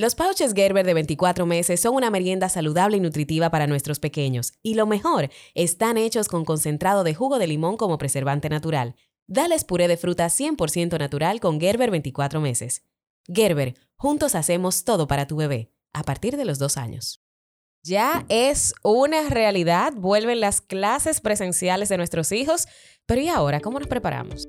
Los 0.00 0.14
pouches 0.14 0.54
Gerber 0.54 0.86
de 0.86 0.94
24 0.94 1.44
meses 1.44 1.78
son 1.78 1.94
una 1.94 2.08
merienda 2.08 2.48
saludable 2.48 2.96
y 2.96 3.00
nutritiva 3.00 3.50
para 3.50 3.66
nuestros 3.66 3.98
pequeños. 3.98 4.54
Y 4.62 4.72
lo 4.72 4.86
mejor, 4.86 5.28
están 5.54 5.98
hechos 5.98 6.28
con 6.28 6.46
concentrado 6.46 7.04
de 7.04 7.14
jugo 7.14 7.38
de 7.38 7.46
limón 7.46 7.76
como 7.76 7.98
preservante 7.98 8.48
natural. 8.48 8.94
Dales 9.26 9.64
puré 9.64 9.88
de 9.88 9.98
fruta 9.98 10.24
100% 10.24 10.98
natural 10.98 11.38
con 11.38 11.60
Gerber 11.60 11.90
24 11.90 12.40
meses. 12.40 12.82
Gerber, 13.28 13.74
juntos 13.96 14.34
hacemos 14.34 14.84
todo 14.84 15.06
para 15.06 15.26
tu 15.26 15.36
bebé, 15.36 15.70
a 15.92 16.02
partir 16.02 16.38
de 16.38 16.46
los 16.46 16.58
dos 16.58 16.78
años. 16.78 17.22
Ya 17.82 18.24
es 18.30 18.72
una 18.82 19.28
realidad, 19.28 19.92
vuelven 19.94 20.40
las 20.40 20.62
clases 20.62 21.20
presenciales 21.20 21.90
de 21.90 21.98
nuestros 21.98 22.32
hijos, 22.32 22.68
pero 23.04 23.20
¿y 23.20 23.28
ahora 23.28 23.60
cómo 23.60 23.78
nos 23.78 23.88
preparamos? 23.88 24.48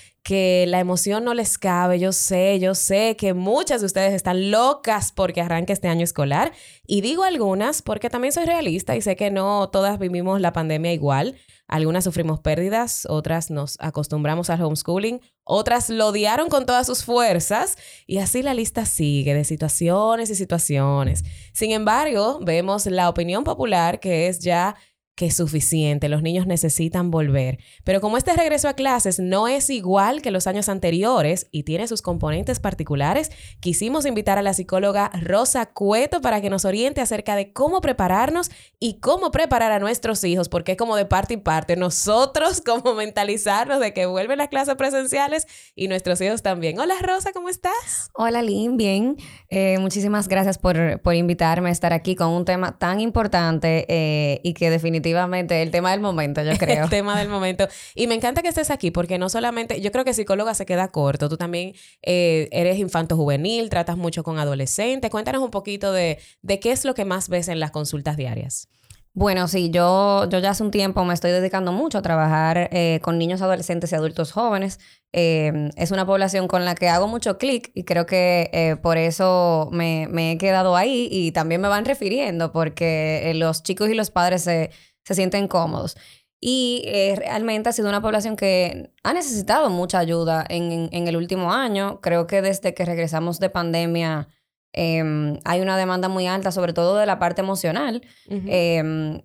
que 0.23 0.65
la 0.67 0.79
emoción 0.79 1.23
no 1.23 1.33
les 1.33 1.57
cabe. 1.57 1.99
Yo 1.99 2.11
sé, 2.11 2.59
yo 2.59 2.75
sé 2.75 3.15
que 3.17 3.33
muchas 3.33 3.81
de 3.81 3.87
ustedes 3.87 4.13
están 4.13 4.51
locas 4.51 5.11
porque 5.11 5.41
arranque 5.41 5.73
este 5.73 5.87
año 5.87 6.03
escolar. 6.03 6.51
Y 6.85 7.01
digo 7.01 7.23
algunas 7.23 7.81
porque 7.81 8.09
también 8.09 8.31
soy 8.31 8.45
realista 8.45 8.95
y 8.95 9.01
sé 9.01 9.15
que 9.15 9.31
no 9.31 9.69
todas 9.69 9.97
vivimos 9.97 10.39
la 10.41 10.53
pandemia 10.53 10.93
igual. 10.93 11.35
Algunas 11.67 12.03
sufrimos 12.03 12.41
pérdidas, 12.41 13.07
otras 13.09 13.49
nos 13.49 13.77
acostumbramos 13.79 14.49
al 14.49 14.61
homeschooling, 14.61 15.21
otras 15.45 15.89
lo 15.89 16.07
odiaron 16.07 16.49
con 16.49 16.65
todas 16.65 16.85
sus 16.85 17.05
fuerzas 17.05 17.77
y 18.05 18.17
así 18.17 18.43
la 18.43 18.53
lista 18.53 18.85
sigue 18.85 19.33
de 19.33 19.45
situaciones 19.45 20.29
y 20.29 20.35
situaciones. 20.35 21.23
Sin 21.53 21.71
embargo, 21.71 22.39
vemos 22.43 22.87
la 22.87 23.07
opinión 23.07 23.45
popular 23.45 24.01
que 24.01 24.27
es 24.27 24.39
ya 24.39 24.75
que 25.15 25.27
es 25.27 25.35
suficiente, 25.35 26.09
los 26.09 26.21
niños 26.21 26.47
necesitan 26.47 27.11
volver. 27.11 27.59
Pero 27.83 28.01
como 28.01 28.17
este 28.17 28.33
regreso 28.33 28.67
a 28.67 28.73
clases 28.73 29.19
no 29.19 29.47
es 29.47 29.69
igual 29.69 30.21
que 30.21 30.31
los 30.31 30.47
años 30.47 30.69
anteriores 30.69 31.47
y 31.51 31.63
tiene 31.63 31.87
sus 31.87 32.01
componentes 32.01 32.59
particulares, 32.59 33.29
quisimos 33.59 34.05
invitar 34.05 34.37
a 34.37 34.41
la 34.41 34.53
psicóloga 34.53 35.11
Rosa 35.21 35.65
Cueto 35.67 36.21
para 36.21 36.41
que 36.41 36.49
nos 36.49 36.65
oriente 36.65 37.01
acerca 37.01 37.35
de 37.35 37.51
cómo 37.51 37.81
prepararnos 37.81 38.51
y 38.79 38.99
cómo 38.99 39.31
preparar 39.31 39.71
a 39.71 39.79
nuestros 39.79 40.23
hijos, 40.23 40.49
porque 40.49 40.73
es 40.73 40.77
como 40.77 40.95
de 40.95 41.05
parte 41.05 41.33
y 41.35 41.37
parte. 41.37 41.75
Nosotros 41.75 42.61
como 42.65 42.95
mentalizarnos 42.95 43.79
de 43.79 43.93
que 43.93 44.05
vuelven 44.05 44.37
las 44.37 44.47
clases 44.47 44.75
presenciales 44.75 45.45
y 45.75 45.87
nuestros 45.87 46.21
hijos 46.21 46.41
también. 46.41 46.79
Hola 46.79 46.95
Rosa, 47.01 47.31
¿cómo 47.33 47.49
estás? 47.49 48.09
Hola 48.13 48.41
Lynn, 48.41 48.77
bien. 48.77 49.17
Eh, 49.49 49.77
muchísimas 49.79 50.27
gracias 50.29 50.57
por, 50.57 51.01
por, 51.01 51.15
invitarme 51.15 51.69
a 51.69 51.71
estar 51.71 51.91
aquí 51.91 52.15
con 52.15 52.29
un 52.29 52.45
tema 52.45 52.77
tan 52.77 53.01
importante 53.01 53.85
eh, 53.89 54.39
y 54.43 54.53
que 54.53 54.69
definitivamente 54.69 55.00
definitivamente 55.01 55.61
el 55.61 55.71
tema 55.71 55.91
del 55.91 55.99
momento, 55.99 56.41
yo 56.43 56.51
creo. 56.57 56.83
el 56.83 56.89
tema 56.89 57.17
del 57.17 57.29
momento. 57.29 57.67
Y 57.95 58.07
me 58.07 58.15
encanta 58.15 58.41
que 58.41 58.49
estés 58.49 58.69
aquí 58.69 58.91
porque 58.91 59.17
no 59.17 59.29
solamente, 59.29 59.81
yo 59.81 59.91
creo 59.91 60.05
que 60.05 60.13
psicóloga 60.13 60.53
se 60.53 60.65
queda 60.65 60.89
corto, 60.89 61.29
tú 61.29 61.37
también 61.37 61.73
eh, 62.01 62.47
eres 62.51 62.77
infanto 62.77 63.15
juvenil, 63.15 63.69
tratas 63.69 63.97
mucho 63.97 64.23
con 64.23 64.39
adolescentes. 64.39 65.09
Cuéntanos 65.11 65.41
un 65.41 65.51
poquito 65.51 65.91
de, 65.91 66.19
de 66.41 66.59
qué 66.59 66.71
es 66.71 66.85
lo 66.85 66.93
que 66.93 67.05
más 67.05 67.29
ves 67.29 67.47
en 67.47 67.59
las 67.59 67.71
consultas 67.71 68.17
diarias. 68.17 68.67
Bueno, 69.13 69.49
sí, 69.49 69.71
yo, 69.71 70.29
yo 70.29 70.39
ya 70.39 70.51
hace 70.51 70.63
un 70.63 70.71
tiempo 70.71 71.03
me 71.03 71.13
estoy 71.13 71.31
dedicando 71.31 71.73
mucho 71.73 71.97
a 71.97 72.01
trabajar 72.01 72.69
eh, 72.71 73.01
con 73.01 73.17
niños, 73.17 73.41
adolescentes 73.41 73.91
y 73.91 73.95
adultos 73.95 74.31
jóvenes. 74.31 74.79
Eh, 75.11 75.69
es 75.75 75.91
una 75.91 76.05
población 76.05 76.47
con 76.47 76.63
la 76.63 76.75
que 76.75 76.87
hago 76.87 77.09
mucho 77.09 77.37
clic 77.37 77.71
y 77.73 77.83
creo 77.83 78.05
que 78.05 78.79
por 78.81 78.97
eso 78.97 79.67
me, 79.73 80.07
me, 80.09 80.31
he 80.31 80.37
quedado 80.37 80.77
ahí 80.77 81.09
y 81.11 81.33
también 81.33 81.59
me 81.59 81.67
van 81.67 81.83
refiriendo 81.83 82.53
porque 82.53 83.33
los 83.35 83.63
chicos 83.63 83.89
y 83.89 83.95
los 83.95 84.11
padres 84.11 84.43
se, 84.43 84.71
se 85.03 85.15
sienten 85.15 85.47
cómodos. 85.47 85.97
Y 86.43 86.81
eh, 86.87 87.13
realmente 87.15 87.69
ha 87.69 87.71
sido 87.71 87.87
una 87.87 88.01
población 88.01 88.35
que 88.35 88.91
ha 89.03 89.13
necesitado 89.13 89.69
mucha 89.69 89.99
ayuda 89.99 90.43
en, 90.49 90.89
en, 90.91 91.07
el 91.07 91.15
último 91.15 91.53
año. 91.53 92.01
Creo 92.01 92.25
que 92.25 92.41
desde 92.41 92.73
que 92.73 92.83
regresamos 92.83 93.39
de 93.39 93.51
pandemia 93.51 94.27
em, 94.73 95.39
hay 95.45 95.61
una 95.61 95.77
demanda 95.77 96.09
muy 96.09 96.25
alta, 96.25 96.51
sobre 96.51 96.73
todo 96.73 96.97
de 96.97 97.05
la 97.05 97.19
parte 97.19 97.41
emocional. 97.41 98.01
Em, 98.27 99.21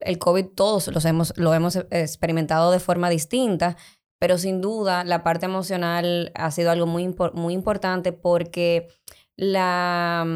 el 0.00 0.18
COVID 0.18 0.46
todos 0.56 0.88
los 0.88 1.04
hemos, 1.04 1.32
lo 1.36 1.54
hemos 1.54 1.76
experimentado 1.76 2.72
de 2.72 2.80
forma 2.80 3.10
distinta, 3.10 3.76
pero 4.18 4.36
sin 4.36 4.60
duda 4.60 5.04
la 5.04 5.22
parte 5.22 5.46
emocional 5.46 6.32
ha 6.34 6.50
sido 6.50 6.72
algo 6.72 6.86
muy, 6.86 7.14
muy 7.32 7.54
importante 7.54 8.10
porque 8.10 8.88
la 9.36 10.26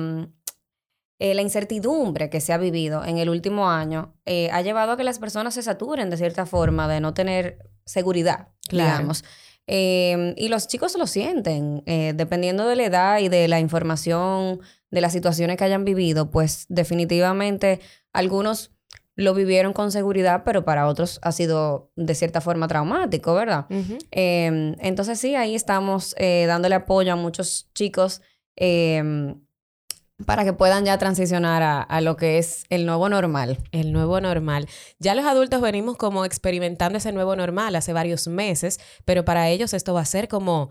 eh, 1.23 1.35
la 1.35 1.43
incertidumbre 1.43 2.31
que 2.31 2.41
se 2.41 2.55
ha 2.55 2.57
vivido 2.57 3.05
en 3.05 3.19
el 3.19 3.29
último 3.29 3.69
año 3.69 4.15
eh, 4.25 4.49
ha 4.53 4.63
llevado 4.63 4.93
a 4.93 4.97
que 4.97 5.05
las 5.05 5.19
personas 5.19 5.53
se 5.53 5.63
saturen 5.63 6.09
de 6.09 6.17
cierta 6.17 6.47
forma 6.47 6.89
de 6.89 7.01
no 7.01 7.13
tener 7.13 7.59
seguridad, 7.85 8.49
digamos. 8.71 9.23
Em, 9.67 10.33
y 10.39 10.49
los 10.49 10.67
chicos 10.67 10.97
lo 10.97 11.07
sienten, 11.07 11.83
eh, 11.85 12.15
dependiendo 12.17 12.67
de 12.67 12.75
la 12.75 12.85
edad 12.85 13.19
y 13.19 13.29
de 13.29 13.49
la 13.49 13.61
información, 13.61 14.61
de 14.91 15.01
las 15.03 15.13
situaciones 15.13 15.59
que 15.59 15.65
hayan 15.65 15.85
vivido, 15.85 16.31
pues 16.31 16.65
definitivamente 16.71 17.81
algunos 18.15 18.71
lo 19.15 19.35
vivieron 19.35 19.75
con 19.75 19.93
seguridad, 19.93 20.41
pero 20.43 20.65
para 20.65 20.87
otros 20.87 21.19
ha 21.21 21.33
sido 21.33 21.93
de 21.97 22.15
cierta 22.15 22.41
forma 22.41 22.67
traumático, 22.67 23.35
¿verdad? 23.35 23.67
Em, 24.11 24.75
entonces 24.79 25.21
sí, 25.21 25.35
ahí 25.35 25.55
estamos 25.55 26.17
dándole 26.19 26.77
apoyo 26.77 27.13
a 27.13 27.17
muchos 27.17 27.69
chicos 27.75 28.23
em, 28.57 29.39
para 30.27 30.45
que 30.45 30.53
puedan 30.53 30.85
ya 30.85 30.99
transicionar 30.99 31.87
a, 31.89 32.01
lo 32.01 32.17
que 32.17 32.39
es 32.39 32.65
el 32.69 32.87
nuevo 32.87 33.09
normal. 33.09 33.59
El 33.73 33.93
nuevo 33.93 34.21
normal. 34.21 34.69
Ya 34.99 35.15
los 35.15 35.25
adultos 35.25 35.61
venimos 35.61 35.97
como 35.97 36.25
experimentando 36.25 36.99
ese 36.99 37.13
nuevo 37.13 37.37
normal 37.37 37.77
hace 37.77 37.93
varios 37.93 38.29
meses, 38.29 38.81
pero 39.05 39.25
para 39.25 39.49
ellos 39.49 39.75
esto 39.75 39.95
va 39.95 40.01
a 40.01 40.05
ser 40.05 40.29
como, 40.29 40.71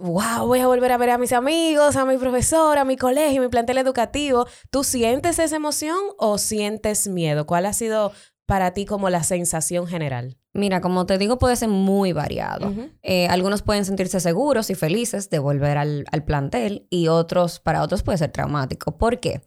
wow, 0.00 0.42
eh, 0.42 0.46
voy 0.46 0.60
a 0.60 0.66
volver 0.66 0.92
a 0.92 0.98
ver 0.98 1.10
a 1.10 1.18
mis 1.18 1.32
amigos, 1.32 1.96
a 1.96 2.04
mi 2.04 2.16
profesor, 2.18 2.78
a 2.78 2.84
mi 2.84 2.96
colegio, 2.96 3.42
mi 3.42 3.48
plantel 3.48 3.78
educativo. 3.78 4.46
¿Tú 4.70 4.84
sientes 4.84 5.38
esa 5.38 5.56
emoción 5.56 5.98
o 6.18 6.38
sientes 6.38 7.08
miedo? 7.08 7.46
¿Cuál 7.46 7.66
ha 7.66 7.72
sido 7.72 8.12
para 8.46 8.72
ti 8.72 8.86
como 8.86 9.10
la 9.10 9.24
sensación 9.24 9.86
general? 9.86 10.38
Mira, 10.54 10.80
como 10.80 11.04
te 11.04 11.18
digo, 11.18 11.38
puede 11.38 11.56
ser 11.56 11.68
muy 11.68 12.12
variado. 12.12 12.72
Eh, 13.02 13.28
algunos 13.28 13.62
pueden 13.62 13.84
sentirse 13.84 14.20
seguros 14.20 14.70
y 14.70 14.74
felices 14.74 15.28
de 15.28 15.38
volver 15.38 15.76
al, 15.76 16.06
plantel 16.24 16.86
y 16.88 17.08
otros, 17.08 17.60
para 17.60 17.82
otros 17.82 18.02
puede 18.02 18.18
ser 18.18 18.30
traumático. 18.30 18.96
¿Por 18.96 19.20
qué? 19.20 19.42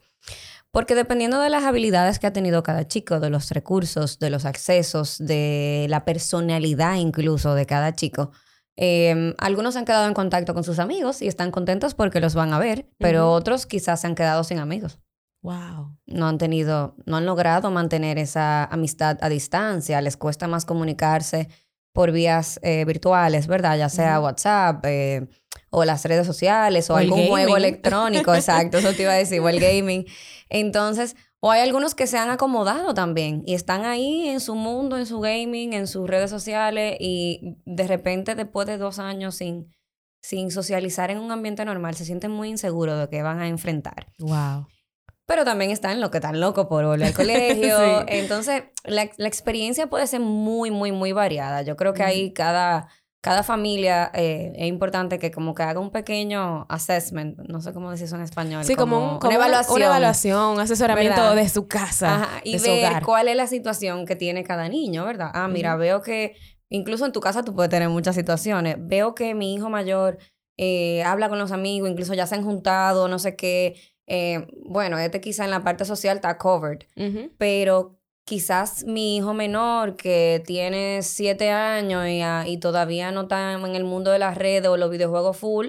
Porque 0.70 0.94
dependiendo 0.94 1.40
de 1.40 1.50
las 1.50 1.64
habilidades 1.64 2.20
que 2.20 2.28
ha 2.28 2.32
tenido 2.32 2.62
cada 2.62 2.86
chico, 2.86 3.18
de 3.18 3.28
los 3.28 3.50
recursos, 3.50 4.20
de 4.20 4.30
los 4.30 4.44
accesos, 4.44 5.18
de 5.18 5.86
la 5.88 6.04
personalidad 6.04 6.94
incluso 6.94 7.56
de 7.56 7.66
cada 7.66 7.92
chico, 7.96 8.30
em, 8.76 9.34
algunos 9.38 9.74
han 9.74 9.84
quedado 9.84 10.06
en 10.06 10.14
contacto 10.14 10.54
con 10.54 10.62
sus 10.62 10.78
amigos 10.78 11.22
y 11.22 11.26
están 11.26 11.50
contentos 11.50 11.94
porque 11.94 12.20
los 12.20 12.34
van 12.34 12.52
a 12.52 12.60
ver, 12.60 12.88
pero 12.98 13.32
otros 13.32 13.66
quizás 13.66 14.02
se 14.02 14.06
han 14.06 14.14
quedado 14.14 14.44
sin 14.44 14.60
amigos. 14.60 15.00
Wow. 15.42 15.96
No 16.06 16.28
han 16.28 16.38
tenido, 16.38 16.96
no 17.06 17.16
han 17.16 17.24
logrado 17.24 17.70
mantener 17.70 18.18
esa 18.18 18.64
amistad 18.64 19.18
a 19.22 19.28
distancia, 19.28 20.00
les 20.02 20.16
cuesta 20.16 20.46
más 20.48 20.66
comunicarse 20.66 21.48
por 21.92 22.12
vías 22.12 22.60
eh, 22.62 22.84
virtuales, 22.84 23.46
¿verdad? 23.46 23.78
Ya 23.78 23.88
sea 23.88 24.20
WhatsApp 24.20 24.84
eh, 24.86 25.28
o 25.70 25.84
las 25.84 26.04
redes 26.04 26.26
sociales 26.26 26.90
o, 26.90 26.96
algún 26.96 27.26
juego 27.26 27.56
electrónico, 27.56 28.34
exacto, 28.34 28.78
eso 28.78 28.92
te 28.92 29.02
iba 29.02 29.12
a 29.12 29.16
decir, 29.16 29.40
o 29.40 29.48
el 29.48 29.60
gaming. 29.60 30.04
Entonces, 30.50 31.16
o 31.40 31.50
hay 31.50 31.62
algunos 31.62 31.94
que 31.94 32.06
se 32.06 32.18
han 32.18 32.28
acomodado 32.28 32.92
también 32.92 33.42
y 33.46 33.54
están 33.54 33.86
ahí 33.86 34.28
en 34.28 34.40
su 34.40 34.54
mundo, 34.54 34.98
en 34.98 35.06
su 35.06 35.20
gaming, 35.20 35.72
en 35.72 35.86
sus 35.86 36.06
redes 36.06 36.28
sociales 36.28 36.96
y 37.00 37.56
de 37.64 37.86
repente 37.86 38.34
después 38.34 38.66
de 38.66 38.76
dos 38.76 38.98
años 38.98 39.36
sin, 39.36 39.74
sin 40.22 40.50
socializar 40.50 41.10
en 41.10 41.18
un 41.18 41.32
ambiente 41.32 41.64
normal, 41.64 41.94
se 41.94 42.04
sienten 42.04 42.30
muy 42.30 42.50
inseguros 42.50 43.00
de 43.00 43.08
que 43.08 43.22
van 43.22 43.40
a 43.40 43.48
enfrentar. 43.48 44.12
Wow 44.18 44.66
pero 45.30 45.44
también 45.44 45.70
están 45.70 46.00
los 46.00 46.10
que 46.10 46.18
están 46.18 46.40
locos 46.40 46.66
por 46.66 46.84
volver 46.84 47.06
al 47.06 47.14
colegio. 47.14 48.04
Entonces, 48.08 48.64
la, 48.82 49.02
experiencia 49.02 49.86
puede 49.86 50.08
ser 50.08 50.18
muy, 50.18 50.72
muy, 50.72 50.90
muy 50.90 51.12
variada. 51.12 51.62
Yo 51.62 51.76
creo 51.76 51.94
que 51.94 52.02
ahí 52.02 52.32
cada, 52.32 52.88
cada 53.20 53.44
familia 53.44 54.10
eh, 54.12 54.50
es 54.56 54.66
importante 54.66 55.20
que 55.20 55.30
como 55.30 55.54
que 55.54 55.62
haga 55.62 55.78
un 55.78 55.92
pequeño 55.92 56.66
assessment, 56.68 57.38
no 57.48 57.60
sé 57.60 57.72
cómo 57.72 57.92
decir 57.92 58.06
eso 58.06 58.16
en 58.16 58.22
español. 58.22 58.64
Sí, 58.64 58.74
como, 58.74 59.20
una 59.22 59.34
evaluación. 59.36 59.76
Una 59.76 59.86
evaluación, 59.86 60.58
asesoramiento 60.58 61.36
de 61.36 61.48
su 61.48 61.68
casa. 61.68 62.28
y 62.42 62.58
ver 62.58 63.00
cuál 63.04 63.28
es 63.28 63.36
la 63.36 63.46
situación 63.46 64.06
que 64.06 64.16
tiene 64.16 64.42
cada 64.42 64.68
niño, 64.68 65.04
¿verdad? 65.04 65.30
Ah, 65.32 65.46
mira, 65.46 65.76
veo 65.76 66.02
que 66.02 66.34
incluso 66.70 67.06
en 67.06 67.12
tu 67.12 67.20
casa 67.20 67.44
tú 67.44 67.54
puedes 67.54 67.70
tener 67.70 67.88
muchas 67.88 68.16
situaciones. 68.16 68.78
Veo 68.80 69.14
que 69.14 69.36
mi 69.36 69.54
hijo 69.54 69.70
mayor 69.70 70.18
eh, 70.56 71.04
habla 71.04 71.28
con 71.28 71.38
los 71.38 71.52
amigos, 71.52 71.88
incluso 71.88 72.14
ya 72.14 72.26
se 72.26 72.34
han 72.34 72.42
juntado, 72.42 73.06
no 73.06 73.20
sé 73.20 73.36
qué 73.36 73.76
eh, 74.12 74.46
bueno, 74.66 74.98
este 74.98 75.20
quizá 75.20 75.44
en 75.44 75.50
la 75.52 75.62
parte 75.62 75.84
social 75.84 76.16
está 76.16 76.36
covered, 76.36 76.80
pero 77.38 77.96
quizás 78.24 78.84
mi 78.84 79.16
hijo 79.16 79.34
menor 79.34 79.96
que 79.96 80.42
tiene 80.44 81.02
siete 81.02 81.50
años 81.50 82.06
y, 82.08 82.20
ah, 82.20 82.44
y 82.46 82.58
todavía 82.58 83.12
no 83.12 83.22
está 83.22 83.52
en 83.54 83.74
el 83.76 83.84
mundo 83.84 84.10
de 84.10 84.18
las 84.18 84.36
redes 84.36 84.68
o 84.68 84.76
los 84.76 84.90
videojuegos 84.90 85.36
full, 85.36 85.68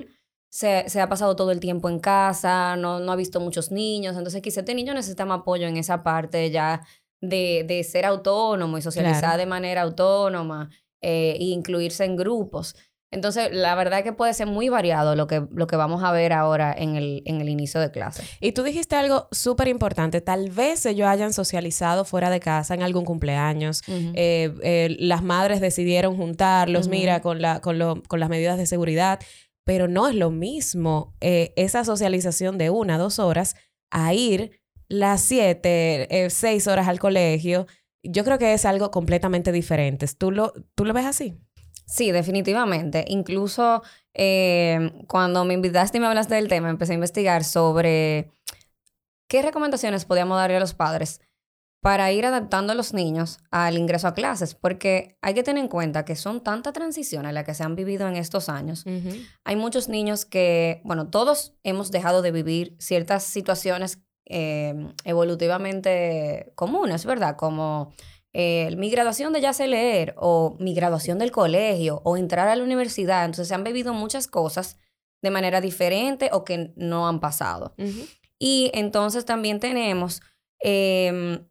se, 0.50 0.90
se 0.90 1.00
ha 1.00 1.08
pasado 1.08 1.36
todo 1.36 1.52
el 1.52 1.60
tiempo 1.60 1.88
en 1.88 2.00
casa, 2.00 2.76
no, 2.76 3.00
no 3.00 3.12
ha 3.12 3.16
visto 3.16 3.40
muchos 3.40 3.72
niños, 3.72 4.18
entonces 4.18 4.42
quizá 4.42 4.60
este 4.62 4.74
niño 4.76 4.94
necesita 4.94 5.26
más 5.26 5.40
apoyo 5.42 5.68
en 5.68 5.78
esa 5.78 6.02
parte 6.04 6.50
ya 6.52 6.82
de, 7.22 7.64
de 7.68 7.84
ser 7.84 8.06
autónomo 8.06 8.78
y 8.78 8.82
socializar 8.82 9.22
Claro. 9.22 9.38
de 9.38 9.46
manera 9.46 9.82
autónoma 9.84 10.70
eh, 11.02 11.36
e 11.40 11.44
incluirse 11.46 12.04
en 12.06 12.16
grupos. 12.16 12.76
Entonces, 13.14 13.50
la 13.52 13.76
verdad 13.76 14.00
es 14.00 14.06
que 14.06 14.14
puede 14.14 14.34
ser 14.34 14.48
muy 14.48 14.70
variado 14.70 15.16
lo 15.18 15.28
que, 15.28 15.46
lo 15.54 15.68
que 15.68 15.76
vamos 15.76 16.02
a 16.04 16.14
ver 16.14 16.32
ahora 16.32 16.74
en 16.76 16.96
el, 16.96 17.24
en 17.26 17.42
el 17.42 17.50
inicio 17.50 17.82
de 17.82 17.92
clase. 17.92 18.24
Y 18.40 18.54
tú 18.54 18.64
dijiste 18.64 18.96
algo 18.96 19.28
súper 19.32 19.68
importante. 19.68 20.22
Tal 20.22 20.50
vez 20.50 20.86
ellos 20.86 21.08
hayan 21.10 21.34
socializado 21.34 22.06
fuera 22.06 22.30
de 22.30 22.40
casa 22.40 22.74
en 22.74 22.84
algún 22.84 23.04
cumpleaños. 23.04 23.82
Eh, 23.88 24.54
eh, 24.64 24.96
las 25.00 25.24
madres 25.24 25.60
decidieron 25.60 26.16
juntarlos, 26.16 26.84
Ujú. 26.88 26.92
mira, 26.96 27.22
con, 27.22 27.42
la, 27.42 27.60
con, 27.60 27.78
lo- 27.78 28.02
con 28.08 28.22
las 28.22 28.30
medidas 28.30 28.58
de 28.58 28.66
seguridad. 28.66 29.20
Pero 29.66 29.88
no 29.90 30.08
es 30.08 30.16
lo 30.16 30.32
mismo 30.32 31.14
eh, 31.20 31.52
esa 31.58 31.84
socialización 31.84 32.58
de 32.58 32.70
una, 32.70 32.98
dos 32.98 33.20
horas 33.20 33.56
a 33.92 34.14
ir 34.14 34.60
las 34.88 35.22
siete, 35.22 36.08
seis 36.30 36.66
horas 36.68 36.88
al 36.88 37.00
colegio. 37.00 37.68
Yo 38.04 38.24
creo 38.24 38.38
que 38.40 38.54
es 38.54 38.66
algo 38.66 38.90
completamente 38.90 39.52
diferente. 39.52 40.08
¿Tú 40.18 40.32
lo, 40.32 40.54
tú 40.76 40.86
lo 40.86 40.94
ves 40.94 41.06
así? 41.06 41.36
Sí, 41.86 42.12
definitivamente. 42.12 43.06
Incluso 43.08 43.84
eh, 44.14 44.92
cuando 45.08 45.46
me 45.46 45.54
invitaste 45.54 45.98
y 45.98 46.02
me 46.02 46.08
hablaste 46.08 46.36
del 46.36 46.48
tema, 46.48 46.70
empecé 46.70 46.94
a 46.94 46.96
investigar 46.96 47.44
sobre 47.44 48.32
qué 49.28 49.42
recomendaciones 49.42 50.06
podíamos 50.06 50.38
darle 50.38 50.58
a 50.58 50.60
los 50.60 50.74
padres 50.74 51.22
para 51.82 52.12
ir 52.12 52.26
adaptando 52.26 52.74
a 52.74 52.76
los 52.76 52.94
niños 52.94 53.40
al 53.50 53.76
ingreso 53.76 54.08
a 54.08 54.14
clases, 54.14 54.54
porque 54.54 55.18
hay 55.22 55.34
que 55.34 55.42
tener 55.42 55.64
en 55.64 55.68
cuenta 55.68 56.06
que 56.06 56.16
son 56.16 56.42
tantas 56.42 56.74
transiciones 56.74 57.34
las 57.34 57.44
que 57.44 57.56
se 57.56 57.64
han 57.64 57.76
vivido 57.76 58.08
en 58.08 58.16
estos 58.16 58.50
años. 58.50 58.86
Hay 59.44 59.56
muchos 59.56 59.90
niños 59.90 60.26
que, 60.26 60.82
bueno, 60.84 61.08
todos 61.10 61.56
hemos 61.64 61.90
dejado 61.90 62.22
de 62.22 62.32
vivir 62.32 62.76
ciertas 62.80 63.24
situaciones 63.24 64.00
eh, 64.26 64.94
evolutivamente 65.06 66.54
comunes, 66.56 67.04
¿verdad? 67.04 67.36
Como 67.36 67.92
eh, 68.34 68.74
mi 68.78 68.90
graduación 68.90 69.34
de 69.34 69.42
ya 69.42 69.54
sé 69.54 69.68
leer 69.68 70.14
o 70.18 70.56
mi 70.60 70.74
graduación 70.74 71.18
del 71.20 71.32
colegio 71.32 72.02
o 72.06 72.18
entrar 72.18 72.48
a 72.48 72.56
la 72.56 72.64
universidad. 72.64 73.26
Entonces 73.26 73.50
se 73.50 73.56
han 73.56 73.64
vivido 73.64 73.94
muchas 73.94 74.28
cosas 74.28 74.78
de 75.22 75.32
manera 75.32 75.62
diferente 75.62 76.30
o 76.32 76.44
que 76.44 76.74
no 76.76 77.08
han 77.08 77.20
pasado. 77.20 77.76
Y 78.40 78.72
entonces 78.74 79.26
también 79.26 79.60
tenemos 79.60 80.22
em, 80.60 81.48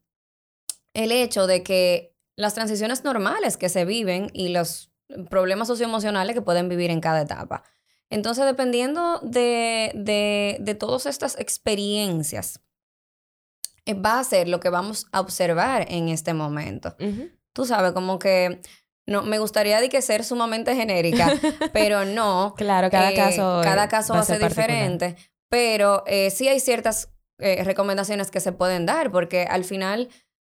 el 0.95 1.13
hecho 1.13 1.47
de 1.47 1.63
que 1.63 2.17
las 2.37 2.55
transiciones 2.55 3.05
normales 3.05 3.57
que 3.57 3.69
se 3.69 3.85
viven 3.85 4.31
y 4.33 4.49
los 4.49 4.91
problemas 5.29 5.69
socioemocionales 5.69 6.35
que 6.35 6.43
pueden 6.43 6.69
vivir 6.69 6.91
en 6.91 7.01
cada 7.01 7.21
etapa. 7.21 7.63
Entonces, 8.09 8.45
dependiendo 8.45 9.21
de, 9.23 9.93
de, 9.95 10.57
de 10.61 10.75
todas 10.75 11.07
estas 11.07 11.39
experiencias, 11.39 12.61
va 14.05 14.21
a 14.21 14.25
ser 14.25 14.49
lo 14.49 14.61
que 14.61 14.69
vamos 14.71 15.07
a 15.13 15.21
observar 15.21 15.87
en 15.89 16.09
este 16.09 16.35
momento. 16.35 16.97
Tú 17.53 17.65
sabes, 17.67 17.93
como 17.93 18.19
que 18.19 18.61
no, 19.07 19.23
me 19.23 19.39
gustaría 19.39 19.81
de 19.81 19.89
que 19.89 20.03
ser 20.03 20.23
sumamente 20.25 20.75
genérica, 20.77 21.33
pero 21.73 22.05
no. 22.05 22.55
Claro, 22.57 22.91
cada 22.91 23.11
Eh, 23.11 23.15
caso. 23.15 23.61
eh, 23.61 23.65
cada 23.65 23.89
caso 23.89 24.15
va 24.15 24.21
a 24.21 24.25
ser, 24.25 24.41
diferente, 24.43 25.17
pero 25.49 26.05
eh, 26.07 26.31
sí 26.31 26.47
hay 26.49 26.61
ciertas 26.61 27.09
eh, 27.39 27.65
recomendaciones 27.65 28.31
que 28.31 28.41
se 28.41 28.53
pueden 28.53 28.87
dar, 28.87 29.11
porque 29.11 29.45
al 29.45 29.65
final 29.65 30.09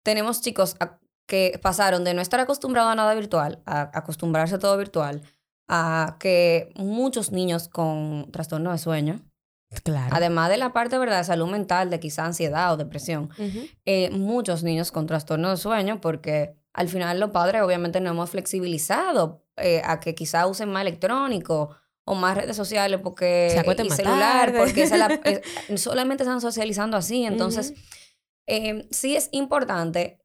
tenemos 0.04 0.42
chicos 0.42 0.75
a- 0.80 1.00
que 1.27 1.60
pasaron 1.62 2.04
de 2.04 2.13
no 2.13 2.22
estar 2.22 2.39
acostumbrados 2.39 2.92
a 2.92 2.95
nada 2.95 3.13
virtual, 3.16 3.62
a 3.66 3.89
acostumbrarse 3.98 4.56
a 4.56 4.60
todo 4.60 4.77
virtual, 4.77 5.24
a 5.68 6.18
que 6.19 6.72
muchos 6.75 7.31
niños 7.31 7.68
con 7.68 8.30
trastorno 8.31 8.72
de 8.72 8.77
sueño, 8.77 9.19
Claro. 9.83 10.16
además 10.16 10.50
de 10.50 10.57
la 10.57 10.74
parte 10.74 10.98
¿verdad? 10.98 11.19
de 11.19 11.24
salud 11.24 11.48
mental, 11.50 11.89
de 11.89 12.00
quizá 12.00 12.25
ansiedad 12.25 12.74
o 12.74 12.77
depresión, 12.77 13.30
eh, 13.86 14.10
muchos 14.12 14.63
niños 14.63 14.92
con 14.92 15.07
trastorno 15.07 15.50
de 15.50 15.57
sueño 15.57 16.00
porque 16.01 16.56
al 16.74 16.89
final 16.89 17.19
los 17.19 17.31
padres 17.31 17.62
obviamente 17.62 18.01
no 18.01 18.10
hemos 18.10 18.30
flexibilizado 18.30 19.45
eh, 19.57 19.81
a 19.86 20.00
que 20.00 20.13
quizá 20.16 20.45
usen 20.48 20.69
más 20.69 20.81
electrónico 20.81 21.75
o 22.04 22.16
más 22.16 22.36
redes 22.38 22.56
sociales 22.57 23.00
porque 23.01 23.50
Se 23.51 23.60
y 23.86 23.89
más 23.89 23.98
celular 23.98 24.51
tarde. 24.51 24.60
porque 24.60 24.88
la- 24.98 25.19
eh, 25.25 25.77
solamente 25.77 26.24
están 26.24 26.42
socializando 26.42 26.98
así 26.98 27.25
entonces 27.25 27.74
sí 28.92 29.16
es 29.16 29.30
importante 29.31 30.19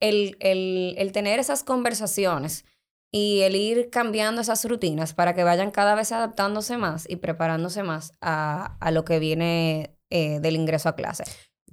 el, 0.00 0.36
el, 0.40 0.94
el 0.98 1.12
tener 1.12 1.38
esas 1.38 1.62
conversaciones 1.62 2.64
y 3.12 3.42
el 3.42 3.54
ir 3.54 3.90
cambiando 3.90 4.40
esas 4.40 4.64
rutinas 4.64 5.12
para 5.12 5.34
que 5.34 5.44
vayan 5.44 5.70
cada 5.70 5.94
vez 5.94 6.10
adaptándose 6.12 6.78
más 6.78 7.08
y 7.08 7.16
preparándose 7.16 7.82
más 7.82 8.12
a, 8.22 8.78
a 8.80 8.90
lo 8.90 9.04
que 9.04 9.18
viene 9.18 9.94
eh, 10.10 10.40
del 10.40 10.56
ingreso 10.56 10.88
a 10.88 10.96
clase. 10.96 11.24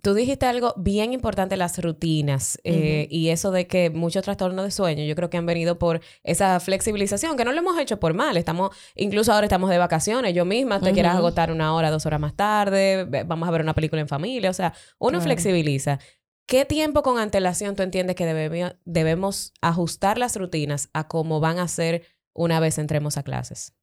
Tú 0.02 0.14
dijiste 0.14 0.46
algo 0.46 0.74
bien 0.78 1.12
importante, 1.12 1.58
las 1.58 1.78
rutinas 1.82 2.58
eh, 2.64 3.08
y 3.10 3.30
eso 3.30 3.52
de 3.52 3.68
que 3.68 3.90
muchos 3.90 4.24
trastornos 4.24 4.64
de 4.64 4.72
sueño, 4.72 5.04
yo 5.04 5.14
creo 5.14 5.30
que 5.30 5.36
han 5.36 5.46
venido 5.46 5.78
por 5.78 6.00
esa 6.24 6.60
flexibilización, 6.62 7.36
que 7.36 7.44
no 7.44 7.52
lo 7.52 7.60
hemos 7.60 7.78
hecho 7.78 8.00
por 8.00 8.14
mal, 8.14 8.38
estamos, 8.38 8.74
incluso 8.96 9.34
ahora 9.34 9.48
estamos 9.48 9.70
de 9.70 9.78
vacaciones, 9.78 10.34
yo 10.34 10.46
misma 10.46 10.80
te 10.80 10.94
quieras 10.94 11.16
Ujú. 11.16 11.20
agotar 11.20 11.52
una 11.52 11.74
hora, 11.74 11.92
dos 11.92 12.06
horas 12.06 12.22
más 12.22 12.34
tarde, 12.34 13.06
vamos 13.26 13.50
a 13.50 13.52
ver 13.52 13.62
una 13.62 13.74
película 13.74 14.00
en 14.02 14.08
familia, 14.08 14.50
o 14.50 14.54
sea, 14.54 14.74
uno 15.00 15.20
flexibiliza. 15.20 16.00
¿Qué 16.50 16.66
tiempo 16.66 17.04
con 17.04 17.20
antelación 17.20 17.76
tú 17.76 17.84
entiendes 17.84 18.16
que 18.16 18.26
debemos, 18.26 18.76
debemos 18.84 19.54
ajustar 19.62 20.18
las 20.18 20.36
rutinas 20.36 20.90
a 20.94 21.08
cómo 21.08 21.40
van 21.40 21.60
a 21.60 21.68
ser 21.68 22.08
una 22.34 22.60
vez 22.60 22.80
entremos 22.80 23.18
a 23.18 23.24
clases? 23.24 23.76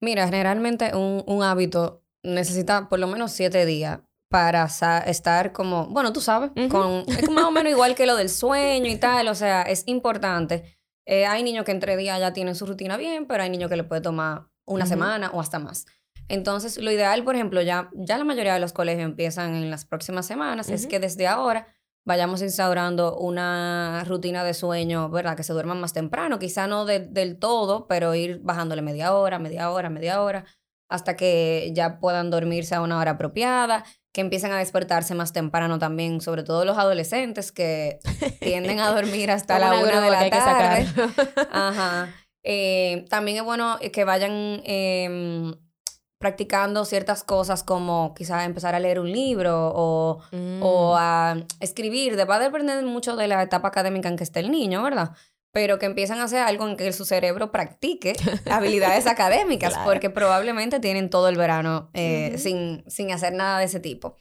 Mira, 0.00 0.24
generalmente 0.24 0.96
un, 0.96 1.22
un 1.26 1.42
hábito 1.42 2.02
necesita 2.22 2.88
por 2.88 3.00
lo 3.00 3.06
menos 3.06 3.32
siete 3.32 3.66
días 3.66 4.00
para 4.30 4.64
estar 5.04 5.52
como, 5.52 5.88
bueno, 5.88 6.14
tú 6.14 6.22
sabes, 6.22 6.52
con, 6.70 7.04
es 7.06 7.30
más 7.30 7.44
o 7.44 7.50
menos 7.50 7.70
igual 7.70 7.94
que 7.94 8.06
lo 8.06 8.16
del 8.16 8.30
sueño 8.30 8.90
y 8.90 8.96
tal, 8.98 9.28
o 9.28 9.34
sea, 9.34 9.60
es 9.60 9.82
importante. 9.86 10.78
Eh, 11.04 11.26
hay 11.26 11.42
niños 11.42 11.66
que 11.66 11.72
en 11.72 11.80
tres 11.80 11.98
días 11.98 12.18
ya 12.18 12.32
tienen 12.32 12.54
su 12.54 12.64
rutina 12.64 12.96
bien, 12.96 13.26
pero 13.26 13.42
hay 13.42 13.50
niños 13.50 13.68
que 13.68 13.76
le 13.76 13.84
puede 13.84 14.00
tomar 14.00 14.46
una 14.64 14.86
semana 14.86 15.30
o 15.34 15.40
hasta 15.40 15.58
más. 15.58 15.84
Entonces, 16.28 16.78
lo 16.78 16.90
ideal, 16.90 17.22
por 17.24 17.34
ejemplo, 17.34 17.60
ya, 17.60 17.90
ya 17.92 18.16
la 18.16 18.24
mayoría 18.24 18.54
de 18.54 18.60
los 18.60 18.72
colegios 18.72 19.04
empiezan 19.04 19.54
en 19.54 19.70
las 19.70 19.84
próximas 19.84 20.24
semanas, 20.24 20.70
es 20.70 20.86
que 20.86 20.98
desde 20.98 21.26
ahora 21.26 21.75
vayamos 22.06 22.40
instaurando 22.40 23.16
una 23.18 24.02
rutina 24.06 24.44
de 24.44 24.54
sueño, 24.54 25.10
¿verdad? 25.10 25.36
Que 25.36 25.42
se 25.42 25.52
duerman 25.52 25.80
más 25.80 25.92
temprano, 25.92 26.38
quizá 26.38 26.66
no 26.66 26.84
de- 26.86 27.00
del 27.00 27.38
todo, 27.38 27.86
pero 27.88 28.14
ir 28.14 28.38
bajándole 28.42 28.80
media 28.80 29.12
hora, 29.12 29.38
media 29.38 29.70
hora, 29.70 29.90
media 29.90 30.22
hora, 30.22 30.44
hasta 30.88 31.16
que 31.16 31.72
ya 31.74 31.98
puedan 31.98 32.30
dormirse 32.30 32.74
a 32.76 32.80
una 32.80 32.98
hora 32.98 33.12
apropiada, 33.12 33.84
que 34.14 34.20
empiecen 34.20 34.52
a 34.52 34.58
despertarse 34.58 35.14
más 35.14 35.32
temprano 35.32 35.78
también, 35.78 36.20
sobre 36.20 36.42
todo 36.44 36.64
los 36.64 36.78
adolescentes 36.78 37.50
que 37.52 37.98
tienden 38.40 38.78
a 38.80 38.90
dormir 38.92 39.30
hasta 39.32 39.58
la 39.58 39.74
Una 39.82 40.00
de 40.00 40.10
la 40.10 40.30
tarde. 40.30 40.86
Ajá. 41.50 42.14
Eh, 42.44 43.04
también 43.10 43.38
es 43.38 43.42
bueno 43.42 43.76
que 43.92 44.04
vayan 44.04 44.62
em, 44.64 45.52
practicando 46.18 46.84
ciertas 46.84 47.22
cosas 47.24 47.62
como 47.62 48.14
quizás 48.14 48.44
empezar 48.46 48.74
a 48.74 48.80
leer 48.80 48.98
un 49.00 49.10
libro 49.12 49.72
o, 49.74 50.20
Mm. 50.32 50.62
o 50.62 50.94
a 50.96 51.36
escribir. 51.60 52.16
De- 52.16 52.24
Va 52.24 52.36
a 52.36 52.40
depender 52.40 52.82
mucho 52.84 53.16
de 53.16 53.28
la 53.28 53.42
etapa 53.42 53.68
académica 53.68 54.08
en 54.08 54.16
que 54.16 54.24
esté 54.24 54.40
el 54.40 54.50
niño, 54.50 54.82
¿verdad? 54.82 55.10
Pero 55.52 55.78
que 55.78 55.86
empiecen 55.86 56.18
a 56.18 56.24
hacer 56.24 56.40
algo 56.40 56.66
en 56.68 56.76
que 56.76 56.92
su 56.92 57.04
cerebro 57.04 57.50
practique 57.52 58.12
habilidades 58.50 59.06
académicas, 59.06 59.74
Claro. 59.74 59.90
porque 59.90 60.10
probablemente 60.10 60.80
tienen 60.80 61.08
todo 61.10 61.28
el 61.28 61.36
verano 61.36 61.90
eh, 61.94 62.34
sin, 62.38 62.84
sin 62.88 63.10
hacer 63.12 63.32
nada 63.32 63.58
de 63.58 63.64
ese 63.66 63.80
tipo. 63.80 64.16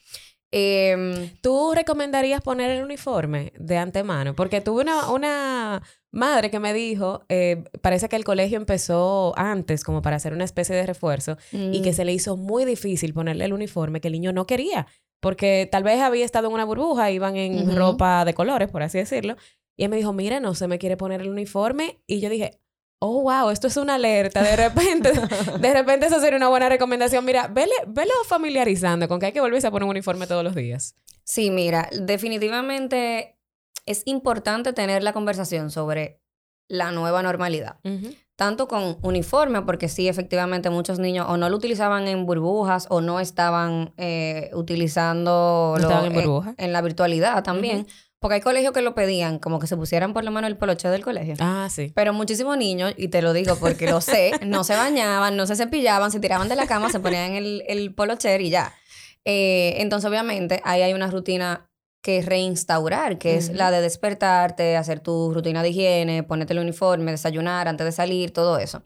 Em, 0.51 1.35
¿Tú 1.41 1.73
recomendarías 1.73 2.41
poner 2.41 2.71
el 2.71 2.83
uniforme 2.83 3.51
de 3.57 3.77
antemano? 3.77 4.35
Porque 4.35 4.61
tuve 4.61 4.83
una, 4.83 5.09
una 5.11 5.81
madre 6.15 6.50
que 6.50 6.60
me 6.60 6.74
dijo, 6.74 7.24
eh, 7.29 7.65
parece 7.81 8.10
que 8.10 8.15
el 8.15 8.24
colegio 8.24 8.57
empezó 8.57 9.38
antes 9.38 9.84
como 9.84 10.01
para 10.01 10.15
hacer 10.15 10.34
una 10.34 10.45
especie 10.45 10.75
de 10.75 10.86
refuerzo 10.86 11.38
y 11.51 11.81
que 11.81 11.91
mm, 11.91 11.93
se 11.93 12.05
le 12.05 12.13
hizo 12.13 12.38
muy 12.38 12.65
difícil 12.65 13.13
ponerle 13.13 13.45
el 13.45 13.53
uniforme 13.53 14.01
que 14.01 14.07
el 14.07 14.13
niño 14.13 14.31
no 14.31 14.48
quería, 14.48 14.88
porque 15.19 15.67
tal 15.72 15.84
vez 15.84 16.01
había 16.01 16.25
estado 16.25 16.48
en 16.48 16.53
una 16.53 16.65
burbuja, 16.65 17.12
iban 17.12 17.36
en 17.36 17.75
ropa 17.75 18.25
de 18.25 18.34
colores, 18.34 18.69
por 18.69 18.81
así 18.81 18.98
decirlo, 18.98 19.36
y 19.77 19.84
él 19.84 19.89
me 19.89 19.98
dijo, 19.98 20.13
mira, 20.13 20.39
no 20.39 20.55
se 20.55 20.67
me 20.67 20.79
quiere 20.79 20.98
poner 20.98 21.22
el 21.22 21.29
uniforme, 21.29 22.00
y 22.07 22.22
yo 22.22 22.29
dije, 22.29 22.60
oh, 23.00 23.24
wow, 23.24 23.50
esto 23.50 23.67
es 23.67 23.77
una 23.77 23.95
alerta, 23.95 24.41
de 24.41 24.55
repente, 24.55 25.12
de 25.60 25.74
repente 25.74 26.05
eso 26.05 26.19
sería 26.19 26.38
una 26.38 26.48
buena 26.48 26.69
recomendación, 26.69 27.25
mira, 27.25 27.48
vele, 27.48 27.74
velo 27.88 28.13
familiarizando 28.25 29.07
con 29.07 29.19
que 29.19 29.27
hay 29.27 29.31
que 29.34 29.41
volverse 29.41 29.67
a 29.67 29.72
poner 29.72 29.84
un 29.84 29.91
uniforme 29.91 30.27
todos 30.27 30.43
los 30.43 30.55
días. 30.55 30.95
Sí, 31.24 31.50
mira, 31.50 31.89
definitivamente 31.91 33.34
es 33.85 34.03
importante 34.05 34.73
tener 34.73 35.03
la 35.03 35.13
conversación 35.13 35.71
sobre 35.71 36.21
la 36.67 36.91
nueva 36.91 37.21
normalidad. 37.21 37.77
tanto 38.35 38.67
con 38.67 38.97
uniforme, 39.01 39.61
porque 39.61 39.87
sí, 39.87 40.09
efectivamente, 40.09 40.69
muchos 40.69 40.99
niños 40.99 41.27
o 41.29 41.37
no 41.37 41.47
lo 41.49 41.55
utilizaban 41.55 42.07
en 42.07 42.25
burbujas 42.25 42.87
o 42.89 42.99
no 42.99 43.19
estaban 43.21 43.93
eh, 43.97 44.49
utilizando 44.53 45.75
estaban 45.77 46.07
en, 46.07 46.13
burbuja? 46.13 46.55
en, 46.57 46.73
la 46.73 46.81
virtualidad 46.81 47.43
también. 47.43 47.87
Porque 48.19 48.35
hay 48.35 48.41
colegios 48.41 48.73
que 48.73 48.81
lo 48.81 48.95
pedían, 48.95 49.37
como 49.37 49.59
que 49.59 49.67
se 49.67 49.77
pusieran 49.77 50.13
por 50.13 50.23
lo 50.23 50.31
menos 50.31 50.49
el 50.49 50.57
poloche 50.57 50.89
del 50.89 51.03
colegio. 51.03 51.35
Ah, 51.39 51.67
sí. 51.69 51.91
Pero 51.93 52.11
muchísimos 52.11 52.57
niños, 52.57 52.93
y 52.97 53.09
te 53.09 53.21
lo 53.21 53.33
digo 53.33 53.55
porque 53.57 53.89
lo 53.89 54.01
sé, 54.01 54.31
no 54.45 54.63
se 54.63 54.75
bañaban, 54.75 55.37
no 55.37 55.45
se 55.45 55.55
cepillaban, 55.55 56.11
se 56.11 56.19
tiraban 56.19 56.49
de 56.49 56.55
la 56.55 56.65
cama, 56.65 56.89
se 56.89 56.99
ponían 56.99 57.33
el, 57.33 57.63
el 57.67 57.93
polocher 57.93 58.41
y 58.41 58.49
ya. 58.49 58.73
Eh, 59.25 59.75
entonces, 59.77 60.09
obviamente, 60.09 60.61
ahí 60.63 60.81
hay 60.81 60.93
una 60.93 61.07
rutina 61.07 61.64
que 62.05 62.21
reinstaurar, 62.21 63.17
que 63.17 63.35
es 63.35 63.50
la 63.51 63.71
de 63.71 63.81
despertarte, 63.81 64.77
hacer 64.77 65.00
tu 65.00 65.33
rutina 65.33 65.63
de 65.63 65.69
higiene, 65.69 66.21
ponerte 66.21 66.53
el 66.53 66.59
uniforme, 66.59 67.09
desayunar 67.09 67.67
antes 67.67 67.83
de 67.83 67.91
salir, 67.91 68.31
todo 68.31 68.59
eso. 68.59 68.83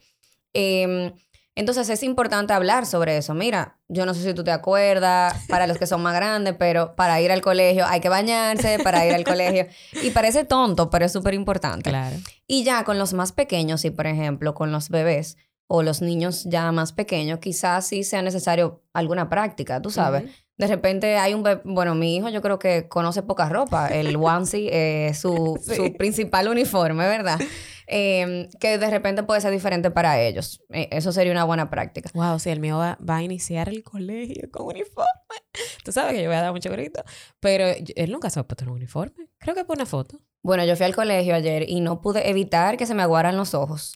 Em, 0.53 1.11
entonces 1.53 1.89
es 1.89 2.01
importante 2.03 2.53
hablar 2.53 2.85
sobre 2.85 3.17
eso. 3.17 3.33
Mira, 3.33 3.77
yo 3.89 4.05
no 4.05 4.13
sé 4.13 4.23
si 4.23 4.33
tú 4.33 4.45
te 4.45 4.51
acuerdas, 4.51 5.33
para 5.49 5.67
los 5.67 5.77
que 5.77 5.85
son 5.85 6.01
más 6.01 6.15
grandes, 6.15 6.55
pero 6.57 6.95
para 6.95 7.19
ir 7.19 7.33
al 7.33 7.41
colegio 7.41 7.85
hay 7.85 7.99
que 7.99 8.07
bañarse, 8.07 8.79
para 8.85 9.05
ir 9.05 9.13
al 9.13 9.25
colegio. 9.25 9.67
Y 10.01 10.11
parece 10.11 10.45
tonto, 10.45 10.89
pero 10.89 11.03
es 11.03 11.11
súper 11.11 11.33
importante. 11.33 11.89
Claro. 11.89 12.15
Y 12.47 12.63
ya 12.63 12.85
con 12.85 12.97
los 12.97 13.11
más 13.11 13.33
pequeños, 13.33 13.83
y 13.83 13.89
por 13.89 14.07
ejemplo 14.07 14.53
con 14.53 14.71
los 14.71 14.87
bebés 14.87 15.35
o 15.67 15.83
los 15.83 16.01
niños 16.01 16.45
ya 16.45 16.71
más 16.71 16.93
pequeños, 16.93 17.39
quizás 17.39 17.85
sí 17.85 18.05
sea 18.05 18.21
necesario 18.21 18.81
alguna 18.93 19.27
práctica, 19.27 19.81
tú 19.81 19.89
sabes. 19.89 20.23
De 20.59 20.67
repente 20.67 21.15
hay 21.15 21.33
un 21.33 21.41
bebé, 21.41 21.61
bueno, 21.63 21.95
mi 21.95 22.17
hijo 22.17 22.27
yo 22.27 22.41
creo 22.41 22.59
que 22.59 22.89
conoce 22.89 23.23
poca 23.23 23.47
ropa, 23.47 23.87
el 23.87 24.13
onesie 24.21 25.07
es 25.07 25.17
su, 25.17 25.57
su, 25.63 25.93
principal 25.93 26.49
uniforme, 26.49 27.07
¿verdad? 27.07 27.39
Em, 27.87 28.49
que 28.59 28.77
de 28.77 28.89
repente 28.89 29.23
puede 29.23 29.39
ser 29.39 29.51
diferente 29.51 29.89
para 29.89 30.19
ellos. 30.19 30.61
Eh, 30.69 30.89
eso 30.91 31.13
sería 31.13 31.31
una 31.31 31.45
buena 31.45 31.69
práctica. 31.69 32.09
Wow, 32.13 32.39
si 32.39 32.49
el 32.49 32.59
mío 32.59 32.77
va, 32.77 32.97
a 33.07 33.23
iniciar 33.23 33.69
el 33.69 33.83
colegio 33.83 34.51
con 34.51 34.67
uniforme. 34.67 35.07
Tú 35.85 35.93
sabes 35.93 36.13
que 36.13 36.21
yo 36.21 36.29
voy 36.29 36.37
a 36.37 36.41
dar 36.41 36.51
mucho 36.51 36.69
grito, 36.71 37.03
pero 37.39 37.65
él 37.95 38.11
nunca 38.11 38.29
se 38.29 38.41
ha 38.41 38.43
puesto 38.43 38.65
un 38.65 38.71
uniforme. 38.71 39.29
Creo 39.39 39.55
que 39.55 39.63
por 39.63 39.77
una 39.77 39.85
foto. 39.85 40.19
Bueno, 40.43 40.65
yo 40.65 40.75
fui 40.75 40.85
al 40.85 40.93
colegio 40.93 41.35
ayer 41.35 41.69
y 41.69 41.79
no 41.79 42.01
pude 42.01 42.29
evitar 42.29 42.75
que 42.75 42.85
se 42.85 42.93
me 42.93 43.01
aguaran 43.01 43.37
los 43.37 43.53
ojos 43.53 43.95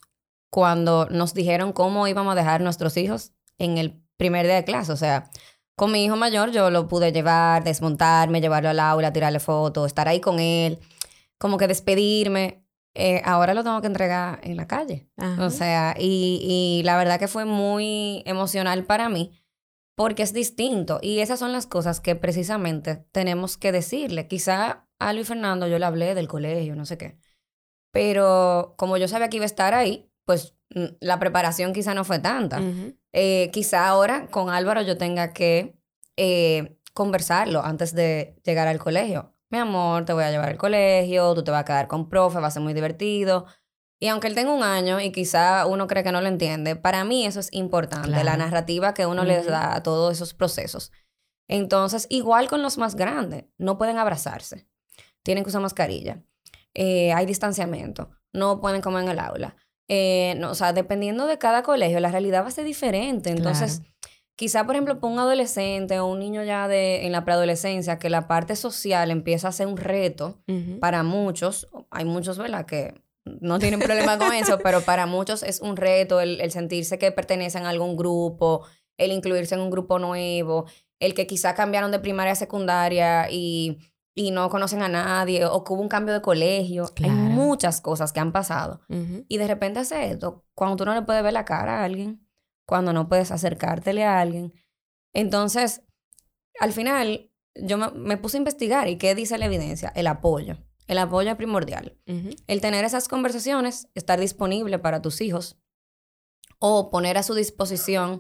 cuando 0.50 1.08
nos 1.12 1.34
dijeron 1.34 1.74
cómo 1.74 2.08
íbamos 2.08 2.32
a 2.32 2.36
dejar 2.36 2.62
nuestros 2.62 2.96
hijos 2.96 3.34
en 3.58 3.78
el 3.78 4.02
primer 4.18 4.46
día 4.46 4.56
de 4.56 4.64
clase. 4.64 4.92
O 4.92 4.98
sea, 4.98 5.30
con 5.76 5.92
mi 5.92 6.06
hijo 6.06 6.16
mayor 6.16 6.52
yo 6.52 6.70
lo 6.70 6.88
pude 6.88 7.12
llevar, 7.12 7.64
desmontarme, 7.64 8.42
llevarlo 8.42 8.70
al 8.70 8.80
aula, 8.80 9.14
tirarle 9.14 9.40
fotos, 9.40 9.88
estar 9.88 10.08
ahí 10.08 10.20
con 10.20 10.40
él, 10.40 10.80
como 11.38 11.58
que 11.58 11.68
despedirme. 11.68 12.64
Eh, 12.96 13.22
ahora 13.26 13.56
lo 13.56 13.64
tengo 13.64 13.82
que 13.82 13.88
entregar 13.88 14.40
en 14.44 14.56
la 14.56 14.68
calle. 14.68 15.10
O 15.40 15.50
sea, 15.50 15.96
y, 15.98 16.40
y 16.44 16.84
la 16.84 16.96
verdad 16.96 17.20
que 17.20 17.28
fue 17.28 17.44
muy 17.44 18.22
emocional 18.26 18.86
para 18.86 19.10
mí 19.10 19.32
porque 19.96 20.24
es 20.24 20.34
distinto. 20.34 21.00
Y 21.02 21.20
esas 21.20 21.40
son 21.40 21.52
las 21.52 21.68
cosas 21.68 22.00
que 22.00 22.16
precisamente 22.16 22.98
tenemos 23.12 23.58
que 23.58 23.72
decirle. 23.72 24.28
Quizá 24.28 24.88
a 25.00 25.14
Luis 25.14 25.28
Fernando 25.28 25.68
yo 25.68 25.80
le 25.80 25.86
hablé 25.86 26.16
del 26.16 26.28
colegio, 26.28 26.76
no 26.76 26.86
sé 26.86 26.98
qué. 26.98 27.18
Pero 27.92 28.76
como 28.78 28.98
yo 28.98 29.08
sabía 29.08 29.30
que 29.30 29.38
iba 29.38 29.46
a 29.46 29.48
estar 29.48 29.74
ahí, 29.74 30.10
pues 30.26 30.56
la 31.00 31.20
preparación 31.20 31.74
quizá 31.74 31.94
no 31.94 32.04
fue 32.04 32.20
tanta. 32.20 32.60
Eh, 33.12 33.50
quizá 33.52 33.88
ahora 33.88 34.28
con 34.28 34.50
Álvaro 34.50 34.82
yo 34.82 34.98
tenga 34.98 35.34
que 35.34 35.78
eh, 36.18 36.80
conversarlo 36.94 37.64
antes 37.64 37.94
de 37.94 38.36
llegar 38.44 38.68
al 38.68 38.80
colegio. 38.80 39.36
Mi 39.50 39.60
amor, 39.60 40.06
te 40.06 40.14
voy 40.14 40.24
a 40.24 40.32
llevar 40.32 40.50
al 40.50 40.58
colegio, 40.58 41.34
tú 41.36 41.44
te 41.44 41.52
vas 41.52 41.62
a 41.62 41.66
quedar 41.66 41.88
con 41.88 42.10
profe, 42.10 42.40
va 42.40 42.48
a 42.48 42.52
ser 42.52 42.64
muy 42.64 42.74
divertido. 42.74 43.46
Y 44.00 44.08
aunque 44.08 44.28
él 44.28 44.36
tenga 44.36 44.52
un 44.52 44.64
año 44.64 45.00
y 45.00 45.12
quizá 45.12 45.66
uno 45.66 45.88
cree 45.88 46.04
que 46.04 46.12
no 46.12 46.22
lo 46.22 46.28
entiende, 46.28 46.76
para 46.76 47.06
mí 47.06 47.26
eso 47.26 47.40
es 47.40 47.50
importante, 47.54 48.24
la 48.24 48.36
narrativa 48.36 48.94
que 48.94 49.06
uno 49.06 49.24
les 49.24 49.46
da 49.46 49.76
a 49.76 49.84
todos 49.84 50.12
esos 50.12 50.34
procesos. 50.34 50.92
Entonces, 51.48 52.08
igual 52.10 52.50
con 52.50 52.62
los 52.62 52.78
más 52.78 52.96
grandes, 52.96 53.46
no 53.58 53.78
pueden 53.78 53.98
abrazarse, 53.98 54.68
tienen 55.24 55.44
que 55.44 55.52
usar 55.52 55.62
mascarilla, 55.62 56.22
eh, 56.74 57.14
hay 57.14 57.26
distanciamiento, 57.26 58.10
no 58.34 58.60
pueden 58.60 58.82
comer 58.82 59.04
en 59.04 59.10
el 59.10 59.20
aula. 59.20 59.56
Eh, 59.88 60.36
no, 60.38 60.52
o 60.52 60.56
sea, 60.56 60.74
dependiendo 60.74 61.26
de 61.28 61.38
cada 61.38 61.64
colegio, 61.64 62.00
la 62.00 62.12
realidad 62.12 62.44
va 62.44 62.48
a 62.48 62.52
ser 62.52 62.66
diferente. 62.66 63.30
Entonces, 63.30 63.82
quizá, 64.36 64.66
por 64.66 64.76
ejemplo, 64.76 65.00
para 65.00 65.14
un 65.14 65.20
adolescente 65.20 66.00
o 66.00 66.08
un 66.08 66.20
niño 66.20 66.44
ya 66.44 66.68
de, 66.68 67.06
en 67.06 67.12
la 67.12 67.26
preadolescencia, 67.26 68.00
que 68.00 68.10
la 68.10 68.28
parte 68.28 68.56
social 68.56 69.12
empieza 69.12 69.48
a 69.48 69.52
ser 69.52 69.68
un 69.68 69.78
reto 69.78 70.40
para 70.80 71.04
muchos, 71.04 71.68
hay 71.92 72.06
muchos, 72.06 72.38
¿verdad?, 72.38 72.66
que 72.66 72.94
no 73.26 73.60
tienen 73.60 73.80
problema 73.80 74.18
con 74.18 74.34
eso, 74.34 74.60
pero 74.60 74.82
para 74.82 75.06
muchos 75.06 75.44
es 75.44 75.62
un 75.62 75.78
reto 75.78 76.20
el, 76.20 76.42
el, 76.42 76.52
sentirse 76.52 76.98
que 76.98 77.12
pertenecen 77.12 77.66
a 77.66 77.70
algún 77.70 77.96
grupo, 77.96 78.66
el 78.98 79.12
incluirse 79.12 79.56
en 79.56 79.62
un 79.62 79.70
grupo 79.70 79.98
nuevo, 79.98 80.66
el 81.00 81.14
que 81.14 81.28
quizá 81.28 81.56
cambiaron 81.56 81.92
de 81.92 82.00
primaria 82.00 82.34
a 82.34 82.36
secundaria 82.36 83.30
y 83.30 83.78
y 84.16 84.32
no 84.32 84.50
conocen 84.50 84.84
a 84.84 84.90
nadie 84.90 85.46
o 85.46 85.64
que 85.64 85.74
hubo 85.74 85.82
un 85.82 85.90
cambio 85.90 86.14
de 86.14 86.22
colegio. 86.22 86.86
Hay 87.02 87.10
muchas 87.10 87.82
cosas 87.82 88.14
que 88.14 88.20
han 88.20 88.32
pasado. 88.32 88.82
Y 89.28 89.38
de 89.38 89.48
repente 89.48 89.80
hace 89.80 90.12
esto 90.12 90.46
cuando 90.54 90.78
tú 90.78 90.86
no 90.86 90.94
le 90.94 91.02
puedes 91.02 91.24
ver 91.24 91.34
la 91.34 91.46
cara 91.46 91.80
a 91.80 91.84
alguien, 91.84 92.28
cuando 92.66 92.94
no 92.94 93.10
puedes 93.10 93.32
acercártele 93.32 94.04
a 94.04 94.20
alguien. 94.20 94.54
Entonces, 95.14 95.84
al 96.60 96.74
final, 96.74 97.32
yo 97.56 97.78
me, 97.78 98.18
puse 98.18 98.38
a 98.38 98.40
investigar 98.40 98.88
y 98.88 98.98
qué 98.98 99.16
dice 99.16 99.38
la 99.38 99.46
evidencia. 99.46 99.92
El 99.96 100.08
apoyo. 100.08 100.58
El 100.88 100.98
apoyo 100.98 101.32
es 101.32 101.38
primordial. 101.38 101.98
El 102.06 102.62
tener 102.62 102.86
esas 102.86 103.08
conversaciones, 103.08 103.88
estar 103.96 104.20
disponible 104.20 104.80
para 104.80 105.02
tus 105.02 105.22
hijos 105.22 105.58
o 106.60 106.90
poner 106.92 107.18
a 107.18 107.24
su 107.24 107.34
disposición 107.34 108.20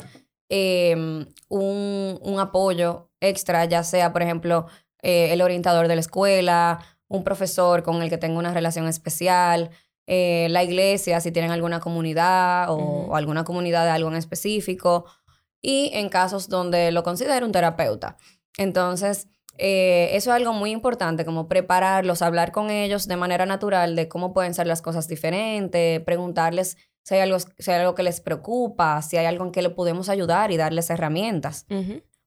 em, 0.49 1.27
un, 1.49 2.19
un 2.21 2.39
apoyo 2.39 3.11
extra, 3.19 3.65
ya 3.65 3.83
sea, 3.83 4.11
por 4.11 4.21
ejemplo, 4.21 4.67
eh, 5.03 5.33
el 5.33 5.41
orientador 5.41 5.87
de 5.87 5.95
la 5.95 6.01
escuela, 6.01 6.79
un 7.09 7.23
profesor 7.23 7.83
con 7.83 8.01
el 8.01 8.09
que 8.09 8.17
tengo 8.17 8.39
una 8.39 8.53
relación 8.53 8.87
especial, 8.87 9.69
eh, 10.07 10.47
la 10.49 10.63
iglesia, 10.63 11.19
si 11.19 11.31
tienen 11.31 11.51
alguna 11.51 11.79
comunidad 11.79 12.67
o, 12.69 13.15
alguna 13.15 13.43
comunidad 13.43 13.85
de 13.85 13.91
algo 13.91 14.09
en 14.09 14.15
específico, 14.15 15.05
y 15.61 15.91
en 15.93 16.09
casos 16.09 16.49
donde 16.49 16.91
lo 16.91 17.03
considero 17.03 17.45
un 17.45 17.51
terapeuta. 17.51 18.17
Entonces, 18.57 19.27
eh, 19.57 20.09
eso 20.13 20.31
es 20.31 20.35
algo 20.35 20.53
muy 20.53 20.71
importante, 20.71 21.25
como 21.25 21.47
prepararlos, 21.47 22.21
hablar 22.21 22.51
con 22.51 22.69
ellos 22.69 23.07
de 23.07 23.17
manera 23.17 23.45
natural 23.45 23.95
de 23.95 24.07
cómo 24.07 24.33
pueden 24.33 24.53
ser 24.53 24.67
las 24.67 24.81
cosas 24.81 25.07
diferentes, 25.07 26.01
preguntarles 26.01 26.77
si 27.03 27.15
hay 27.15 27.21
algo, 27.21 27.37
si 27.39 27.71
hay 27.71 27.81
algo 27.81 27.95
que 27.95 28.03
les 28.03 28.21
preocupa, 28.21 29.01
si 29.01 29.17
hay 29.17 29.25
algo 29.25 29.45
en 29.45 29.51
que 29.51 29.61
le 29.61 29.69
podemos 29.69 30.09
ayudar 30.09 30.51
y 30.51 30.57
darles 30.57 30.89
herramientas. 30.89 31.65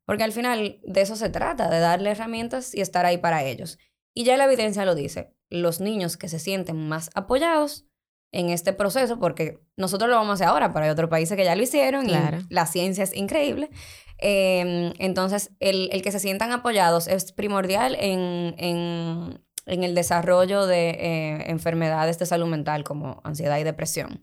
Porque 0.06 0.24
al 0.24 0.32
final 0.32 0.80
de 0.82 1.00
eso 1.00 1.16
se 1.16 1.28
trata, 1.28 1.68
de 1.68 1.80
darle 1.80 2.10
herramientas 2.10 2.74
y 2.74 2.80
estar 2.80 3.04
ahí 3.04 3.18
para 3.18 3.44
ellos. 3.44 3.78
Y 4.14 4.24
ya 4.24 4.36
la 4.36 4.44
evidencia 4.44 4.84
lo 4.84 4.94
dice, 4.94 5.34
los 5.50 5.80
niños 5.80 6.16
que 6.16 6.28
se 6.28 6.38
sienten 6.38 6.88
más 6.88 7.10
apoyados 7.14 7.86
en 8.32 8.50
este 8.50 8.72
proceso, 8.72 9.18
porque 9.18 9.60
nosotros 9.76 10.08
lo 10.08 10.16
vamos 10.16 10.30
a 10.30 10.34
hacer 10.34 10.46
ahora, 10.48 10.72
pero 10.72 10.84
hay 10.84 10.90
otros 10.90 11.10
países 11.10 11.36
que 11.36 11.44
ya 11.44 11.56
lo 11.56 11.62
hicieron 11.62 12.08
y 12.08 12.14
la 12.48 12.66
ciencia 12.66 13.04
es 13.04 13.14
increíble. 13.14 13.70
Em, 14.18 14.92
entonces, 14.98 15.52
el, 15.60 15.90
el, 15.92 16.02
que 16.02 16.10
se 16.10 16.20
sientan 16.20 16.52
apoyados 16.52 17.06
es 17.06 17.32
primordial 17.32 17.96
en, 18.00 18.54
en 18.58 19.45
en 19.66 19.82
el 19.82 19.94
desarrollo 19.94 20.66
de 20.66 20.90
eh, 20.90 21.50
enfermedades 21.50 22.18
de 22.18 22.26
salud 22.26 22.46
mental 22.46 22.84
como 22.84 23.20
ansiedad 23.24 23.58
y 23.58 23.64
depresión. 23.64 24.22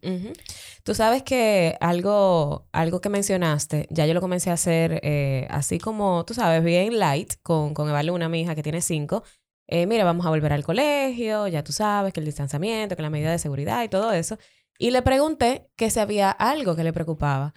Tú 0.83 0.95
sabes 0.95 1.21
que 1.23 1.77
algo, 1.81 2.67
algo 2.71 3.01
que 3.01 3.09
mencionaste, 3.09 3.87
ya 3.89 4.05
yo 4.05 4.13
lo 4.13 4.21
comencé 4.21 4.49
a 4.49 4.53
hacer 4.53 5.01
eh, 5.03 5.45
así 5.49 5.79
como, 5.79 6.23
tú 6.25 6.33
sabes, 6.33 6.63
bien 6.63 6.97
light 6.97 7.33
con, 7.43 7.73
con 7.73 7.89
Eva 7.89 8.03
Luna, 8.03 8.29
mi 8.29 8.41
hija 8.41 8.55
que 8.55 8.63
tiene 8.63 8.81
cinco. 8.81 9.23
Eh, 9.67 9.85
mira, 9.85 10.05
vamos 10.05 10.25
a 10.25 10.29
volver 10.29 10.53
al 10.53 10.63
colegio, 10.63 11.47
ya 11.47 11.63
tú 11.63 11.73
sabes 11.73 12.13
que 12.13 12.21
el 12.21 12.25
distanciamiento, 12.25 12.95
que 12.95 13.01
la 13.01 13.09
medida 13.09 13.31
de 13.31 13.39
seguridad 13.39 13.83
y 13.83 13.89
todo 13.89 14.13
eso. 14.13 14.37
Y 14.77 14.91
le 14.91 15.01
pregunté 15.01 15.69
que 15.75 15.89
si 15.89 15.99
había 15.99 16.31
algo 16.31 16.75
que 16.75 16.83
le 16.83 16.93
preocupaba. 16.93 17.53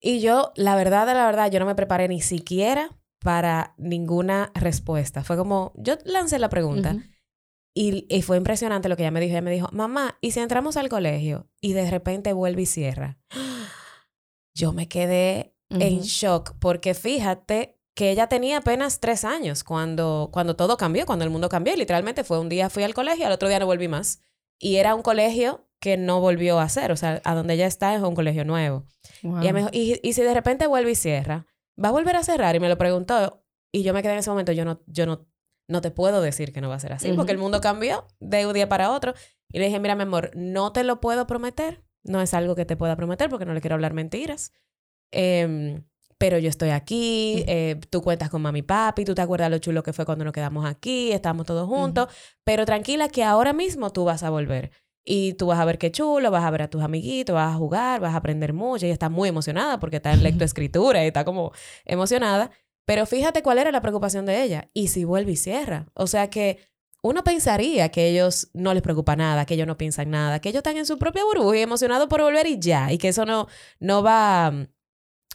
Y 0.00 0.20
yo, 0.20 0.52
la 0.54 0.76
verdad 0.76 1.06
de 1.06 1.14
la 1.14 1.26
verdad, 1.26 1.50
yo 1.50 1.58
no 1.58 1.66
me 1.66 1.74
preparé 1.74 2.06
ni 2.06 2.20
siquiera 2.20 2.97
para 3.20 3.74
ninguna 3.78 4.52
respuesta. 4.54 5.24
Fue 5.24 5.36
como, 5.36 5.72
yo 5.76 5.96
lancé 6.04 6.38
la 6.38 6.48
pregunta 6.48 6.96
y, 7.74 8.22
fue 8.22 8.36
impresionante 8.36 8.88
lo 8.88 8.96
que 8.96 9.04
ella 9.04 9.10
me 9.10 9.20
dijo. 9.20 9.32
Ella 9.32 9.42
me 9.42 9.52
dijo, 9.52 9.68
mamá, 9.72 10.18
¿y 10.20 10.32
si 10.32 10.40
entramos 10.40 10.76
al 10.76 10.88
colegio 10.88 11.48
y 11.60 11.74
de 11.74 11.88
repente 11.90 12.32
vuelve 12.32 12.62
y 12.62 12.66
cierra? 12.66 13.18
Yo 14.54 14.72
me 14.72 14.88
quedé 14.88 15.54
en 15.70 16.00
shock 16.00 16.54
porque 16.58 16.94
fíjate 16.94 17.78
que 17.94 18.10
ella 18.10 18.26
tenía 18.26 18.58
apenas 18.58 18.98
tres 18.98 19.24
años 19.24 19.62
cuando, 19.62 20.30
cuando 20.32 20.56
todo 20.56 20.76
cambió, 20.76 21.06
cuando 21.06 21.24
el 21.24 21.30
mundo 21.30 21.48
cambió. 21.48 21.76
literalmente 21.76 22.24
fue 22.24 22.40
un 22.40 22.48
día 22.48 22.68
fui 22.68 22.82
al 22.82 22.94
colegio, 22.94 23.26
al 23.26 23.32
otro 23.32 23.48
día 23.48 23.60
no 23.60 23.66
volví 23.66 23.86
más. 23.86 24.22
Y 24.58 24.76
era 24.76 24.96
un 24.96 25.02
colegio 25.02 25.68
que 25.78 25.96
no 25.96 26.20
volvió 26.20 26.58
a 26.58 26.68
ser. 26.68 26.90
O 26.90 26.96
sea, 26.96 27.20
a 27.24 27.34
donde 27.36 27.54
ella 27.54 27.66
está 27.66 27.94
es 27.94 28.02
un 28.02 28.16
colegio 28.16 28.44
nuevo. 28.44 28.86
Y 29.22 29.28
ella 29.28 29.52
me 29.52 29.58
dijo, 29.60 29.70
¿y, 29.72 30.00
y 30.02 30.12
si 30.14 30.22
de 30.22 30.34
repente 30.34 30.66
vuelve 30.66 30.92
y 30.92 30.96
cierra? 30.96 31.46
¿Va 31.82 31.88
a 31.88 31.92
volver 31.92 32.16
a 32.16 32.22
cerrar? 32.22 32.56
Y 32.56 32.60
me 32.60 32.68
lo 32.68 32.78
preguntó 32.78 33.42
y 33.72 33.82
yo 33.82 33.92
me 33.94 34.02
quedé 34.02 34.12
en 34.12 34.18
ese 34.18 34.30
momento, 34.30 34.52
yo 34.52 34.64
no, 34.64 34.80
yo 34.86 35.06
no, 35.06 35.26
no 35.68 35.80
te 35.80 35.90
puedo 35.90 36.20
decir 36.20 36.52
que 36.52 36.60
no 36.60 36.68
va 36.68 36.76
a 36.76 36.80
ser 36.80 36.92
así, 36.92 37.12
porque 37.12 37.32
el 37.32 37.38
mundo 37.38 37.60
cambió 37.60 38.06
de 38.20 38.46
un 38.46 38.54
día 38.54 38.68
para 38.68 38.90
otro. 38.90 39.14
Y 39.50 39.58
le 39.58 39.66
dije, 39.66 39.80
mira, 39.80 39.94
mi 39.94 40.02
amor, 40.02 40.30
no 40.34 40.72
te 40.72 40.84
lo 40.84 41.00
puedo 41.00 41.26
prometer, 41.26 41.82
No 42.04 42.20
es 42.20 42.32
algo 42.32 42.54
que 42.54 42.64
te 42.64 42.76
pueda 42.76 42.96
prometer 42.96 43.28
porque 43.28 43.44
no 43.44 43.54
le 43.54 43.60
quiero 43.60 43.74
hablar 43.74 43.92
mentiras. 43.92 44.52
Em, 45.10 45.84
pero 46.18 46.38
yo 46.38 46.48
estoy 46.48 46.70
aquí, 46.70 47.44
eh, 47.46 47.78
tú 47.90 48.02
cuentas 48.02 48.28
con 48.28 48.42
mami 48.42 48.60
y 48.60 48.62
papi, 48.62 49.04
tú 49.04 49.14
te 49.14 49.22
acuerdas 49.22 49.50
lo 49.50 49.58
chulo 49.58 49.82
que 49.82 49.92
fue 49.92 50.04
cuando 50.04 50.24
nos 50.24 50.32
quedamos 50.32 50.66
aquí, 50.66 51.12
estamos 51.12 51.46
todos 51.46 51.68
juntos, 51.68 52.08
pero 52.44 52.66
tranquila 52.66 53.08
que 53.08 53.22
ahora 53.22 53.52
mismo 53.52 53.90
tú 53.90 54.04
vas 54.04 54.22
a 54.22 54.30
volver. 54.30 54.72
Y 55.10 55.32
tú 55.32 55.46
vas 55.46 55.58
a 55.58 55.64
ver 55.64 55.78
qué 55.78 55.90
chulo, 55.90 56.30
vas 56.30 56.44
a 56.44 56.50
ver 56.50 56.60
a 56.60 56.68
tus 56.68 56.82
amiguitos, 56.82 57.32
vas 57.32 57.54
a 57.54 57.56
jugar, 57.56 57.98
vas 57.98 58.12
a 58.12 58.18
aprender 58.18 58.52
mucho. 58.52 58.84
Ella 58.84 58.92
está 58.92 59.08
muy 59.08 59.30
emocionada 59.30 59.80
porque 59.80 59.96
está 59.96 60.12
en 60.12 60.22
lectoescritura 60.22 61.02
y 61.02 61.06
está 61.06 61.24
como 61.24 61.52
emocionada. 61.86 62.50
Pero 62.84 63.06
fíjate 63.06 63.42
cuál 63.42 63.56
era 63.56 63.72
la 63.72 63.80
preocupación 63.80 64.26
de 64.26 64.42
ella. 64.42 64.68
¿Y 64.74 64.88
si 64.88 65.04
vuelve 65.04 65.32
y 65.32 65.36
cierra? 65.36 65.86
O 65.94 66.06
sea 66.06 66.28
que 66.28 66.58
uno 67.02 67.24
pensaría 67.24 67.88
que 67.88 68.06
ellos 68.06 68.50
no 68.52 68.74
les 68.74 68.82
preocupa 68.82 69.16
nada, 69.16 69.46
que 69.46 69.54
ellos 69.54 69.66
no 69.66 69.78
piensan 69.78 70.10
nada, 70.10 70.40
que 70.40 70.50
ellos 70.50 70.58
están 70.58 70.76
en 70.76 70.84
su 70.84 70.98
propia 70.98 71.24
burbuja 71.24 71.56
y 71.56 71.62
emocionados 71.62 72.08
por 72.08 72.20
volver 72.20 72.46
y 72.46 72.58
ya. 72.58 72.92
Y 72.92 72.98
que 72.98 73.08
eso 73.08 73.24
no, 73.24 73.48
no 73.80 74.02
va... 74.02 74.52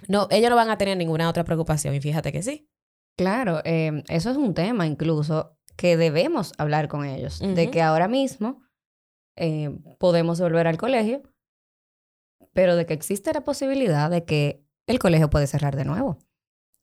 No, 0.07 0.27
ellos 0.29 0.51
no 0.51 0.55
van 0.55 0.69
a 0.69 0.77
tener 0.77 0.97
ninguna 0.97 1.27
otra 1.27 1.45
preocupación. 1.45 1.95
Y 1.95 1.99
fíjate 1.99 2.31
que 2.31 2.43
sí. 2.43 2.69
Claro, 3.17 3.61
eh, 3.65 4.03
eso 4.07 4.29
es 4.29 4.37
un 4.37 4.53
tema 4.53 4.85
incluso 4.85 5.57
que 5.75 5.97
debemos 5.97 6.53
hablar 6.59 6.87
con 6.87 7.05
ellos. 7.05 7.39
De 7.39 7.71
que 7.71 7.81
ahora 7.81 8.07
mismo 8.07 8.61
eh, 9.35 9.71
podemos 9.99 10.39
volver 10.39 10.67
al 10.67 10.77
colegio, 10.77 11.21
pero 12.53 12.75
de 12.75 12.85
que 12.85 12.93
existe 12.93 13.33
la 13.33 13.43
posibilidad 13.43 14.09
de 14.09 14.23
que 14.25 14.63
el 14.87 14.99
colegio 14.99 15.29
puede 15.29 15.47
cerrar 15.47 15.75
de 15.75 15.85
nuevo. 15.85 16.19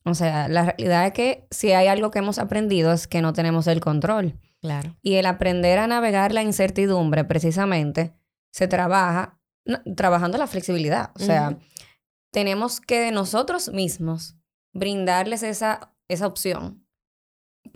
O 0.04 0.14
sea, 0.14 0.48
la 0.48 0.64
realidad 0.64 1.06
es 1.06 1.12
que 1.12 1.46
si 1.50 1.72
hay 1.72 1.86
algo 1.86 2.10
que 2.10 2.20
hemos 2.20 2.38
aprendido 2.38 2.92
es 2.92 3.06
que 3.06 3.22
no 3.22 3.32
tenemos 3.32 3.66
el 3.66 3.80
control. 3.80 4.38
Claro. 4.60 4.96
Y 5.02 5.14
el 5.14 5.26
aprender 5.26 5.78
a 5.78 5.86
navegar 5.86 6.32
la 6.32 6.42
incertidumbre, 6.42 7.24
precisamente, 7.24 8.14
se 8.50 8.66
trabaja 8.66 9.38
trabajando 9.96 10.38
la 10.38 10.46
flexibilidad. 10.46 11.10
O 11.14 11.18
sea, 11.18 11.58
tenemos 12.30 12.80
que 12.80 13.12
nosotros 13.12 13.70
mismos 13.72 14.36
brindarles 14.72 15.42
esa, 15.42 15.92
esa 16.08 16.26
opción 16.26 16.86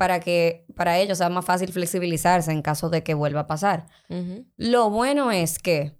para 0.04 0.20
que 0.20 0.66
para 0.76 0.98
ellos 0.98 1.16
sea 1.16 1.30
más 1.30 1.46
fácil 1.46 1.72
flexibilizarse 1.72 2.52
en 2.52 2.60
caso 2.60 2.90
de 2.90 3.02
que 3.02 3.14
vuelva 3.14 3.40
a 3.40 3.46
pasar. 3.46 3.86
Lo 4.58 4.90
bueno 4.90 5.30
es 5.30 5.58
que 5.58 5.98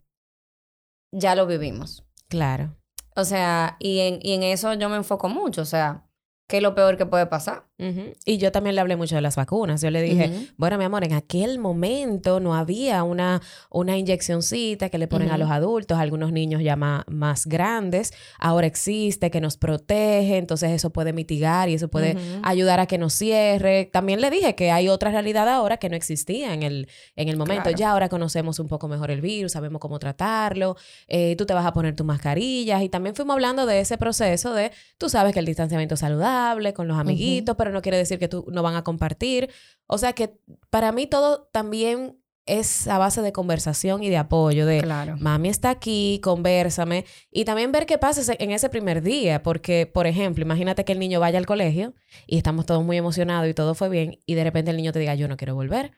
ya 1.11 1.35
lo 1.35 1.47
vivimos. 1.47 2.05
Claro. 2.29 2.77
O 3.17 3.25
sea, 3.25 3.79
y 3.79 4.01
en, 4.01 4.19
y 4.21 4.35
en 4.35 4.43
eso 4.43 4.75
yo 4.75 4.91
me 4.91 4.97
enfoco 4.97 5.31
mucho. 5.31 5.63
O 5.63 5.65
sea, 5.65 6.07
¿qué 6.51 6.59
es 6.59 6.63
lo 6.63 6.75
peor 6.75 6.99
que 6.99 7.07
puede 7.07 7.25
pasar? 7.25 7.67
Y 7.77 8.39
yo 8.39 8.53
también 8.53 8.77
le 8.77 8.81
hablé 8.81 8.97
mucho 8.97 9.17
de 9.17 9.21
las 9.21 9.35
vacunas. 9.35 9.81
Yo 9.81 9.91
le 9.91 10.01
dije, 10.01 10.31
bueno, 10.57 10.79
mi 10.79 10.85
amor, 10.85 11.05
en 11.05 11.13
aquel 11.13 11.59
momento 11.59 12.39
no 12.39 12.55
había 12.55 13.03
una, 13.03 13.43
una 13.71 13.99
inyeccióncita 13.99 14.91
que 14.91 14.99
le 14.99 15.09
ponen 15.09 15.31
a 15.31 15.39
los 15.39 15.51
adultos, 15.51 15.99
a 15.99 16.01
algunos 16.01 16.33
niños 16.33 16.63
ya 16.63 16.77
más, 16.77 17.47
grandes. 17.47 18.13
Ahora 18.39 18.67
existe, 18.67 19.31
que 19.31 19.41
nos 19.41 19.57
protege, 19.57 20.37
entonces 20.37 20.71
eso 20.71 20.91
puede 20.91 21.13
mitigar 21.13 21.69
y 21.69 21.75
eso 21.75 21.89
puede 21.89 22.17
ayudar 22.43 22.81
a 22.81 22.87
que 22.87 22.99
nos 22.99 23.13
cierre. 23.13 23.91
También 23.93 24.21
le 24.21 24.31
dije 24.31 24.55
que 24.55 24.71
hay 24.71 24.89
otra 24.89 25.11
realidad 25.11 25.49
ahora 25.49 25.77
que 25.79 25.89
no 25.89 25.97
existía 25.97 26.55
en 26.55 26.63
el, 26.63 26.89
en 27.17 27.29
el 27.29 27.37
momento. 27.37 27.71
Ya 27.71 27.91
ahora 27.91 28.09
conocemos 28.09 28.59
un 28.61 28.69
poco 28.69 28.89
mejor 28.89 29.11
el 29.11 29.21
virus, 29.21 29.53
sabemos 29.53 29.81
cómo 29.81 29.99
tratarlo, 29.99 30.77
eh, 31.09 31.35
tú 31.37 31.47
te 31.47 31.55
vas 31.55 31.67
a 31.67 31.73
poner 31.73 31.97
tus 31.97 32.07
mascarillas 32.07 32.83
y 32.83 32.89
también 32.89 33.15
fuimos 33.15 33.35
hablando 33.35 33.67
de 33.67 33.81
ese 33.81 33.99
proceso 33.99 34.55
de, 34.55 34.71
tú 34.99 35.09
sabes 35.09 35.33
que 35.33 35.41
el 35.41 35.47
distanciamiento 35.47 35.95
es 35.95 36.01
saludable 36.01 36.73
con 36.73 36.89
los 36.89 36.99
amiguitos, 36.99 37.57
pero 37.57 37.64
no 37.71 37.83
quiere 37.83 37.99
decir 37.99 38.19
que 38.19 38.29
tú 38.29 38.47
no 38.51 38.63
van 38.63 38.77
a 38.77 38.85
compartir. 38.85 39.51
O 39.87 39.99
sea 39.99 40.13
que 40.13 40.39
para 40.71 40.93
mí 40.93 41.07
todo 41.07 41.49
también 41.53 42.19
es 42.47 42.89
a 42.89 42.99
base 42.99 43.23
de 43.23 43.33
conversación 43.33 44.03
y 44.03 44.11
de 44.11 44.19
apoyo, 44.19 44.67
de 44.67 44.83
claro. 44.83 45.17
mami 45.19 45.49
está 45.49 45.71
aquí, 45.71 46.21
conversame, 46.23 47.05
y 47.31 47.45
también 47.45 47.73
ver 47.73 47.87
qué 47.87 47.99
pasa 47.99 48.35
en 48.39 48.51
ese 48.51 48.69
primer 48.69 49.03
día, 49.03 49.43
porque, 49.43 49.87
por 49.87 50.07
ejemplo, 50.07 50.45
imagínate 50.45 50.85
que 50.85 50.93
el 50.93 50.99
niño 50.99 51.21
vaya 51.21 51.39
al 51.39 51.47
colegio 51.47 51.95
y 52.27 52.37
estamos 52.37 52.67
todos 52.67 52.85
muy 52.85 52.99
emocionados 52.99 53.49
y 53.49 53.55
todo 53.55 53.75
fue 53.75 53.89
bien, 53.89 54.19
y 54.27 54.35
de 54.35 54.45
repente 54.45 54.71
el 54.71 54.77
niño 54.77 54.93
te 54.93 54.99
diga, 54.99 55.15
yo 55.15 55.27
no 55.29 55.37
quiero 55.37 55.55
volver. 55.55 55.93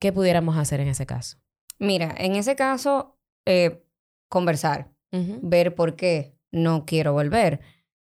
¿Qué 0.00 0.12
pudiéramos 0.12 0.56
hacer 0.56 0.80
en 0.80 0.88
ese 0.88 1.06
caso? 1.06 1.38
Mira, 1.78 2.12
en 2.18 2.34
ese 2.34 2.56
caso, 2.56 3.18
eh, 3.46 3.84
conversar, 4.28 4.90
ver 5.12 5.74
por 5.74 5.94
qué 5.94 6.36
no 6.50 6.84
quiero 6.86 7.12
volver. 7.12 7.60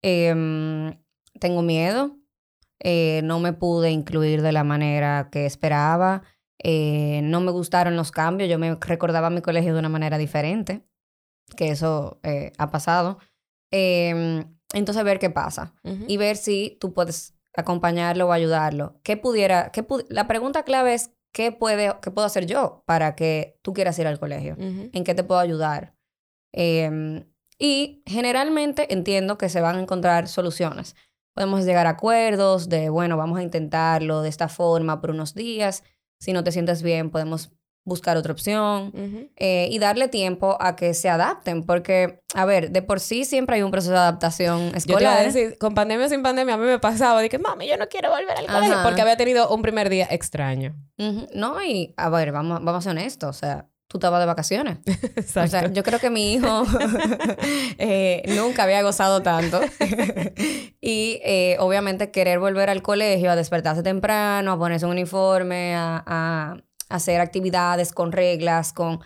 Em, 0.01 0.99
tengo 1.39 1.61
miedo, 1.61 2.17
eh, 2.83 3.21
no 3.23 3.39
me 3.39 3.53
pude 3.53 3.91
incluir 3.91 4.41
de 4.41 4.51
la 4.51 4.65
manera 4.65 5.29
que 5.31 5.45
esperaba, 5.45 6.23
eh, 6.59 7.21
no 7.23 7.39
me 7.39 7.51
gustaron 7.51 7.95
los 7.95 8.11
cambios, 8.11 8.49
yo 8.49 8.59
me 8.59 8.75
recordaba 8.75 9.29
mi 9.29 9.41
colegio 9.41 9.73
de 9.73 9.79
una 9.79 9.89
manera 9.89 10.17
diferente, 10.17 10.85
que 11.55 11.69
eso 11.69 12.19
eh, 12.23 12.51
ha 12.57 12.71
pasado. 12.71 13.19
Em, 13.71 14.43
entonces 14.73 15.03
ver 15.03 15.19
qué 15.19 15.29
pasa 15.29 15.73
y 16.07 16.17
ver 16.17 16.35
si 16.35 16.77
tú 16.81 16.93
puedes 16.93 17.35
acompañarlo 17.55 18.27
o 18.27 18.31
ayudarlo. 18.33 18.99
¿Qué 19.03 19.17
pudiera, 19.17 19.71
qué 19.71 19.85
la 20.09 20.27
pregunta 20.27 20.63
clave 20.63 20.93
es, 20.93 21.11
¿qué, 21.31 21.51
puede, 21.51 21.95
¿qué 22.01 22.11
puedo 22.11 22.25
hacer 22.25 22.47
yo 22.47 22.83
para 22.85 23.15
que 23.15 23.59
tú 23.61 23.73
quieras 23.73 23.97
ir 23.99 24.07
al 24.07 24.19
colegio? 24.19 24.55
¿En 24.57 25.03
qué 25.03 25.15
te 25.15 25.23
puedo 25.23 25.39
ayudar? 25.39 25.95
Em, 26.51 27.25
y 27.57 28.03
generalmente 28.05 28.91
entiendo 28.93 29.37
que 29.37 29.49
se 29.49 29.61
van 29.61 29.77
a 29.77 29.81
encontrar 29.81 30.27
soluciones 30.27 30.95
podemos 31.33 31.65
llegar 31.65 31.87
a 31.87 31.91
acuerdos 31.91 32.69
de, 32.69 32.89
bueno, 32.89 33.17
vamos 33.17 33.39
a 33.39 33.43
intentarlo 33.43 34.21
de 34.21 34.29
esta 34.29 34.47
forma 34.47 35.01
por 35.01 35.11
unos 35.11 35.33
días. 35.33 35.83
Si 36.19 36.33
no 36.33 36.43
te 36.43 36.51
sientes 36.51 36.83
bien, 36.83 37.09
podemos 37.09 37.51
buscar 37.85 38.15
otra 38.15 38.31
opción 38.31 38.93
eh, 39.35 39.67
y 39.69 39.77
darle 39.77 40.07
tiempo 40.07 40.57
a 40.59 40.75
que 40.75 40.93
se 40.93 41.09
adapten, 41.09 41.65
porque, 41.65 42.21
a 42.33 42.45
ver, 42.45 42.71
de 42.71 42.81
por 42.81 42.99
sí 42.99 43.25
siempre 43.25 43.57
hay 43.57 43.61
un 43.61 43.71
proceso 43.71 43.91
de 43.91 43.99
adaptación 43.99 44.73
escolar. 44.73 45.19
Yo 45.19 45.25
decir, 45.25 45.57
con 45.57 45.73
pandemia 45.73 46.05
o 46.05 46.09
sin 46.09 46.23
pandemia, 46.23 46.55
a 46.55 46.57
mí 46.57 46.65
me 46.65 46.79
pasaba 46.79 47.21
de 47.21 47.29
que, 47.29 47.39
mami, 47.39 47.67
yo 47.67 47.77
no 47.77 47.89
quiero 47.89 48.09
volver 48.09 48.37
al 48.37 48.47
colegio, 48.47 48.77
porque 48.83 49.01
había 49.01 49.17
tenido 49.17 49.49
un 49.49 49.61
primer 49.61 49.89
día 49.89 50.07
extraño. 50.09 50.75
No, 51.33 51.61
y, 51.61 51.93
a 51.97 52.09
ver, 52.09 52.31
vamos, 52.31 52.63
vamos 52.63 52.79
a 52.79 52.89
ser 52.89 52.91
honestos, 52.91 53.29
o 53.35 53.39
sea, 53.39 53.67
tú 53.93 53.99
estabas 53.99 54.21
de 54.21 54.25
vacaciones. 54.25 54.79
O 55.35 55.47
sea, 55.47 55.71
yo 55.71 55.83
creo 55.83 55.99
que 55.99 56.09
mi 56.09 56.33
hijo 56.33 56.63
eh, 57.77 58.23
nunca 58.35 58.63
había 58.63 58.81
gozado 58.81 59.21
tanto. 59.21 59.61
y 60.81 61.19
eh, 61.23 61.57
obviamente 61.59 62.11
querer 62.11 62.39
volver 62.39 62.69
al 62.69 62.81
colegio, 62.81 63.29
a 63.29 63.35
despertarse 63.35 63.83
temprano, 63.83 64.53
a 64.53 64.57
ponerse 64.57 64.85
un 64.85 64.93
uniforme, 64.93 65.75
a, 65.75 66.55
hacer 66.89 67.21
actividades 67.21 67.91
con 67.91 68.11
reglas, 68.11 68.71
con... 68.73 68.99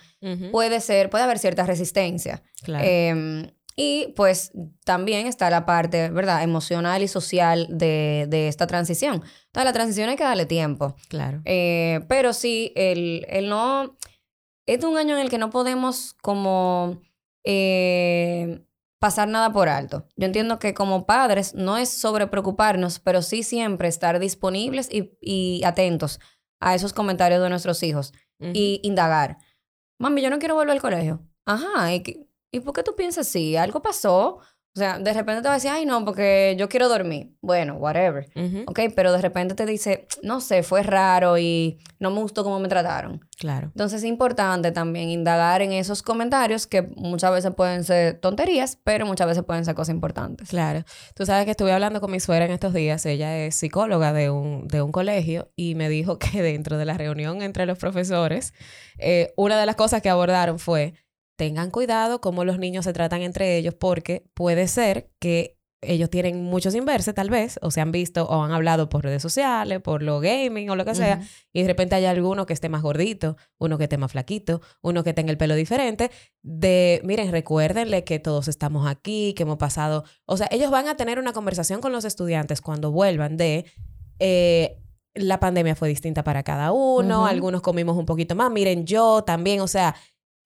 Puede 0.52 0.82
ser, 0.82 1.10
puede 1.10 1.24
haber 1.24 1.40
cierta 1.40 1.66
resistencia. 1.66 2.44
Claro. 2.64 2.86
Em, 2.86 3.48
y 3.78 4.14
pues 4.16 4.52
también 4.84 5.28
está 5.28 5.50
la 5.50 5.66
parte, 5.66 6.10
¿verdad?, 6.10 6.44
emocional 6.44 7.02
y 7.04 7.08
social 7.08 7.68
de, 7.70 8.26
de, 8.28 8.50
esta 8.50 8.68
transición. 8.68 9.22
Entonces, 9.46 9.66
la 9.66 9.74
transición 9.74 10.10
hay 10.10 10.18
que 10.18 10.24
darle 10.24 10.48
tiempo. 10.48 10.96
Claro. 11.08 11.42
Eh, 11.46 12.02
pero 12.10 12.34
sí, 12.34 12.74
el, 12.76 13.26
el 13.30 13.48
no 13.48 13.96
es 14.68 14.84
un 14.84 14.98
año 14.98 15.16
en 15.16 15.22
el 15.22 15.30
que 15.30 15.38
no 15.38 15.50
podemos 15.50 16.14
como 16.22 17.02
eh, 17.44 18.64
pasar 19.00 19.28
nada 19.28 19.52
por 19.52 19.70
alto. 19.70 20.06
Yo 20.16 20.26
entiendo 20.26 20.60
que 20.60 20.74
como 20.74 21.06
padres 21.06 21.56
no 21.56 21.78
es 21.78 21.90
sobre 21.90 22.28
preocuparnos, 22.28 23.00
pero 23.00 23.22
sí 23.22 23.44
siempre 23.44 23.88
estar 23.88 24.20
disponibles 24.20 24.90
y, 24.92 25.64
atentos 25.64 26.20
a 26.60 26.76
esos 26.76 26.94
comentarios 26.94 27.42
de 27.42 27.50
nuestros 27.50 27.82
hijos 27.84 28.14
y 28.40 28.80
indagar. 28.84 29.38
Mami, 30.00 30.22
yo 30.22 30.30
no 30.30 30.38
quiero 30.38 30.56
volver 30.56 30.74
al 30.74 30.82
colegio. 30.82 31.22
Ajá, 31.46 31.94
¿y, 31.94 32.28
¿y 32.52 32.60
por 32.60 32.74
qué 32.74 32.84
tú 32.84 32.96
piensas 32.96 33.28
así? 33.28 33.56
¿Algo 33.56 33.82
pasó? 33.82 34.40
O 34.78 34.80
sea, 34.80 35.00
de 35.00 35.12
repente 35.12 35.42
te 35.42 35.48
va 35.48 35.56
a 35.56 35.58
decir, 35.58 35.72
ay, 35.72 35.88
no, 35.88 36.06
porque 36.06 36.56
yo 36.60 36.70
quiero 36.70 36.88
dormir. 36.88 37.32
Bueno, 37.42 37.78
whatever. 37.78 38.28
Ok, 38.68 38.80
pero 38.96 39.12
de 39.12 39.20
repente 39.20 39.56
te 39.56 39.66
dice, 39.66 40.08
no 40.22 40.40
sé, 40.40 40.62
fue 40.62 40.84
raro 40.84 41.40
y 41.40 41.80
no 41.98 42.12
me 42.12 42.22
gustó 42.22 42.44
cómo 42.44 42.60
me 42.60 42.68
trataron. 42.68 43.28
Claro. 43.40 43.68
Entonces 43.68 44.04
es 44.04 44.08
importante 44.08 44.72
también 44.72 45.10
indagar 45.10 45.64
en 45.64 45.72
esos 45.72 46.04
comentarios 46.04 46.68
que 46.68 46.84
muchas 46.96 47.32
veces 47.32 47.56
pueden 47.56 47.84
ser 47.84 48.20
tonterías, 48.20 48.78
pero 48.84 49.08
muchas 49.08 49.26
veces 49.26 49.44
pueden 49.44 49.66
ser 49.66 49.74
cosas 49.74 49.96
importantes. 49.96 50.50
Claro. 50.50 50.84
Tú 51.16 51.26
sabes 51.26 51.46
que 51.46 51.52
estuve 51.52 51.72
hablando 51.72 52.00
con 52.00 52.12
mi 52.12 52.20
suegra 52.20 52.46
en 52.46 52.52
estos 52.52 52.72
días. 52.72 53.04
Ella 53.08 53.36
es 53.36 53.56
psicóloga 53.56 54.14
de 54.14 54.30
un, 54.30 54.68
de 54.68 54.84
un 54.84 54.92
colegio 54.92 55.50
y 55.56 55.74
me 55.74 55.90
dijo 55.90 56.20
que 56.20 56.44
dentro 56.44 56.78
de 56.78 56.86
la 56.86 57.00
reunión 57.00 57.42
entre 57.42 57.66
los 57.66 57.80
profesores, 57.80 58.54
eh, 59.00 59.34
una 59.38 59.60
de 59.60 59.66
las 59.66 59.76
cosas 59.76 60.04
que 60.04 60.10
abordaron 60.10 60.60
fue 60.60 60.94
tengan 61.38 61.72
cuidado 61.72 62.20
cómo 62.20 62.44
los 62.44 62.60
niños 62.60 62.84
se 62.84 62.94
tratan 62.94 63.22
entre 63.22 63.58
ellos 63.58 63.74
porque 63.74 64.26
puede 64.34 64.68
ser 64.68 65.12
que 65.20 65.58
ellos 65.82 66.10
tienen 66.10 66.44
muchos 66.44 66.74
inverses 66.74 67.14
tal 67.14 67.30
vez, 67.30 67.60
o 67.62 67.70
se 67.70 67.82
han 67.82 67.92
visto 67.92 68.26
o 68.28 68.44
han 68.44 68.52
hablado 68.52 68.90
por 68.90 69.04
redes 69.04 69.22
sociales, 69.22 69.80
por 69.80 70.02
lo 70.02 70.20
gaming 70.20 70.72
o 70.72 70.76
lo 70.76 70.86
que 70.86 70.96
sea, 70.96 71.22
y 71.54 71.62
de 71.62 71.68
repente 71.68 71.94
hay 71.96 72.06
alguno 72.06 72.48
que 72.48 72.54
esté 72.54 72.68
más 72.68 72.82
gordito, 72.82 73.38
uno 73.60 73.78
que 73.78 73.84
esté 73.84 73.98
más 73.98 74.12
flaquito, 74.12 74.62
uno 74.82 75.04
que 75.04 75.14
tenga 75.14 75.32
el 75.32 75.38
pelo 75.38 75.54
diferente, 75.54 76.10
de, 76.42 77.00
miren, 77.04 77.32
recuérdenle 77.32 78.04
que 78.04 78.18
todos 78.18 78.48
estamos 78.48 78.88
aquí, 78.88 79.34
que 79.36 79.44
hemos 79.44 79.58
pasado, 79.58 80.04
o 80.26 80.36
sea, 80.36 80.48
ellos 80.50 80.72
van 80.72 80.88
a 80.88 80.98
tener 80.98 81.20
una 81.20 81.32
conversación 81.32 81.80
con 81.80 81.92
los 81.92 82.06
estudiantes 82.06 82.62
cuando 82.62 82.92
vuelvan 82.92 83.38
de... 83.38 83.66
Eh, 84.20 84.80
la 85.14 85.40
pandemia 85.40 85.76
fue 85.76 85.90
distinta 85.90 86.24
para 86.24 86.44
cada 86.44 86.72
uno, 86.72 87.26
algunos 87.26 87.62
comimos 87.62 87.98
un 87.98 88.06
poquito 88.06 88.36
más, 88.36 88.52
miren 88.52 88.86
yo 88.86 89.24
también, 89.24 89.62
o 89.62 89.68
sea, 89.68 89.96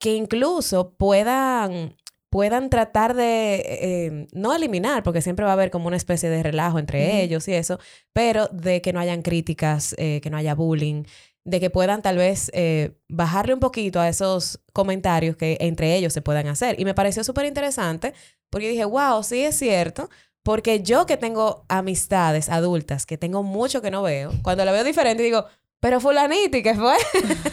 que 0.01 0.15
incluso 0.15 0.95
puedan 0.97 1.95
puedan 2.31 2.69
tratar 2.69 3.13
de, 3.13 3.55
eh, 3.67 4.27
no 4.31 4.55
eliminar, 4.55 5.03
porque 5.03 5.21
siempre 5.21 5.43
va 5.43 5.51
a 5.51 5.53
haber 5.53 5.69
como 5.69 5.87
una 5.87 5.97
especie 5.97 6.29
de 6.29 6.41
relajo 6.41 6.79
entre 6.79 7.21
ellos 7.21 7.45
y 7.49 7.53
eso, 7.53 7.77
pero 8.13 8.47
de 8.47 8.81
que 8.81 8.93
no 8.93 9.01
hayan 9.01 9.21
críticas, 9.21 9.93
eh, 9.97 10.21
que 10.23 10.29
no 10.29 10.37
haya 10.37 10.55
bullying, 10.55 11.03
de 11.43 11.59
que 11.59 11.69
puedan 11.69 12.01
tal 12.01 12.15
vez 12.15 12.49
eh, 12.53 12.95
bajarle 13.09 13.53
un 13.53 13.59
poquito 13.59 13.99
a 13.99 14.07
esos 14.07 14.61
comentarios 14.71 15.35
que 15.35 15.57
entre 15.59 15.93
ellos 15.97 16.13
se 16.13 16.21
puedan 16.21 16.47
hacer. 16.47 16.79
Y 16.79 16.85
me 16.85 16.93
pareció 16.93 17.25
súper 17.25 17.45
interesante 17.47 18.13
porque 18.49 18.69
dije, 18.69 18.85
wow, 18.85 19.21
sí 19.23 19.43
es 19.43 19.57
cierto. 19.57 20.09
Porque 20.43 20.81
yo 20.81 21.05
que 21.05 21.17
tengo 21.17 21.65
amistades 21.69 22.49
adultas, 22.49 23.05
que 23.05 23.17
tengo 23.17 23.43
mucho 23.43 23.81
que 23.81 23.91
no 23.91 24.01
veo, 24.01 24.31
cuando 24.41 24.65
la 24.65 24.71
veo 24.71 24.83
diferente 24.83 25.21
digo, 25.21 25.45
pero 25.81 25.99
fulaniti, 25.99 26.61
¿qué 26.61 26.75
fue? 26.75 26.95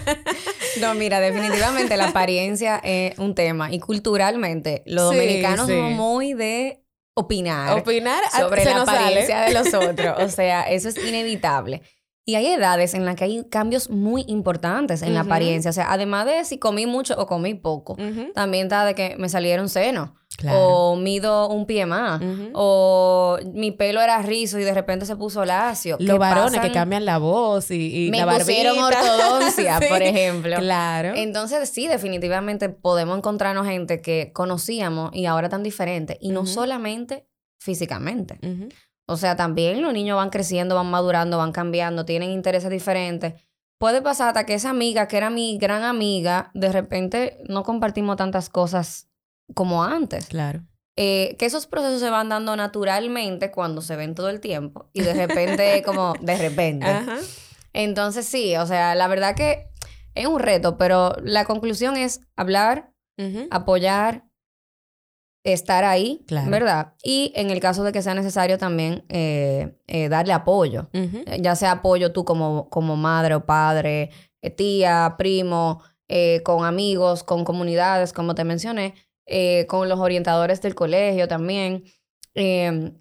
no, 0.82 0.94
mira, 0.94 1.18
definitivamente 1.18 1.96
la 1.96 2.08
apariencia 2.08 2.78
es 2.84 3.18
un 3.18 3.34
tema. 3.34 3.72
Y 3.72 3.80
culturalmente, 3.80 4.82
los 4.84 5.06
dominicanos 5.06 5.66
somos 5.66 5.92
muy 5.92 6.34
de 6.34 6.84
opinar. 7.14 7.78
Opinar 7.78 8.22
sobre 8.30 8.66
la 8.66 8.82
apariencia 8.82 9.40
de 9.40 9.54
los 9.54 9.72
otros. 9.74 10.22
O 10.22 10.28
sea, 10.28 10.62
eso 10.64 10.90
es 10.90 10.98
inevitable. 10.98 11.80
Y 12.26 12.34
hay 12.34 12.48
edades 12.48 12.92
en 12.92 13.06
las 13.06 13.16
que 13.16 13.24
hay 13.24 13.44
cambios 13.48 13.88
muy 13.88 14.26
importantes 14.28 15.00
en 15.00 15.14
la 15.14 15.20
apariencia. 15.20 15.70
O 15.70 15.72
sea, 15.72 15.90
además 15.90 16.26
de 16.26 16.44
si 16.44 16.58
comí 16.58 16.84
mucho 16.84 17.14
o 17.16 17.26
comí 17.26 17.54
poco, 17.54 17.96
también 18.34 18.64
está 18.64 18.84
de 18.84 18.94
que 18.94 19.16
me 19.16 19.30
salieron 19.30 19.70
senos. 19.70 20.10
O 20.46 20.96
mido 20.96 21.48
un 21.48 21.66
pie 21.66 21.86
más. 21.86 22.20
O 22.54 23.38
mi 23.52 23.72
pelo 23.72 24.00
era 24.00 24.22
rizo 24.22 24.58
y 24.58 24.64
de 24.64 24.72
repente 24.72 25.06
se 25.06 25.16
puso 25.16 25.44
lacio. 25.44 25.96
Los 25.98 26.18
varones 26.18 26.60
que 26.60 26.70
cambian 26.70 27.04
la 27.04 27.18
voz 27.18 27.70
y, 27.70 28.08
me 28.10 28.24
la 28.24 28.38
pusieron 28.38 28.78
ortodoncia, 28.78 29.80
por 29.88 30.02
ejemplo. 30.02 30.56
Claro. 30.56 31.12
Entonces, 31.16 31.68
sí, 31.68 31.88
definitivamente 31.88 32.68
podemos 32.68 33.18
encontrarnos 33.18 33.66
gente 33.66 34.00
que 34.00 34.32
conocíamos 34.32 35.10
y 35.12 35.26
ahora 35.26 35.48
tan 35.48 35.62
diferente. 35.62 36.18
Y 36.20 36.30
no 36.30 36.46
solamente 36.46 37.26
físicamente. 37.58 38.38
O 39.06 39.16
sea, 39.16 39.36
también 39.36 39.82
los 39.82 39.92
niños 39.92 40.16
van 40.16 40.30
creciendo, 40.30 40.74
van 40.74 40.90
madurando, 40.90 41.38
van 41.38 41.52
cambiando, 41.52 42.04
tienen 42.04 42.30
intereses 42.30 42.70
diferentes. 42.70 43.34
Puede 43.78 44.02
pasar 44.02 44.28
hasta 44.28 44.44
que 44.44 44.54
esa 44.54 44.70
amiga, 44.70 45.08
que 45.08 45.16
era 45.16 45.30
mi 45.30 45.56
gran 45.56 45.82
amiga, 45.84 46.50
de 46.52 46.70
repente 46.70 47.38
no 47.48 47.62
compartimos 47.62 48.16
tantas 48.16 48.48
cosas 48.48 49.07
como 49.54 49.82
antes. 49.84 50.26
Claro. 50.26 50.62
Eh, 51.00 51.36
que 51.38 51.46
esos 51.46 51.68
procesos 51.68 52.00
se 52.00 52.10
van 52.10 52.28
dando 52.28 52.56
naturalmente 52.56 53.52
cuando 53.52 53.82
se 53.82 53.94
ven 53.94 54.16
todo 54.16 54.30
el 54.30 54.40
tiempo 54.40 54.90
y 54.92 55.02
de 55.02 55.14
repente, 55.14 55.80
como 55.86 56.14
de 56.20 56.36
repente. 56.36 56.88
Entonces, 57.72 58.26
sí, 58.26 58.56
o 58.56 58.66
sea, 58.66 58.96
la 58.96 59.06
verdad 59.06 59.36
que 59.36 59.70
es 60.16 60.26
un 60.26 60.40
reto, 60.40 60.76
pero 60.76 61.14
la 61.22 61.44
conclusión 61.44 61.96
es 61.96 62.20
hablar, 62.34 62.90
apoyar, 63.52 64.24
estar 65.44 65.84
ahí, 65.84 66.24
¿verdad? 66.48 66.94
Y 67.04 67.32
en 67.36 67.50
el 67.50 67.60
caso 67.60 67.84
de 67.84 67.92
que 67.92 68.02
sea 68.02 68.14
necesario 68.14 68.58
también 68.58 69.04
eh, 69.08 69.78
eh, 69.86 70.08
darle 70.08 70.32
apoyo, 70.32 70.90
ya 71.38 71.54
sea 71.54 71.70
apoyo 71.70 72.10
tú 72.12 72.24
como, 72.24 72.68
como 72.70 72.96
madre 72.96 73.36
o 73.36 73.46
padre, 73.46 74.10
tía, 74.56 75.14
primo, 75.16 75.80
con 76.42 76.64
amigos, 76.64 77.22
con 77.22 77.44
comunidades, 77.44 78.12
como 78.12 78.34
te 78.34 78.42
mencioné, 78.42 78.94
con 79.66 79.88
los 79.88 79.98
orientadores 79.98 80.62
del 80.62 80.74
colegio 80.74 81.28
también, 81.28 81.84
em, 82.34 82.94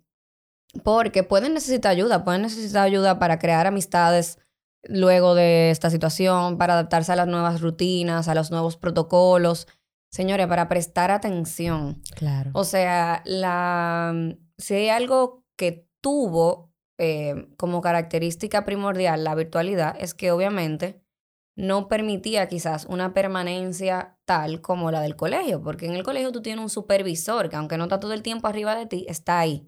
porque 0.84 1.24
pueden 1.24 1.54
necesitar 1.54 1.92
ayuda, 1.92 2.24
pueden 2.24 2.42
necesitar 2.42 2.84
ayuda 2.84 3.20
para 3.20 3.40
crear 3.40 3.68
amistades 3.68 4.40
luego 4.84 5.36
de 5.36 5.72
esta 5.72 5.90
situación, 5.90 6.58
para 6.58 6.74
adaptarse 6.74 7.12
a 7.12 7.16
las 7.16 7.28
nuevas 7.28 7.62
rutinas, 7.62 8.28
a 8.28 8.36
los 8.36 8.52
nuevos 8.52 8.78
protocolos. 8.78 9.68
Señores, 10.12 10.48
para 10.48 10.70
prestar 10.70 11.12
atención. 11.12 12.02
Claro. 12.16 12.52
O 12.54 12.63
sea, 12.63 13.22
la, 13.26 14.13
si 14.58 14.74
hay 14.76 14.90
algo 14.90 15.44
que 15.58 15.88
tuvo 16.02 16.74
eh, 16.98 17.48
como 17.58 17.82
característica 17.82 18.66
primordial 18.66 19.24
la 19.24 19.36
virtualidad, 19.36 19.96
es 20.00 20.13
que 20.13 20.32
obviamente 20.32 21.02
no 21.58 21.88
permitía 21.88 22.48
quizás 22.48 22.86
una 22.86 23.15
permanencia 23.15 24.15
tal 24.26 24.62
como 24.62 24.91
la 24.91 25.02
del 25.02 25.15
colegio, 25.15 25.62
porque 25.63 25.88
en 25.88 25.96
el 25.96 26.04
colegio 26.04 26.32
tú 26.32 26.43
tienes 26.43 26.62
un 26.62 26.70
supervisor 26.70 27.50
que 27.50 27.56
aunque 27.56 27.78
no 27.78 27.86
está 27.86 28.00
todo 28.00 28.13
el 28.13 28.22
tiempo 28.22 28.48
arriba 28.48 28.76
de 28.76 28.86
ti, 28.86 29.06
está 29.10 29.39
ahí. 29.39 29.67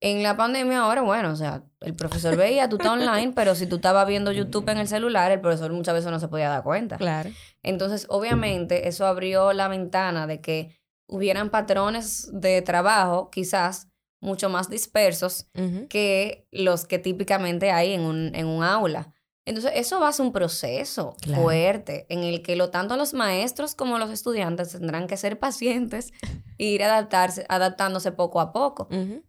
En 0.00 0.22
la 0.22 0.36
pandemia 0.36 0.80
ahora, 0.80 1.00
bueno, 1.00 1.30
o 1.30 1.36
sea, 1.36 1.64
el 1.80 1.94
profesor 1.94 2.36
veía, 2.36 2.68
tú 2.68 2.76
estás 2.76 2.92
online, 2.92 3.32
pero 3.34 3.54
si 3.54 3.66
tú 3.66 3.76
estabas 3.76 4.06
viendo 4.06 4.32
YouTube 4.32 4.68
en 4.68 4.76
el 4.76 4.86
celular, 4.86 5.32
el 5.32 5.40
profesor 5.40 5.72
muchas 5.72 5.94
veces 5.94 6.10
no 6.10 6.20
se 6.20 6.28
podía 6.28 6.50
dar 6.50 6.62
cuenta. 6.62 6.98
Claro. 6.98 7.30
Entonces, 7.62 8.06
obviamente, 8.10 8.86
eso 8.86 9.06
abrió 9.06 9.54
la 9.54 9.68
ventana 9.68 10.26
de 10.26 10.42
que 10.42 10.78
hubieran 11.08 11.48
patrones 11.48 12.28
de 12.34 12.60
trabajo, 12.60 13.30
quizás, 13.30 13.88
mucho 14.20 14.50
más 14.50 14.68
dispersos 14.68 15.48
que 15.88 16.46
los 16.50 16.84
que 16.84 16.98
típicamente 16.98 17.70
hay 17.70 17.92
en 17.92 18.02
un, 18.02 18.34
en 18.34 18.46
un 18.46 18.62
aula. 18.62 19.14
Entonces, 19.46 19.72
eso 19.76 20.00
va 20.00 20.08
a 20.08 20.12
ser 20.12 20.26
un 20.26 20.32
proceso 20.32 21.14
fuerte 21.34 22.04
en 22.08 22.24
el 22.24 22.42
que 22.42 22.56
lo, 22.56 22.70
tanto 22.70 22.96
los 22.96 23.14
maestros 23.14 23.76
como 23.76 23.96
los 23.96 24.10
estudiantes 24.10 24.72
tendrán 24.72 25.06
que 25.06 25.16
ser 25.16 25.38
pacientes 25.38 26.12
e 26.58 26.64
ir 26.64 26.82
adaptarse, 26.82 27.46
adaptándose 27.48 28.10
poco 28.10 28.40
a 28.40 28.52
poco. 28.52 28.88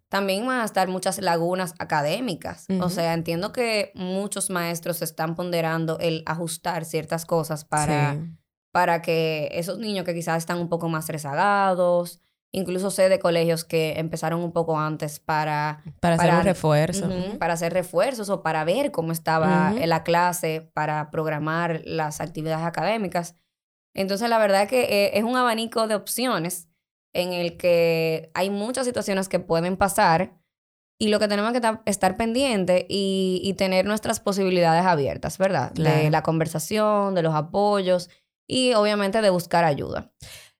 También 0.09 0.47
van 0.47 0.61
a 0.61 0.65
estar 0.65 0.87
muchas 0.87 1.21
lagunas 1.21 1.75
académicas. 1.77 2.65
O 2.81 2.89
sea, 2.89 3.13
entiendo 3.13 3.51
que 3.51 3.91
muchos 3.93 4.49
maestros 4.49 5.03
están 5.03 5.35
ponderando 5.35 5.99
el 5.99 6.23
ajustar 6.25 6.83
ciertas 6.85 7.27
cosas 7.27 7.63
para, 7.63 8.17
para 8.71 9.03
que 9.03 9.49
esos 9.53 9.77
niños 9.77 10.03
que 10.03 10.15
quizás 10.15 10.39
están 10.39 10.57
un 10.57 10.67
poco 10.67 10.89
más 10.89 11.07
rezagados, 11.09 12.21
Incluso 12.53 12.91
sé 12.91 13.09
de 13.09 13.19
colegios 13.19 13.65
que 13.65 13.99
empezaron 13.99 14.41
un 14.41 14.51
poco 14.51 14.79
antes 14.79 15.19
para... 15.19 15.83
Para, 15.99 16.15
hacer 16.15 16.33
un 16.33 16.43
refuerzo. 16.43 17.09
para 17.39 17.53
hacer 17.53 17.73
refuerzos 17.73 18.29
o 18.29 18.41
para 18.41 18.63
ver 18.63 18.91
cómo 18.91 19.11
estaba 19.11 19.73
la 19.73 20.03
clase, 20.03 20.69
para 20.73 21.11
programar 21.11 21.81
las 21.85 22.21
actividades 22.21 22.65
académicas. 22.65 23.35
Entonces, 23.93 24.29
la 24.29 24.37
verdad 24.37 24.67
que 24.67 24.83
eh, 24.83 25.17
es 25.17 25.23
un 25.23 25.35
abanico 25.35 25.87
de 25.87 25.95
opciones 25.95 26.69
en 27.13 27.33
el 27.33 27.57
que 27.57 28.31
hay 28.33 28.49
muchas 28.49 28.85
situaciones 28.85 29.27
que 29.27 29.39
pueden 29.39 29.75
pasar 29.75 30.37
y 30.99 31.09
lo 31.09 31.19
que 31.19 31.27
tenemos 31.27 31.51
que 31.51 31.61
estar 31.85 32.17
pendiente 32.17 32.85
y, 32.89 33.53
tener 33.57 33.85
nuestras 33.85 34.19
posibilidades 34.19 34.85
abiertas, 34.85 35.37
¿verdad? 35.37 35.71
De 35.73 36.09
la 36.09 36.23
conversación, 36.23 37.13
de 37.13 37.21
los 37.21 37.35
apoyos 37.35 38.09
y 38.47 38.73
obviamente 38.73 39.21
de 39.21 39.29
buscar 39.29 39.63
ayuda. 39.63 40.11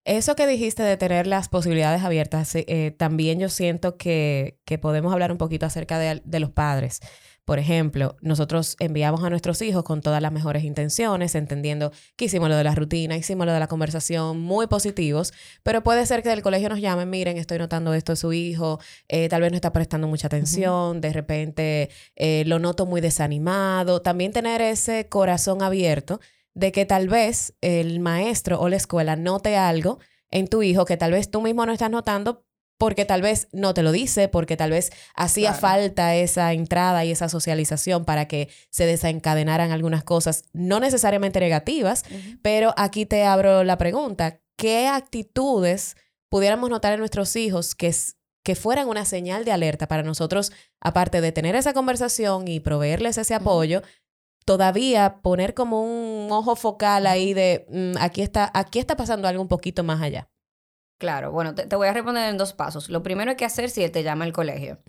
Eso 0.07 0.37
que 0.37 0.47
dijiste 0.47 0.83
de 0.83 0.95
tener 0.95 1.27
las 1.27 1.49
posibilidades 1.49 2.01
abiertas, 2.01 2.55
eh, 2.55 2.95
también 2.97 3.41
yo 3.41 3.49
siento 3.49 3.97
que, 3.97 4.57
podemos 4.81 5.11
hablar 5.11 5.33
un 5.33 5.37
poquito 5.37 5.65
acerca 5.65 5.99
de, 5.99 6.39
los 6.39 6.49
padres. 6.49 7.01
Por 7.43 7.59
ejemplo, 7.59 8.15
nosotros 8.21 8.77
enviamos 8.79 9.25
a 9.25 9.29
nuestros 9.29 9.61
hijos 9.61 9.83
con 9.83 9.99
todas 9.99 10.21
las 10.21 10.31
mejores 10.31 10.63
intenciones, 10.63 11.35
entendiendo 11.35 11.91
que 12.15 12.25
hicimos 12.25 12.47
lo 12.47 12.55
de 12.55 12.63
la 12.63 12.73
rutina, 12.73 13.17
hicimos 13.17 13.45
lo 13.45 13.51
de 13.51 13.59
la 13.59 13.67
conversación, 13.67 14.39
muy 14.39 14.67
positivos, 14.67 15.33
pero 15.61 15.83
puede 15.83 16.05
ser 16.05 16.23
que 16.23 16.29
del 16.29 16.41
colegio 16.41 16.69
nos 16.69 16.79
llamen, 16.79 17.09
miren, 17.09 17.35
estoy 17.35 17.57
notando 17.57 17.93
esto 17.93 18.13
de 18.13 18.15
su 18.15 18.31
hijo, 18.31 18.79
eh, 19.09 19.27
tal 19.27 19.41
vez 19.41 19.51
no 19.51 19.57
está 19.57 19.73
prestando 19.73 20.07
mucha 20.07 20.27
atención, 20.27 21.01
de 21.01 21.11
repente 21.11 21.89
eh, 22.15 22.45
lo 22.47 22.59
noto 22.59 22.85
muy 22.85 23.01
desanimado. 23.01 24.01
También 24.01 24.31
tener 24.31 24.61
ese 24.61 25.09
corazón 25.09 25.61
abierto 25.61 26.21
de 26.57 26.71
que 26.71 26.85
tal 26.85 27.07
vez 27.07 27.53
el 27.61 27.99
maestro 27.99 28.59
o 28.59 28.67
la 28.67 28.77
escuela 28.77 29.15
note 29.15 29.55
algo 29.55 29.99
en 30.31 30.47
tu 30.47 30.63
hijo 30.63 30.85
que 30.85 30.97
tal 30.97 31.11
vez 31.11 31.29
tú 31.29 31.41
mismo 31.41 31.65
no 31.67 31.71
estás 31.71 31.91
notando 31.91 32.45
porque 32.79 33.05
tal 33.05 33.21
vez 33.21 33.47
no 33.51 33.73
te 33.73 33.83
lo 33.83 33.91
dice, 33.91 34.27
porque 34.27 34.57
tal 34.57 34.71
vez 34.71 34.91
hacía 35.15 35.53
falta 35.53 36.15
esa 36.15 36.53
entrada 36.53 37.05
y 37.05 37.11
esa 37.11 37.27
socialización 37.27 38.05
para 38.05 38.27
que 38.27 38.49
se 38.69 38.85
desencadenaran 38.85 39.71
algunas 39.71 40.03
cosas, 40.03 40.45
no 40.53 40.79
necesariamente 40.79 41.39
negativas, 41.39 42.03
pero 42.43 42.73
aquí 42.77 43.07
te 43.07 43.23
abro 43.23 43.63
la 43.63 43.79
pregunta, 43.79 44.41
¿qué 44.55 44.87
actitudes 44.87 45.95
pudiéramos 46.29 46.69
notar 46.69 46.93
en 46.93 46.99
nuestros 46.99 47.35
hijos 47.35 47.73
que, 47.73 47.93
que 48.43 48.55
fueran 48.55 48.89
una 48.89 49.05
señal 49.05 49.43
de 49.43 49.53
alerta 49.53 49.87
para 49.87 50.03
nosotros, 50.03 50.51
aparte 50.79 51.19
de 51.19 51.31
tener 51.31 51.55
esa 51.55 51.73
conversación 51.73 52.47
y 52.47 52.59
proveerles 52.59 53.17
ese 53.17 53.33
apoyo, 53.33 53.81
todavía 54.47 55.19
poner 55.21 55.53
como 55.53 55.83
un 55.83 56.31
ojo 56.31 56.55
focal 56.55 57.05
ahí 57.05 57.33
de 57.33 57.65
mm, 57.69 58.01
aquí, 58.01 58.21
está, 58.21 58.49
aquí 58.53 58.79
está 58.79 58.95
pasando 58.95 59.27
algo 59.27 59.41
un 59.41 59.49
poquito 59.49 59.83
más 59.83 60.01
allá. 60.01 60.29
Claro, 60.97 61.33
bueno, 61.33 61.53
te, 61.53 61.75
voy 61.75 61.89
a 61.89 61.93
responder 61.93 62.29
en 62.29 62.37
dos 62.37 62.53
pasos. 62.53 62.89
Lo 62.89 63.03
primero 63.03 63.29
hay 63.29 63.35
que 63.35 63.43
hacer 63.43 63.69
si 63.69 63.83
él 63.83 63.91
te 63.91 64.03
llama 64.03 64.23
al 64.23 64.31
colegio. 64.31 64.79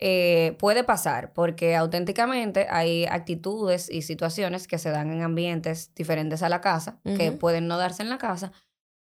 Eh, 0.00 0.56
puede 0.58 0.82
pasar 0.82 1.32
porque 1.32 1.76
auténticamente 1.76 2.66
hay 2.70 3.06
actitudes 3.06 3.88
y 3.88 4.02
situaciones 4.02 4.66
que 4.66 4.78
se 4.78 4.90
dan 4.90 5.12
en 5.12 5.22
ambientes 5.22 5.94
diferentes 5.94 6.42
a 6.42 6.48
la 6.48 6.60
casa, 6.60 7.00
que 7.04 7.30
pueden 7.30 7.68
no 7.68 7.78
darse 7.78 8.02
en 8.02 8.10
la 8.10 8.18
casa. 8.18 8.50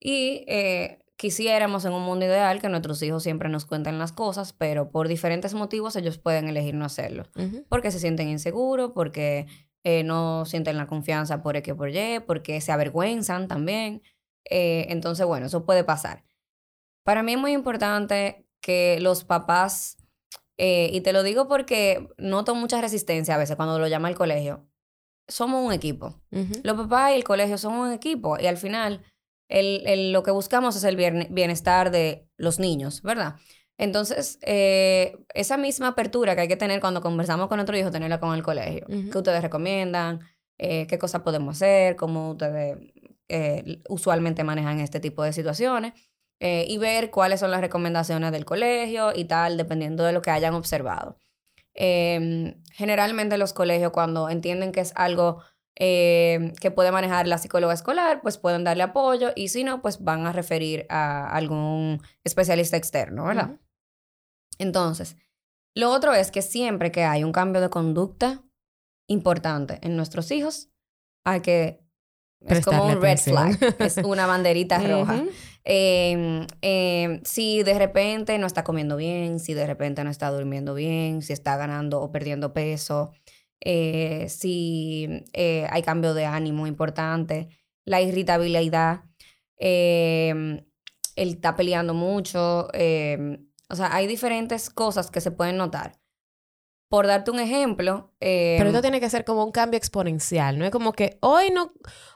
Y 0.00 0.44
eh, 0.48 1.04
quisiéramos 1.16 1.84
en 1.84 1.92
un 1.92 2.02
mundo 2.02 2.24
ideal 2.24 2.62
que 2.62 2.68
nuestros 2.70 3.02
hijos 3.02 3.22
siempre 3.22 3.50
nos 3.50 3.66
cuenten 3.66 3.98
las 3.98 4.12
cosas, 4.12 4.54
pero 4.54 4.90
por 4.90 5.06
diferentes 5.06 5.52
motivos 5.52 5.96
ellos 5.96 6.16
pueden 6.16 6.48
elegir 6.48 6.74
no 6.74 6.86
hacerlo. 6.86 7.24
Porque 7.68 7.90
se 7.90 8.00
sienten 8.00 8.28
inseguros, 8.28 8.92
porque 8.94 9.46
eh, 9.84 10.04
no 10.04 10.44
sienten 10.44 10.76
la 10.76 10.86
confianza 10.86 11.42
por 11.42 11.56
X 11.56 11.74
por 11.74 11.90
Y, 11.90 12.20
porque 12.26 12.60
se 12.60 12.72
avergüenzan 12.72 13.48
también. 13.48 14.02
Eh, 14.48 14.86
entonces, 14.88 15.26
bueno, 15.26 15.46
eso 15.46 15.64
puede 15.66 15.84
pasar. 15.84 16.24
Para 17.04 17.22
mí 17.22 17.32
es 17.32 17.38
muy 17.38 17.52
importante 17.52 18.46
que 18.60 18.98
los 19.00 19.24
papás, 19.24 19.96
eh, 20.56 20.90
y 20.92 21.00
te 21.00 21.12
lo 21.12 21.22
digo 21.22 21.48
porque 21.48 22.08
noto 22.16 22.54
mucha 22.54 22.80
resistencia 22.80 23.34
a 23.34 23.38
veces 23.38 23.56
cuando 23.56 23.78
lo 23.78 23.88
llama 23.88 24.08
el 24.08 24.14
colegio, 24.14 24.68
somos 25.28 25.64
un 25.64 25.72
equipo. 25.72 26.20
Los 26.62 26.76
papás 26.76 27.12
y 27.12 27.14
el 27.14 27.24
colegio 27.24 27.58
son 27.58 27.74
un 27.74 27.92
equipo 27.92 28.38
y 28.38 28.46
al 28.46 28.56
final 28.56 29.04
el, 29.48 30.12
lo 30.12 30.22
que 30.22 30.30
buscamos 30.30 30.76
es 30.76 30.84
el 30.84 30.96
bienestar 30.96 31.90
de 31.90 32.28
los 32.36 32.58
niños, 32.58 33.02
¿verdad? 33.02 33.36
Entonces, 33.82 34.38
eh, 34.42 35.18
esa 35.34 35.56
misma 35.56 35.88
apertura 35.88 36.36
que 36.36 36.42
hay 36.42 36.46
que 36.46 36.56
tener 36.56 36.80
cuando 36.80 37.00
conversamos 37.00 37.48
con 37.48 37.56
nuestro 37.56 37.76
hijo, 37.76 37.90
tenerla 37.90 38.20
con 38.20 38.32
el 38.32 38.44
colegio. 38.44 38.86
¿Qué 38.86 39.18
ustedes 39.18 39.42
recomiendan? 39.42 40.20
Eh, 40.56 40.86
¿Qué 40.86 40.98
cosas 40.98 41.22
podemos 41.22 41.56
hacer? 41.56 41.96
¿Cómo 41.96 42.30
ustedes 42.30 42.78
eh, 43.28 43.82
usualmente 43.88 44.44
manejan 44.44 44.78
este 44.78 45.00
tipo 45.00 45.24
de 45.24 45.32
situaciones? 45.32 45.94
y 46.44 46.76
ver 46.78 47.12
cuáles 47.12 47.38
son 47.38 47.52
las 47.52 47.60
recomendaciones 47.60 48.32
del 48.32 48.44
colegio 48.44 49.12
y 49.14 49.26
tal, 49.26 49.56
dependiendo 49.56 50.02
de 50.02 50.12
lo 50.12 50.22
que 50.22 50.32
hayan 50.32 50.54
observado. 50.54 51.16
Em, 51.72 52.60
generalmente 52.72 53.38
los 53.38 53.52
colegios, 53.52 53.92
cuando 53.92 54.28
entienden 54.28 54.72
que 54.72 54.80
es 54.80 54.92
algo 54.96 55.40
que 55.76 56.72
puede 56.74 56.90
manejar 56.90 57.28
la 57.28 57.38
psicóloga 57.38 57.74
escolar, 57.74 58.22
pues 58.22 58.38
pueden 58.38 58.64
darle 58.64 58.82
apoyo 58.82 59.30
y 59.36 59.50
si 59.50 59.62
no, 59.62 59.82
pues 59.82 60.02
van 60.02 60.26
a 60.26 60.32
referir 60.32 60.84
a 60.88 61.28
algún 61.30 62.02
especialista 62.24 62.76
externo, 62.76 63.24
¿verdad? 63.24 63.60
Entonces, 64.58 65.16
lo 65.74 65.90
otro 65.90 66.12
es 66.14 66.30
que 66.30 66.42
siempre 66.42 66.92
que 66.92 67.04
hay 67.04 67.24
un 67.24 67.32
cambio 67.32 67.60
de 67.60 67.70
conducta 67.70 68.42
importante 69.08 69.78
en 69.82 69.96
nuestros 69.96 70.30
hijos, 70.30 70.70
hay 71.24 71.40
que... 71.40 71.80
Es 72.40 72.64
como 72.64 72.86
un 72.86 73.00
red 73.00 73.18
flag, 73.18 73.56
es 73.78 73.98
una 73.98 74.26
banderita 74.26 74.78
roja. 74.78 75.22
Em, 75.64 76.44
em, 76.60 77.20
si 77.22 77.62
de 77.62 77.78
repente 77.78 78.36
no 78.38 78.48
está 78.48 78.64
comiendo 78.64 78.96
bien, 78.96 79.38
si 79.38 79.54
de 79.54 79.64
repente 79.64 80.02
no 80.02 80.10
está 80.10 80.28
durmiendo 80.30 80.74
bien, 80.74 81.22
si 81.22 81.32
está 81.32 81.56
ganando 81.56 82.00
o 82.00 82.10
perdiendo 82.10 82.52
peso, 82.52 83.12
eh, 83.60 84.26
si 84.28 85.24
eh, 85.32 85.68
hay 85.70 85.82
cambio 85.82 86.14
de 86.14 86.24
ánimo 86.24 86.66
importante, 86.66 87.48
la 87.84 88.00
irritabilidad, 88.00 89.04
eh, 89.56 90.64
él 91.14 91.28
está 91.28 91.54
peleando 91.54 91.94
mucho, 91.94 92.68
o 93.72 93.76
sea, 93.76 93.94
hay 93.94 94.06
diferentes 94.06 94.68
cosas 94.68 95.10
que 95.10 95.22
se 95.22 95.30
pueden 95.30 95.56
notar. 95.56 95.98
Por 96.90 97.06
darte 97.06 97.30
un 97.30 97.40
ejemplo. 97.40 98.12
Pero 98.20 98.68
esto 98.68 98.82
tiene 98.82 99.00
que 99.00 99.08
ser 99.08 99.24
como 99.24 99.42
un 99.42 99.50
cambio 99.50 99.78
exponencial. 99.78 100.58
No 100.58 100.66
es 100.66 100.70
como 100.70 100.92
que 100.92 101.16
hoy 101.22 101.50
no. 101.50 101.72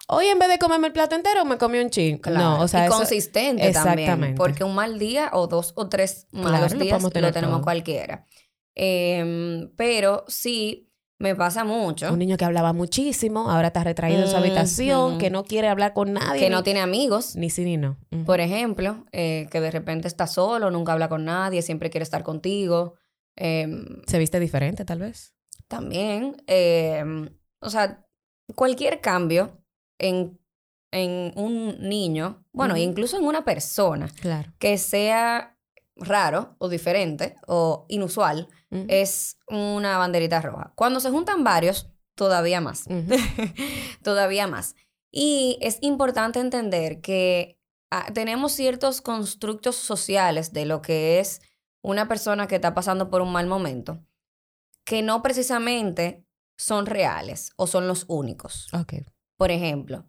Hoy 0.06 0.26
en 0.26 0.38
vez 0.38 0.50
de 0.50 0.58
comerme 0.58 0.88
el 0.88 0.92
plato 0.92 1.16
entero, 1.16 1.46
me 1.46 1.56
comí 1.56 1.78
un 1.78 1.88
chin. 1.88 2.20
No, 2.30 2.60
o 2.60 2.68
sea. 2.68 2.84
Y 2.84 2.88
consistente 2.90 3.72
también. 3.72 4.34
Porque 4.34 4.64
un 4.64 4.74
mal 4.74 4.98
día 4.98 5.30
o 5.32 5.46
dos 5.46 5.72
o 5.76 5.88
tres 5.88 6.26
malos 6.30 6.78
días 6.78 7.02
lo, 7.02 7.10
tenemos 7.10 7.62
cualquiera. 7.62 8.26
Em, 8.74 9.70
pero 9.76 10.26
sí, 10.28 10.85
me 11.18 11.34
pasa 11.34 11.64
mucho. 11.64 12.12
Un 12.12 12.18
niño 12.18 12.36
que 12.36 12.44
hablaba 12.44 12.72
muchísimo, 12.72 13.50
ahora 13.50 13.68
está 13.68 13.82
retraído 13.84 14.22
en 14.22 14.28
su 14.28 14.36
habitación, 14.36 15.18
que 15.18 15.30
no 15.30 15.44
quiere 15.44 15.68
hablar 15.68 15.94
con 15.94 16.12
nadie. 16.12 16.40
Que 16.40 16.50
no 16.50 16.62
tiene 16.62 16.80
amigos. 16.80 17.36
Ni 17.36 17.48
sí 17.48 17.64
ni 17.64 17.76
no. 17.78 17.96
Por 18.26 18.40
ejemplo, 18.40 19.06
eh, 19.12 19.48
que 19.50 19.60
de 19.60 19.70
repente 19.70 20.08
está 20.08 20.26
solo, 20.26 20.70
nunca 20.70 20.92
habla 20.92 21.08
con 21.08 21.24
nadie, 21.24 21.62
siempre 21.62 21.88
quiere 21.88 22.02
estar 22.02 22.22
contigo. 22.22 22.94
Em, 23.34 24.02
Se 24.06 24.18
viste 24.18 24.38
diferente, 24.40 24.84
tal 24.84 24.98
vez. 25.00 25.34
También. 25.68 26.36
Em, 26.46 27.30
o 27.60 27.70
sea, 27.70 28.06
cualquier 28.54 29.00
cambio 29.00 29.62
en, 29.98 30.38
en 30.92 31.32
un 31.36 31.78
niño, 31.80 32.44
bueno, 32.52 32.76
incluso 32.76 33.16
en 33.16 33.24
una 33.24 33.44
persona, 33.44 34.08
claro. 34.20 34.52
que 34.58 34.76
sea 34.76 35.55
raro 35.96 36.54
o 36.58 36.68
diferente 36.68 37.36
o 37.46 37.86
inusual, 37.88 38.48
es 38.88 39.38
una 39.48 39.96
banderita 39.96 40.42
roja. 40.42 40.72
Cuando 40.74 41.00
se 41.00 41.10
juntan 41.10 41.44
varios, 41.44 41.90
todavía 42.14 42.60
más. 42.60 42.84
todavía 44.02 44.46
más. 44.46 44.74
Y 45.10 45.58
es 45.62 45.78
importante 45.80 46.40
entender 46.40 47.00
que 47.00 47.58
ah, 47.90 48.12
tenemos 48.12 48.52
ciertos 48.52 49.00
constructos 49.00 49.76
sociales 49.76 50.52
de 50.52 50.66
lo 50.66 50.82
que 50.82 51.20
es 51.20 51.40
una 51.82 52.08
persona 52.08 52.46
que 52.48 52.56
está 52.56 52.74
pasando 52.74 53.08
por 53.08 53.22
un 53.22 53.32
mal 53.32 53.46
momento, 53.46 54.04
que 54.84 55.02
no 55.02 55.22
precisamente 55.22 56.26
son 56.58 56.86
reales 56.86 57.52
o 57.56 57.66
son 57.66 57.86
los 57.86 58.04
únicos. 58.08 58.68
Okay. 58.74 59.06
Por 59.36 59.50
ejemplo, 59.50 60.04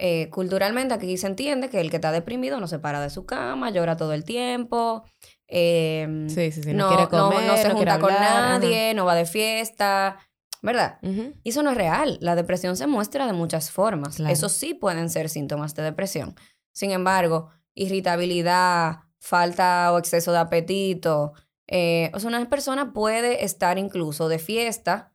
eh, 0.00 0.30
culturalmente 0.30 0.94
aquí 0.94 1.16
se 1.16 1.26
entiende 1.26 1.68
que 1.68 1.80
el 1.80 1.90
que 1.90 1.96
está 1.96 2.10
deprimido 2.10 2.58
no 2.58 2.66
se 2.66 2.78
para 2.78 3.00
de 3.00 3.10
su 3.10 3.26
cama, 3.26 3.70
llora 3.70 3.96
todo 3.96 4.12
el 4.14 4.24
tiempo, 4.24 5.04
Em, 5.52 6.28
sí, 6.28 6.52
sí, 6.52 6.62
sí. 6.62 6.72
No, 6.72 6.88
quiere 6.88 7.08
comer, 7.08 7.44
no, 7.44 7.56
se 7.56 7.70
junta 7.70 7.98
con 7.98 8.12
nadie, 8.12 8.94
no 8.94 9.04
va 9.04 9.16
de 9.16 9.26
fiesta, 9.26 10.16
¿verdad? 10.62 10.98
Y 11.02 11.50
eso 11.50 11.62
no 11.64 11.72
es 11.72 11.76
real. 11.76 12.18
La 12.20 12.36
depresión 12.36 12.76
se 12.76 12.86
muestra 12.86 13.26
de 13.26 13.32
muchas 13.32 13.70
formas. 13.70 14.20
Eso 14.20 14.48
sí 14.48 14.74
pueden 14.74 15.10
ser 15.10 15.28
síntomas 15.28 15.74
de 15.74 15.82
depresión. 15.82 16.36
Sin 16.72 16.92
embargo, 16.92 17.50
irritabilidad, 17.74 19.00
falta 19.18 19.92
o 19.92 19.98
exceso 19.98 20.30
de 20.30 20.38
apetito. 20.38 21.32
Eh, 21.66 22.12
o 22.14 22.20
sea, 22.20 22.28
una 22.28 22.48
persona 22.48 22.92
puede 22.92 23.44
estar 23.44 23.76
incluso 23.76 24.28
de 24.28 24.38
fiesta, 24.38 25.12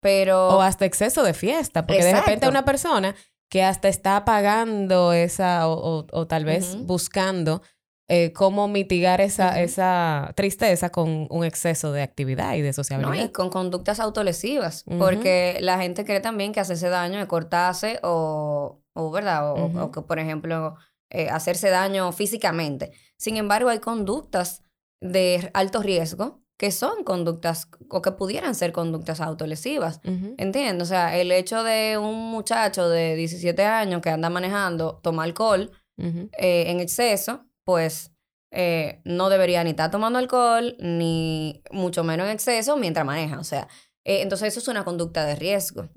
pero... 0.00 0.48
O 0.50 0.62
hasta 0.62 0.84
exceso 0.84 1.24
de 1.24 1.34
fiesta, 1.34 1.86
porque 1.86 2.04
de 2.04 2.14
repente 2.14 2.48
una 2.48 2.64
persona 2.64 3.16
que 3.48 3.62
hasta 3.62 3.88
está 3.88 4.24
pagando 4.24 5.12
esa 5.12 5.68
o, 5.68 6.06
o, 6.10 6.26
tal 6.26 6.44
vez 6.44 6.76
buscando 6.84 7.62
eh, 8.10 8.32
cómo 8.32 8.68
mitigar 8.68 9.20
esa, 9.20 9.60
esa 9.60 10.32
tristeza 10.34 10.90
con 10.90 11.26
un 11.30 11.44
exceso 11.44 11.92
de 11.92 12.02
actividad 12.02 12.54
y 12.54 12.62
de 12.62 12.72
sociabilidad. 12.72 13.14
No, 13.14 13.22
y 13.22 13.28
con 13.30 13.50
conductas 13.50 14.00
autolesivas, 14.00 14.84
porque 14.98 15.58
la 15.60 15.78
gente 15.78 16.04
cree 16.04 16.20
también 16.20 16.52
que 16.52 16.60
hacerse 16.60 16.88
daño 16.88 17.20
es 17.20 17.26
cortarse 17.26 18.00
o, 18.02 18.80
o 18.94 19.10
¿verdad? 19.10 19.52
O, 19.52 19.90
que, 19.92 20.00
por 20.00 20.18
ejemplo, 20.18 20.76
eh, 21.10 21.28
hacerse 21.28 21.68
daño 21.68 22.10
físicamente. 22.12 22.92
Sin 23.18 23.36
embargo, 23.36 23.68
hay 23.68 23.78
conductas 23.78 24.62
de 25.00 25.50
alto 25.52 25.82
riesgo 25.82 26.42
que 26.58 26.72
son 26.72 27.04
conductas 27.04 27.68
o 27.88 28.02
que 28.02 28.12
pudieran 28.12 28.54
ser 28.54 28.72
conductas 28.72 29.20
autolesivas. 29.20 30.00
¿Entiendes? 30.36 30.82
O 30.82 30.86
sea, 30.86 31.16
el 31.16 31.32
hecho 31.32 31.62
de 31.62 31.96
un 31.96 32.30
muchacho 32.30 32.88
de 32.88 33.14
17 33.14 33.64
años 33.64 34.02
que 34.02 34.10
anda 34.10 34.28
manejando, 34.28 35.00
toma 35.02 35.22
alcohol 35.22 35.70
eh, 35.96 36.64
en 36.66 36.80
exceso, 36.80 37.46
pues 37.64 38.12
eh, 38.50 39.00
no 39.04 39.28
debería 39.28 39.62
ni 39.62 39.70
estar 39.70 39.90
tomando 39.90 40.18
alcohol, 40.18 40.76
ni 40.80 41.62
mucho 41.70 42.02
menos 42.02 42.26
en 42.26 42.32
exceso 42.32 42.76
mientras 42.76 43.06
maneja. 43.06 43.38
O 43.38 43.44
sea, 43.44 43.68
eh, 44.04 44.22
entonces 44.22 44.48
eso 44.48 44.60
es 44.60 44.68
una 44.68 44.84
conducta 44.84 45.24
de 45.26 45.36
riesgo, 45.36 45.88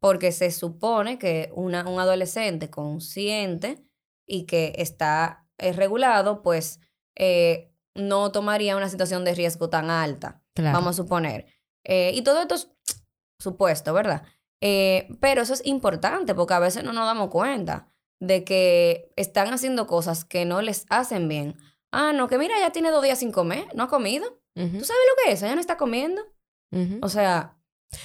porque 0.00 0.32
se 0.32 0.50
supone 0.50 1.18
que 1.18 1.50
una, 1.54 1.88
un 1.88 2.00
adolescente 2.00 2.68
consciente 2.68 3.82
y 4.26 4.44
que 4.44 4.74
está 4.76 5.46
eh, 5.58 5.72
regulado, 5.72 6.42
pues 6.42 6.80
no 8.00 8.32
tomaría 8.32 8.76
una 8.76 8.88
situación 8.88 9.24
de 9.24 9.34
riesgo 9.34 9.70
tan 9.70 9.90
alta, 9.90 10.42
vamos 10.56 10.88
a 10.90 11.02
suponer. 11.02 11.46
y 11.84 12.22
todo 12.22 12.42
esto 12.42 12.54
es 12.54 12.70
supuesto, 13.38 13.92
¿verdad? 13.92 14.24
pero 15.20 15.40
eso 15.40 15.54
es 15.54 15.64
importante 15.64 16.34
porque 16.34 16.52
a 16.52 16.58
veces 16.58 16.84
no 16.84 16.92
nos 16.92 17.06
damos 17.06 17.30
cuenta 17.30 17.88
de 18.20 18.44
que 18.44 19.10
están 19.16 19.52
haciendo 19.52 19.86
cosas 19.86 20.24
que 20.24 20.44
no 20.44 20.60
les 20.60 20.84
hacen 20.90 21.28
bien. 21.28 21.56
Ah, 21.92 22.12
no, 22.12 22.28
que 22.28 22.38
mira, 22.38 22.54
ya 22.60 22.70
tiene 22.70 22.90
dos 22.90 23.02
días 23.02 23.18
sin 23.18 23.32
comer, 23.32 23.66
no 23.74 23.84
ha 23.84 23.88
comido. 23.88 24.38
¿Tú 24.54 24.84
sabes 24.84 24.88
lo 24.88 25.24
que 25.24 25.32
es? 25.32 25.42
Ella 25.42 25.54
no 25.54 25.60
está 25.60 25.76
comiendo. 25.76 26.22
O 27.00 27.08
sea... 27.08 27.56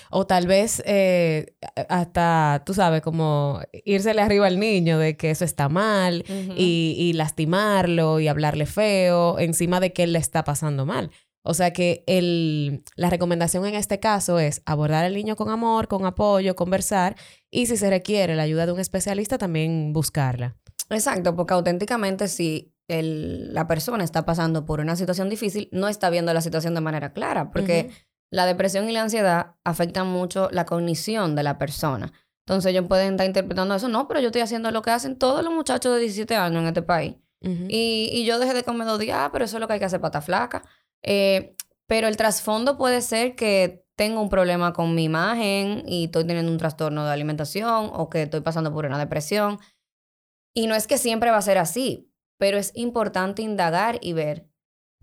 O 0.10 0.26
tal 0.26 0.48
vez 0.48 0.82
eh, 0.86 1.56
hasta, 1.90 2.64
tú 2.66 2.74
sabes, 2.74 3.02
como 3.02 3.62
írsele 3.86 4.22
arriba 4.22 4.48
al 4.48 4.60
niño 4.60 4.98
de 4.98 5.16
que 5.16 5.32
eso 5.32 5.46
está 5.46 5.70
mal 5.70 6.24
y, 6.56 6.96
y, 6.98 7.14
lastimarlo 7.14 8.20
y 8.20 8.28
hablarle 8.28 8.66
feo 8.66 9.40
encima 9.40 9.80
de 9.80 9.94
que 9.94 10.04
él 10.04 10.14
le 10.14 10.20
está 10.20 10.44
pasando 10.44 10.86
mal. 10.86 11.12
O 11.48 11.54
sea 11.54 11.72
que 11.72 12.04
el, 12.08 12.84
la 12.96 13.12
recomendación 13.12 13.66
en 13.68 13.76
este 13.76 14.00
caso 14.00 14.40
es 14.40 14.64
abordar 14.66 15.06
al 15.06 15.14
niño 15.14 15.36
con 15.36 15.50
amor, 15.50 15.88
con 15.88 16.06
apoyo, 16.06 16.56
conversar 16.56 17.16
y 17.52 17.68
si 17.68 17.78
se 17.78 17.90
requiere 17.92 18.36
la 18.36 18.44
ayuda 18.44 18.66
de 18.66 18.72
un 18.72 18.80
especialista 18.80 19.38
también 19.38 19.94
buscarla. 19.94 20.56
Exacto, 20.90 21.36
porque 21.36 21.54
auténticamente 21.54 22.28
si 22.28 22.74
el, 22.88 23.54
la 23.54 23.68
persona 23.68 24.04
está 24.04 24.26
pasando 24.26 24.66
por 24.66 24.80
una 24.80 24.96
situación 24.96 25.30
difícil, 25.30 25.70
no 25.72 25.88
está 25.88 26.10
viendo 26.10 26.34
la 26.34 26.42
situación 26.42 26.74
de 26.74 26.82
manera 26.82 27.14
clara, 27.14 27.52
porque 27.52 27.92
la 28.32 28.46
depresión 28.46 28.90
y 28.90 28.92
la 28.94 29.04
ansiedad 29.04 29.56
afectan 29.64 30.08
mucho 30.08 30.50
la 30.52 30.66
cognición 30.66 31.36
de 31.36 31.44
la 31.44 31.58
persona. 31.58 32.12
Entonces 32.46 32.72
ellos 32.72 32.86
pueden 32.88 33.14
estar 33.14 33.26
interpretando 33.26 33.74
eso, 33.74 33.88
no, 33.88 34.08
pero 34.08 34.20
yo 34.20 34.28
estoy 34.28 34.42
haciendo 34.42 34.70
lo 34.72 34.82
que 34.82 34.92
hacen 34.92 35.18
todos 35.18 35.44
los 35.44 35.54
muchachos 35.54 35.94
de 35.96 36.02
17 36.02 36.36
años 36.36 36.62
en 36.62 36.68
este 36.68 36.82
país. 36.82 37.16
y, 37.42 38.10
y, 38.12 38.26
yo 38.26 38.40
dejé 38.40 38.56
de 38.56 38.64
comer 38.64 38.88
dos 38.88 38.98
días, 38.98 39.18
ah, 39.20 39.30
pero 39.32 39.46
eso 39.46 39.58
es 39.58 39.62
lo 39.62 39.68
que 39.68 39.74
hay 39.74 39.80
que 39.80 39.86
hacer 39.86 40.00
para 40.00 40.10
estar 40.10 40.24
flaca. 40.24 40.64
Eh, 41.04 41.56
pero 41.88 42.08
el 42.08 42.18
trasfondo 42.18 42.78
puede 42.78 43.02
ser 43.02 43.36
que 43.36 43.86
tengo 43.96 44.22
un 44.22 44.30
problema 44.30 44.74
con 44.74 44.96
mi 44.96 45.04
imagen 45.04 45.84
y 45.88 46.06
estoy 46.06 46.26
teniendo 46.26 46.52
un 46.52 46.58
trastorno 46.58 47.06
de 47.06 47.12
alimentación 47.12 47.92
o 47.94 48.10
que 48.10 48.24
estoy 48.24 48.42
pasando 48.42 48.74
por 48.74 48.86
una 48.86 48.98
depresión. 48.98 49.60
Y 50.54 50.68
no 50.68 50.76
es 50.76 50.88
que 50.88 50.98
siempre 50.98 51.32
va 51.32 51.38
a 51.38 51.42
ser 51.42 51.58
así, 51.58 52.12
pero 52.38 52.58
es 52.58 52.72
importante 52.76 53.42
indagar 53.42 54.00
y 54.02 54.14
ver 54.14 54.48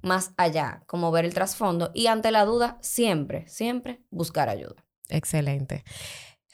más 0.03 0.33
allá, 0.37 0.83
como 0.87 1.11
ver 1.11 1.25
el 1.25 1.35
trasfondo 1.35 1.91
y 1.95 2.09
ante 2.09 2.31
la 2.31 2.45
duda, 2.45 2.79
siempre, 2.81 3.47
siempre 3.49 4.03
buscar 4.11 4.49
ayuda. 4.49 4.85
Excelente. 5.09 5.85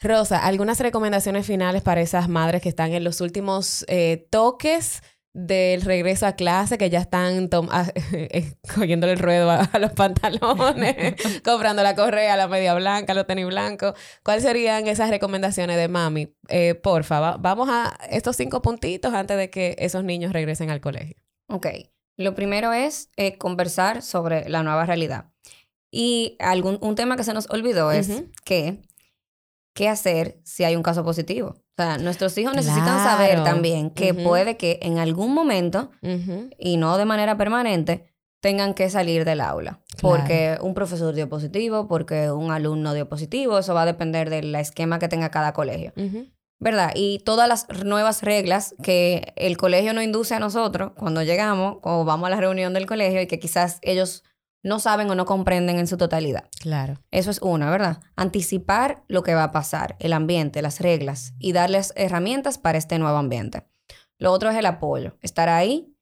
Rosa, 0.01 0.45
¿algunas 0.45 0.79
recomendaciones 0.79 1.45
finales 1.45 1.81
para 1.81 2.01
esas 2.01 2.29
madres 2.29 2.61
que 2.61 2.69
están 2.69 2.93
en 2.93 3.03
los 3.03 3.19
últimos 3.19 3.83
eh, 3.89 4.27
toques 4.29 5.01
del 5.33 5.81
regreso 5.81 6.25
a 6.25 6.33
clase, 6.33 6.77
que 6.77 6.89
ya 6.89 6.99
están 6.99 7.49
ah, 7.71 7.87
eh, 8.13 8.53
cogiéndole 8.73 9.13
el 9.13 9.19
ruedo 9.19 9.51
a, 9.51 9.69
los 9.79 9.91
pantalones, 9.91 10.95
comprando 11.43 11.83
la 11.83 11.95
correa, 11.95 12.37
la 12.37 12.47
media 12.47 12.73
blanca, 12.75 13.13
los 13.13 13.27
tenis 13.27 13.45
blancos? 13.47 13.93
¿Cuáles 14.23 14.43
serían 14.43 14.87
esas 14.87 15.09
recomendaciones 15.09 15.77
de 15.77 15.87
mami? 15.87 16.33
Eh, 16.47 16.75
porfa, 16.75 17.37
vamos 17.37 17.69
a 17.69 17.97
estos 18.09 18.35
cinco 18.35 18.61
puntitos 18.61 19.13
antes 19.13 19.37
de 19.37 19.49
que 19.49 19.75
esos 19.79 20.03
niños 20.03 20.33
regresen 20.33 20.69
al 20.69 20.81
colegio. 20.81 21.17
Ok. 21.47 21.67
Lo 22.19 22.35
primero 22.35 22.73
es 22.73 23.09
eh, 23.15 23.37
conversar 23.37 24.01
sobre 24.01 24.49
la 24.49 24.61
nueva 24.61 24.85
realidad. 24.85 25.31
Y 25.89 26.35
algún, 26.39 26.77
un 26.81 26.95
tema 26.95 27.15
que 27.15 27.23
se 27.23 27.33
nos 27.33 27.49
olvidó 27.49 27.93
es 27.93 28.11
que 28.43 28.81
qué 29.73 29.87
hacer 29.87 30.41
si 30.43 30.65
hay 30.65 30.75
un 30.75 30.83
caso 30.83 31.05
positivo. 31.05 31.47
O 31.47 31.81
sea, 31.81 31.97
nuestros 31.97 32.37
hijos 32.37 32.53
necesitan 32.53 33.01
saber 33.01 33.41
también 33.45 33.89
que 33.89 34.13
puede 34.13 34.57
que 34.57 34.79
en 34.81 34.99
algún 34.99 35.33
momento, 35.33 35.91
y 36.57 36.75
no 36.75 36.97
de 36.97 37.05
manera 37.05 37.37
permanente, 37.37 38.13
tengan 38.41 38.73
que 38.73 38.89
salir 38.89 39.23
del 39.23 39.39
aula. 39.39 39.79
Porque 40.01 40.57
un 40.61 40.73
profesor 40.73 41.15
dio 41.15 41.29
positivo, 41.29 41.87
porque 41.87 42.31
un 42.31 42.51
alumno 42.51 42.93
dio 42.93 43.07
positivo, 43.07 43.59
eso 43.59 43.73
va 43.73 43.83
a 43.83 43.85
depender 43.85 44.29
del 44.29 44.53
esquema 44.55 44.99
que 44.99 45.07
tenga 45.07 45.31
cada 45.31 45.53
colegio. 45.53 45.93
¿Verdad? 46.59 46.91
Y 46.93 47.19
todas 47.19 47.47
las 47.47 47.67
nuevas 47.85 48.21
reglas 48.21 48.75
que 48.83 49.33
el 49.37 49.55
colegio 49.55 49.93
nos 49.93 50.03
induce 50.03 50.35
a 50.35 50.39
nosotros 50.39 50.91
cuando 50.97 51.23
llegamos 51.23 51.77
o 51.83 52.03
vamos 52.03 52.27
a 52.27 52.31
la 52.31 52.41
reunión 52.41 52.73
del 52.73 52.85
colegio 52.85 53.21
y 53.21 53.27
que 53.27 53.39
quizás 53.39 53.79
ellos 53.81 54.23
no 54.61 54.79
saben 54.79 55.09
o 55.09 55.15
no 55.15 55.25
comprenden 55.25 55.79
en 55.79 55.87
su 55.87 55.97
totalidad. 55.97 56.49
Claro. 56.59 57.01
Eso 57.11 57.31
es 57.31 57.41
una, 57.41 57.69
¿verdad? 57.71 58.01
Anticipar 58.15 59.03
lo 59.07 59.23
que 59.23 59.35
va 59.35 59.45
a 59.45 59.51
pasar, 59.51 59.95
el 59.99 60.13
ambiente, 60.13 60.61
las 60.61 60.81
reglas 60.81 61.33
y 61.39 61.53
darles 61.53 61.93
herramientas 61.95 62.57
para 62.57 62.77
este 62.77 62.99
nuevo 62.99 63.17
ambiente. 63.17 63.65
Lo 64.17 64.33
otro 64.33 64.49
es 64.49 64.57
el 64.57 64.65
apoyo, 64.65 65.17
estar 65.21 65.47
ahí 65.47 65.95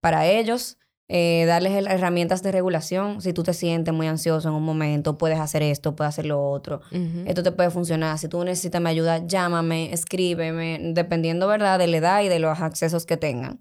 para 0.00 0.26
ellos, 0.26 0.78
eh, 1.08 1.44
darles 1.46 1.72
herramientas 1.86 2.42
de 2.42 2.50
regulación. 2.52 3.20
Si 3.20 3.32
tú 3.32 3.42
te 3.42 3.52
sientes 3.52 3.92
muy 3.92 4.06
ansioso 4.06 4.48
en 4.48 4.54
un 4.54 4.62
momento, 4.62 5.18
puedes 5.18 5.38
hacer 5.38 5.62
esto, 5.62 5.94
puedes 5.94 6.10
hacer 6.10 6.26
lo 6.26 6.42
otro. 6.50 6.80
Esto 7.26 7.42
te 7.42 7.52
puede 7.52 7.70
funcionar. 7.70 8.18
Si 8.18 8.28
tú 8.28 8.42
necesitas 8.42 8.80
mi 8.80 8.88
ayuda, 8.88 9.26
llámame, 9.26 9.92
escríbeme, 9.92 10.78
dependiendo, 10.94 11.46
¿verdad?, 11.46 11.78
de 11.78 11.86
la 11.88 11.96
edad 11.98 12.22
y 12.22 12.28
de 12.28 12.38
los 12.38 12.60
accesos 12.60 13.04
que 13.04 13.16
tengan. 13.16 13.60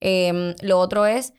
Em, 0.00 0.54
lo 0.60 0.78
otro 0.78 1.06
es 1.06 1.32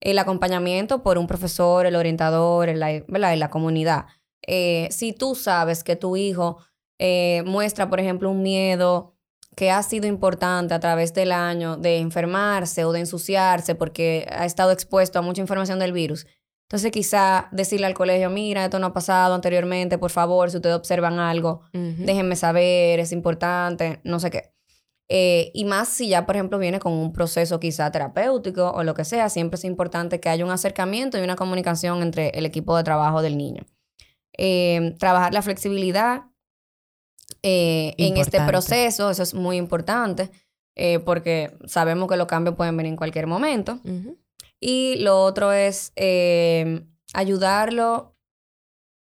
el 0.00 0.18
acompañamiento 0.18 1.02
por 1.02 1.18
un 1.18 1.26
profesor, 1.26 1.86
el 1.86 1.96
orientador, 1.96 2.68
en 2.68 2.78
la, 2.78 3.02
¿verdad? 3.08 3.32
En 3.32 3.40
la 3.40 3.50
comunidad. 3.50 4.06
Eh, 4.46 4.88
si 4.90 5.12
tú 5.12 5.34
sabes 5.34 5.84
que 5.84 5.96
tu 5.96 6.16
hijo 6.16 6.58
eh, 6.98 7.42
muestra, 7.46 7.90
por 7.90 7.98
ejemplo, 7.98 8.30
un 8.30 8.42
miedo 8.42 9.11
que 9.54 9.70
ha 9.70 9.82
sido 9.82 10.06
importante 10.06 10.74
a 10.74 10.80
través 10.80 11.12
del 11.14 11.32
año 11.32 11.76
de 11.76 11.98
enfermarse 11.98 12.84
o 12.84 12.92
de 12.92 13.00
ensuciarse 13.00 13.74
porque 13.74 14.26
ha 14.30 14.46
estado 14.46 14.72
expuesto 14.72 15.18
a 15.18 15.22
mucha 15.22 15.42
información 15.42 15.78
del 15.78 15.92
virus, 15.92 16.26
entonces 16.72 16.90
quizá 16.90 17.48
decirle 17.52 17.84
al 17.84 17.92
colegio, 17.92 18.30
mira, 18.30 18.64
esto 18.64 18.78
no 18.78 18.86
ha 18.86 18.92
pasado 18.94 19.34
anteriormente, 19.34 19.98
por 19.98 20.10
favor, 20.10 20.50
si 20.50 20.56
ustedes 20.56 20.74
observan 20.74 21.18
algo, 21.18 21.64
déjenme 21.72 22.34
saber, 22.34 22.98
es 22.98 23.12
importante, 23.12 24.00
no 24.04 24.18
sé 24.20 24.30
qué. 24.30 24.54
Eh, 25.10 25.50
y 25.52 25.66
más 25.66 25.88
si 25.88 26.08
ya, 26.08 26.24
por 26.24 26.36
ejemplo, 26.36 26.58
viene 26.58 26.78
con 26.78 26.94
un 26.94 27.12
proceso 27.12 27.60
quizá 27.60 27.90
terapéutico 27.92 28.70
o 28.70 28.84
lo 28.84 28.94
que 28.94 29.04
sea, 29.04 29.28
siempre 29.28 29.58
es 29.58 29.66
importante 29.66 30.18
que 30.18 30.30
haya 30.30 30.46
un 30.46 30.50
acercamiento 30.50 31.18
y 31.18 31.20
una 31.20 31.36
comunicación 31.36 32.00
entre 32.00 32.30
el 32.30 32.46
equipo 32.46 32.74
de 32.74 32.84
trabajo 32.84 33.20
del 33.20 33.36
niño. 33.36 33.66
Eh, 34.38 34.94
trabajar 34.98 35.34
la 35.34 35.42
flexibilidad 35.42 36.22
eh, 37.42 37.94
en 37.98 38.16
este 38.16 38.40
proceso, 38.42 39.10
eso 39.10 39.22
es 39.22 39.34
muy 39.34 39.56
importante, 39.56 40.30
porque 41.04 41.56
sabemos 41.66 42.08
que 42.08 42.16
los 42.16 42.26
cambios 42.26 42.56
pueden 42.56 42.76
venir 42.76 42.90
en 42.90 42.96
cualquier 42.96 43.26
momento. 43.26 43.80
Y 44.60 44.96
lo 45.00 45.22
otro 45.22 45.52
es 45.52 45.92
ayudarlo 47.14 48.16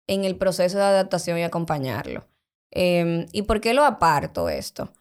en 0.06 0.24
el 0.24 0.36
proceso 0.36 0.78
de 0.78 0.84
adaptación 0.84 1.38
y 1.38 1.42
acompañarlo. 1.42 2.26
¿Y 2.70 3.42
por 3.42 3.60
qué 3.60 3.74
lo 3.74 3.84
aparto 3.84 4.48
esto? 4.48 4.92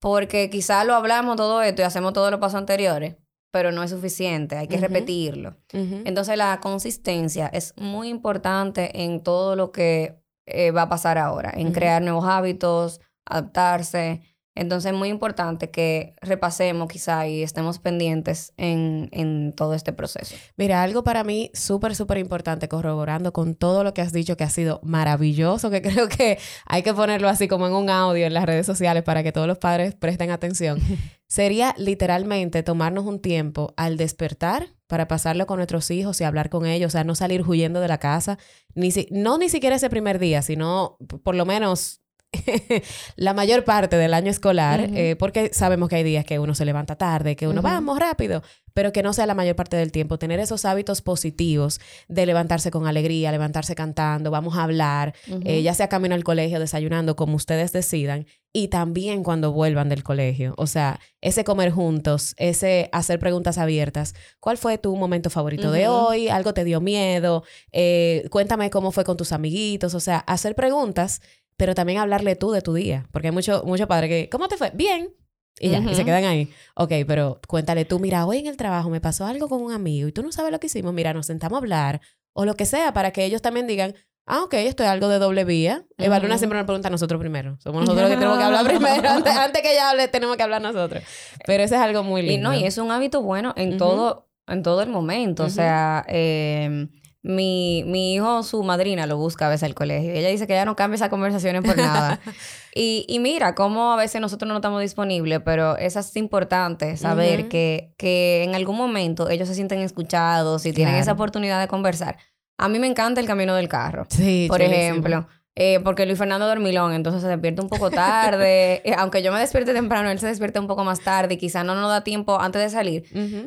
Porque 0.00 0.50
quizá 0.50 0.84
lo 0.84 0.94
hablamos 0.94 1.36
todo 1.36 1.62
esto 1.62 1.80
y 1.80 1.84
hacemos 1.84 2.12
todos 2.12 2.30
los 2.30 2.40
pasos 2.40 2.58
anteriores, 2.58 3.16
pero 3.50 3.70
no 3.72 3.82
es 3.82 3.90
suficiente, 3.90 4.56
hay 4.56 4.66
que 4.66 4.76
repetirlo. 4.78 5.56
Entonces 5.70 6.36
la 6.36 6.60
consistencia 6.60 7.46
es 7.46 7.72
muy 7.76 8.08
importante 8.08 9.02
en 9.04 9.22
todo 9.22 9.54
lo 9.56 9.70
que 9.72 10.20
eh, 10.46 10.70
va 10.70 10.82
a 10.82 10.88
pasar 10.88 11.18
ahora, 11.18 11.52
en 11.54 11.72
crear 11.72 12.02
nuevos 12.02 12.24
hábitos, 12.26 13.00
adaptarse, 13.24 14.22
entonces 14.56 14.92
es 14.92 14.96
muy 14.96 15.08
importante 15.08 15.70
que 15.70 16.14
repasemos 16.20 16.88
quizá 16.88 17.26
y 17.26 17.42
estemos 17.42 17.80
pendientes 17.80 18.52
en, 18.56 19.08
en 19.12 19.52
todo 19.52 19.74
este 19.74 19.92
proceso. 19.92 20.36
Mira, 20.56 20.82
algo 20.82 21.02
para 21.02 21.24
mí 21.24 21.50
súper, 21.54 21.96
súper 21.96 22.18
importante, 22.18 22.68
corroborando 22.68 23.32
con 23.32 23.56
todo 23.56 23.82
lo 23.82 23.94
que 23.94 24.02
has 24.02 24.12
dicho 24.12 24.36
que 24.36 24.44
ha 24.44 24.50
sido 24.50 24.80
maravilloso, 24.84 25.70
que 25.70 25.82
creo 25.82 26.08
que 26.08 26.38
hay 26.66 26.82
que 26.82 26.94
ponerlo 26.94 27.28
así 27.28 27.48
como 27.48 27.66
en 27.66 27.72
un 27.72 27.90
audio 27.90 28.26
en 28.26 28.34
las 28.34 28.46
redes 28.46 28.66
sociales 28.66 29.02
para 29.02 29.24
que 29.24 29.32
todos 29.32 29.48
los 29.48 29.58
padres 29.58 29.94
presten 29.96 30.30
atención, 30.30 30.78
sería 31.26 31.74
literalmente 31.76 32.62
tomarnos 32.62 33.06
un 33.06 33.20
tiempo 33.20 33.74
al 33.76 33.96
despertar 33.96 34.68
para 34.86 35.08
pasarlo 35.08 35.46
con 35.46 35.56
nuestros 35.58 35.90
hijos 35.90 36.20
y 36.20 36.24
hablar 36.24 36.50
con 36.50 36.66
ellos, 36.66 36.88
o 36.88 36.92
sea, 36.92 37.04
no 37.04 37.14
salir 37.14 37.42
huyendo 37.42 37.80
de 37.80 37.88
la 37.88 37.98
casa, 37.98 38.38
ni 38.74 38.90
si, 38.90 39.08
no 39.10 39.38
ni 39.38 39.48
siquiera 39.48 39.76
ese 39.76 39.90
primer 39.90 40.18
día, 40.18 40.42
sino 40.42 40.98
por 41.22 41.34
lo 41.34 41.46
menos 41.46 42.03
la 43.16 43.34
mayor 43.34 43.64
parte 43.64 43.96
del 43.96 44.14
año 44.14 44.30
escolar, 44.30 44.88
eh, 44.94 45.16
porque 45.18 45.50
sabemos 45.52 45.88
que 45.88 45.96
hay 45.96 46.02
días 46.02 46.24
que 46.24 46.38
uno 46.38 46.54
se 46.54 46.64
levanta 46.64 46.96
tarde, 46.96 47.36
que 47.36 47.48
uno 47.48 47.62
vamos 47.62 47.98
rápido, 47.98 48.42
pero 48.74 48.92
que 48.92 49.02
no 49.02 49.12
sea 49.12 49.26
la 49.26 49.34
mayor 49.34 49.56
parte 49.56 49.76
del 49.76 49.92
tiempo. 49.92 50.18
Tener 50.18 50.40
esos 50.40 50.64
hábitos 50.64 51.00
positivos 51.00 51.80
de 52.08 52.26
levantarse 52.26 52.70
con 52.70 52.86
alegría, 52.86 53.30
levantarse 53.32 53.74
cantando, 53.74 54.30
vamos 54.30 54.56
a 54.56 54.64
hablar, 54.64 55.14
eh, 55.44 55.62
ya 55.62 55.74
sea 55.74 55.88
camino 55.88 56.14
al 56.14 56.24
colegio, 56.24 56.58
desayunando, 56.58 57.16
como 57.16 57.36
ustedes 57.36 57.72
decidan, 57.72 58.26
y 58.52 58.68
también 58.68 59.24
cuando 59.24 59.52
vuelvan 59.52 59.88
del 59.88 60.02
colegio. 60.02 60.54
O 60.56 60.66
sea, 60.66 61.00
ese 61.20 61.44
comer 61.44 61.72
juntos, 61.72 62.34
ese 62.36 62.88
hacer 62.92 63.18
preguntas 63.18 63.58
abiertas. 63.58 64.14
¿Cuál 64.38 64.58
fue 64.58 64.78
tu 64.78 64.94
momento 64.96 65.30
favorito 65.30 65.70
de 65.72 65.88
hoy? 65.88 66.28
¿Algo 66.28 66.54
te 66.54 66.64
dio 66.64 66.80
miedo? 66.80 67.42
Eh, 67.72 68.26
cuéntame 68.30 68.70
cómo 68.70 68.92
fue 68.92 69.04
con 69.04 69.16
tus 69.16 69.32
amiguitos. 69.32 69.94
O 69.94 70.00
sea, 70.00 70.18
hacer 70.18 70.54
preguntas 70.54 71.20
pero 71.56 71.74
también 71.74 71.98
hablarle 71.98 72.36
tú 72.36 72.50
de 72.50 72.62
tu 72.62 72.74
día, 72.74 73.06
porque 73.12 73.28
hay 73.28 73.34
muchos 73.34 73.64
mucho 73.64 73.86
padres 73.86 74.08
que, 74.08 74.28
¿cómo 74.28 74.48
te 74.48 74.56
fue? 74.56 74.70
Bien. 74.74 75.14
Y 75.60 75.70
ya, 75.70 75.78
y 75.78 75.94
se 75.94 76.04
quedan 76.04 76.24
ahí. 76.24 76.50
Ok, 76.74 76.92
pero 77.06 77.40
cuéntale 77.46 77.84
tú, 77.84 78.00
mira, 78.00 78.26
hoy 78.26 78.38
en 78.38 78.46
el 78.46 78.56
trabajo 78.56 78.90
me 78.90 79.00
pasó 79.00 79.24
algo 79.24 79.48
con 79.48 79.62
un 79.62 79.72
amigo 79.72 80.08
y 80.08 80.12
tú 80.12 80.22
no 80.22 80.32
sabes 80.32 80.50
lo 80.50 80.58
que 80.58 80.66
hicimos, 80.66 80.92
mira, 80.92 81.14
nos 81.14 81.26
sentamos 81.26 81.56
a 81.56 81.58
hablar 81.58 82.00
o 82.32 82.44
lo 82.44 82.56
que 82.56 82.66
sea, 82.66 82.92
para 82.92 83.12
que 83.12 83.24
ellos 83.24 83.40
también 83.40 83.68
digan, 83.68 83.94
ah, 84.26 84.42
ok, 84.42 84.54
esto 84.54 84.82
es 84.82 84.88
algo 84.88 85.08
de 85.08 85.20
doble 85.20 85.44
vía. 85.44 85.84
Uh 85.96 86.04
Evaluna 86.04 86.38
siempre 86.38 86.58
nos 86.58 86.66
pregunta 86.66 86.88
a 86.88 86.90
nosotros 86.90 87.20
primero. 87.20 87.56
Somos 87.60 87.82
nosotros 87.82 88.02
los 88.02 88.10
que 88.10 88.16
tenemos 88.16 88.38
que 88.38 88.44
hablar 88.44 88.64
primero. 88.66 89.08
Antes, 89.08 89.62
que 89.62 89.72
ella 89.72 89.90
hable, 89.90 90.08
tenemos 90.08 90.36
que 90.36 90.42
hablar 90.42 90.60
nosotros. 90.60 91.04
Pero 91.46 91.62
eso 91.62 91.76
es 91.76 91.80
algo 91.80 92.02
muy 92.02 92.22
lindo. 92.22 92.52
Y 92.52 92.56
no, 92.56 92.60
y 92.60 92.66
es 92.66 92.76
un 92.78 92.90
hábito 92.90 93.22
bueno 93.22 93.54
en, 93.56 93.78
todo, 93.78 94.28
en 94.48 94.64
todo 94.64 94.82
el 94.82 94.88
momento. 94.88 95.44
O 95.44 95.50
sea, 95.50 96.04
eh 96.08 96.88
mi, 97.24 97.84
mi 97.86 98.14
hijo, 98.14 98.42
su 98.42 98.62
madrina, 98.62 99.06
lo 99.06 99.16
busca 99.16 99.46
a 99.46 99.48
veces 99.48 99.62
al 99.62 99.74
colegio. 99.74 100.12
ella 100.12 100.28
dice 100.28 100.46
que 100.46 100.52
ella 100.52 100.66
no 100.66 100.76
cambia 100.76 100.96
esas 100.96 101.08
conversaciones 101.08 101.62
por 101.62 101.76
nada. 101.78 102.20
y, 102.74 103.06
y, 103.08 103.18
mira, 103.18 103.54
cómo 103.54 103.94
a 103.94 103.96
veces 103.96 104.20
nosotros 104.20 104.46
no 104.46 104.56
estamos 104.56 104.82
disponibles, 104.82 105.40
pero 105.42 105.78
es 105.78 106.16
importante, 106.16 106.98
saber 106.98 107.48
que, 107.48 107.94
que 107.96 108.44
en 108.44 108.54
algún 108.54 108.76
momento 108.76 109.30
ellos 109.30 109.48
se 109.48 109.54
sienten 109.54 109.80
escuchados 109.80 110.66
y 110.66 110.74
tienen 110.74 110.96
esa 110.96 111.12
oportunidad 111.12 111.60
de 111.60 111.66
conversar. 111.66 112.18
A 112.58 112.68
mí 112.68 112.78
me 112.78 112.86
encanta 112.86 113.22
el 113.22 113.26
camino 113.26 113.54
del 113.54 113.68
carro. 113.68 114.04
Sí, 114.10 114.46
por 114.48 114.60
ejemplo. 114.60 115.26
Eh, 115.56 115.78
porque 115.84 116.04
Luis 116.04 116.18
Fernando 116.18 116.48
dormilón, 116.48 116.94
entonces 116.94 117.22
se 117.22 117.28
despierta 117.28 117.62
un 117.62 117.68
poco 117.68 117.90
tarde. 117.90 118.82
Eh, 118.84 118.94
aunque 118.98 119.22
yo 119.22 119.32
me 119.32 119.38
despierte 119.38 119.72
temprano, 119.72 120.10
él 120.10 120.18
se 120.18 120.26
despierta 120.26 120.60
un 120.60 120.66
poco 120.66 120.84
más 120.84 121.00
tarde 121.00 121.34
y 121.34 121.36
quizá 121.36 121.64
no 121.64 121.74
nos 121.74 121.88
da 121.88 122.02
tiempo 122.02 122.40
antes 122.40 122.60
de 122.60 122.68
salir. 122.68 123.04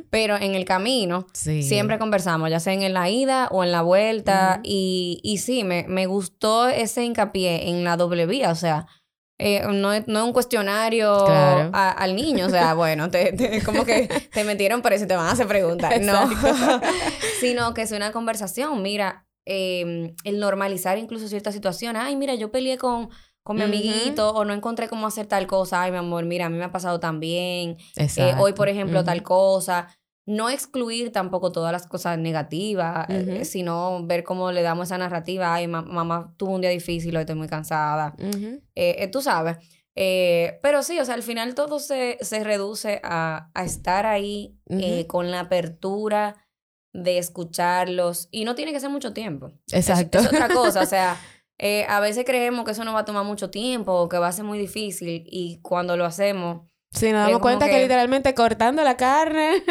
Pero 0.09 0.35
en 0.37 0.55
el 0.55 0.65
camino 0.65 1.27
siempre 1.33 1.99
conversamos, 1.99 2.49
ya 2.49 2.59
sea 2.59 2.73
en 2.73 2.93
la 2.93 3.09
ida 3.09 3.47
o 3.51 3.63
en 3.63 3.71
la 3.71 3.81
vuelta. 3.81 4.61
y, 4.63 5.19
y, 5.23 5.37
sí, 5.39 5.63
me, 5.63 5.85
me 5.87 6.05
gustó 6.05 6.67
ese 6.67 7.03
hincapié 7.03 7.69
en 7.69 7.83
la 7.83 7.97
doble 7.97 8.25
vía. 8.25 8.51
O 8.51 8.55
sea, 8.55 8.87
eh, 9.39 9.61
no, 9.71 9.93
es, 9.93 10.07
no, 10.07 10.19
es 10.19 10.25
un 10.25 10.33
cuestionario 10.33 11.27
al 11.27 12.15
niño, 12.15 12.47
o 12.47 12.49
sea, 12.49 12.73
bueno, 12.73 13.11
te, 13.11 13.61
como 13.63 13.85
que 13.85 14.07
te 14.33 14.43
metieron 14.43 14.81
por 14.81 14.93
eso 14.93 15.05
te 15.05 15.15
van 15.15 15.27
a 15.27 15.31
hacer 15.31 15.47
preguntas. 15.47 16.01
No, 16.01 16.29
sino 17.39 17.73
que 17.73 17.83
es 17.83 17.91
una 17.91 18.11
conversación. 18.11 18.81
Mira, 18.81 19.26
eh, 19.47 20.13
el 20.23 20.39
normalizar 20.39 20.97
incluso 20.97 21.27
ciertas 21.27 21.53
situaciones. 21.55 22.01
Ay, 22.05 22.15
mira, 22.15 22.35
yo 22.35 22.51
peleé 22.51 22.77
con, 22.77 23.09
con 23.43 23.55
mi 23.57 23.63
amiguito 23.63 24.31
o 24.31 24.43
no 24.45 24.53
encontré 24.53 24.87
cómo 24.89 25.07
hacer 25.07 25.25
tal 25.27 25.47
cosa. 25.47 25.81
Ay, 25.83 25.91
mi 25.91 25.97
amor, 25.97 26.25
mira, 26.25 26.45
a 26.47 26.49
mí 26.49 26.57
me 26.57 26.65
ha 26.65 26.71
pasado 26.71 26.99
tan 26.99 27.19
bien. 27.19 27.77
Eh, 28.21 28.33
hoy, 28.39 28.51
por 28.53 28.67
ejemplo, 28.69 28.99
tal 29.05 29.23
cosa. 29.23 29.87
No 30.25 30.49
excluir 30.49 31.13
tampoco 31.13 31.53
todas 31.53 31.71
las 31.71 31.87
cosas 31.87 32.17
negativas, 32.17 33.07
eh, 33.09 33.45
sino 33.45 34.05
ver 34.05 34.23
cómo 34.25 34.51
le 34.51 34.61
damos 34.61 34.87
esa 34.89 34.97
narrativa. 34.97 35.53
Ay, 35.53 35.67
ma- 35.67 35.81
mamá 35.81 36.33
tuvo 36.35 36.55
un 36.55 36.59
día 36.61 36.69
difícil, 36.69 37.15
hoy 37.15 37.21
estoy 37.21 37.35
muy 37.37 37.47
cansada. 37.47 38.13
Eh, 38.75 39.07
tú 39.07 39.21
sabes. 39.21 39.57
Pero 40.61 40.83
sí, 40.83 40.99
o 40.99 41.05
sea, 41.05 41.15
al 41.15 41.23
final 41.23 41.55
todo 41.55 41.79
se, 41.79 42.17
se 42.21 42.43
reduce 42.43 42.99
a, 43.03 43.49
a 43.53 43.63
estar 43.63 44.05
ahí 44.05 44.57
con 45.07 45.31
la 45.31 45.39
apertura 45.39 46.35
de 46.97 47.17
escucharlos. 47.17 48.27
Y 48.31 48.43
no 48.45 48.55
tiene 48.55 48.73
que 48.73 48.79
ser 48.79 48.89
mucho 48.89 49.13
tiempo. 49.13 49.51
Es- 49.67 49.89
Exacto. 49.89 50.19
Es, 50.19 50.27
otra 50.27 50.49
cosa. 50.49 50.81
O 50.81 50.85
sea, 50.85 51.17
eh, 51.57 51.85
a 51.87 51.99
veces 51.99 52.25
creemos 52.25 52.65
que 52.65 52.71
eso 52.71 52.83
no 52.83 52.93
va 52.93 52.99
a 52.99 53.05
tomar 53.05 53.23
mucho 53.23 53.49
tiempo 53.49 53.93
o 53.93 54.09
que 54.09 54.17
va 54.17 54.27
a 54.27 54.31
ser 54.31 54.45
muy 54.45 54.57
difícil. 54.57 55.23
Y 55.27 55.59
cuando 55.61 55.95
lo 55.97 56.05
hacemos, 56.05 56.67
Sí, 56.97 57.11
nos 57.11 57.25
damos 57.25 57.39
cuenta 57.41 57.65
que... 57.65 57.71
que- 57.71 57.81
literalmente 57.83 58.33
cortando 58.33 58.83
la 58.83 58.97
carne, 58.97 59.63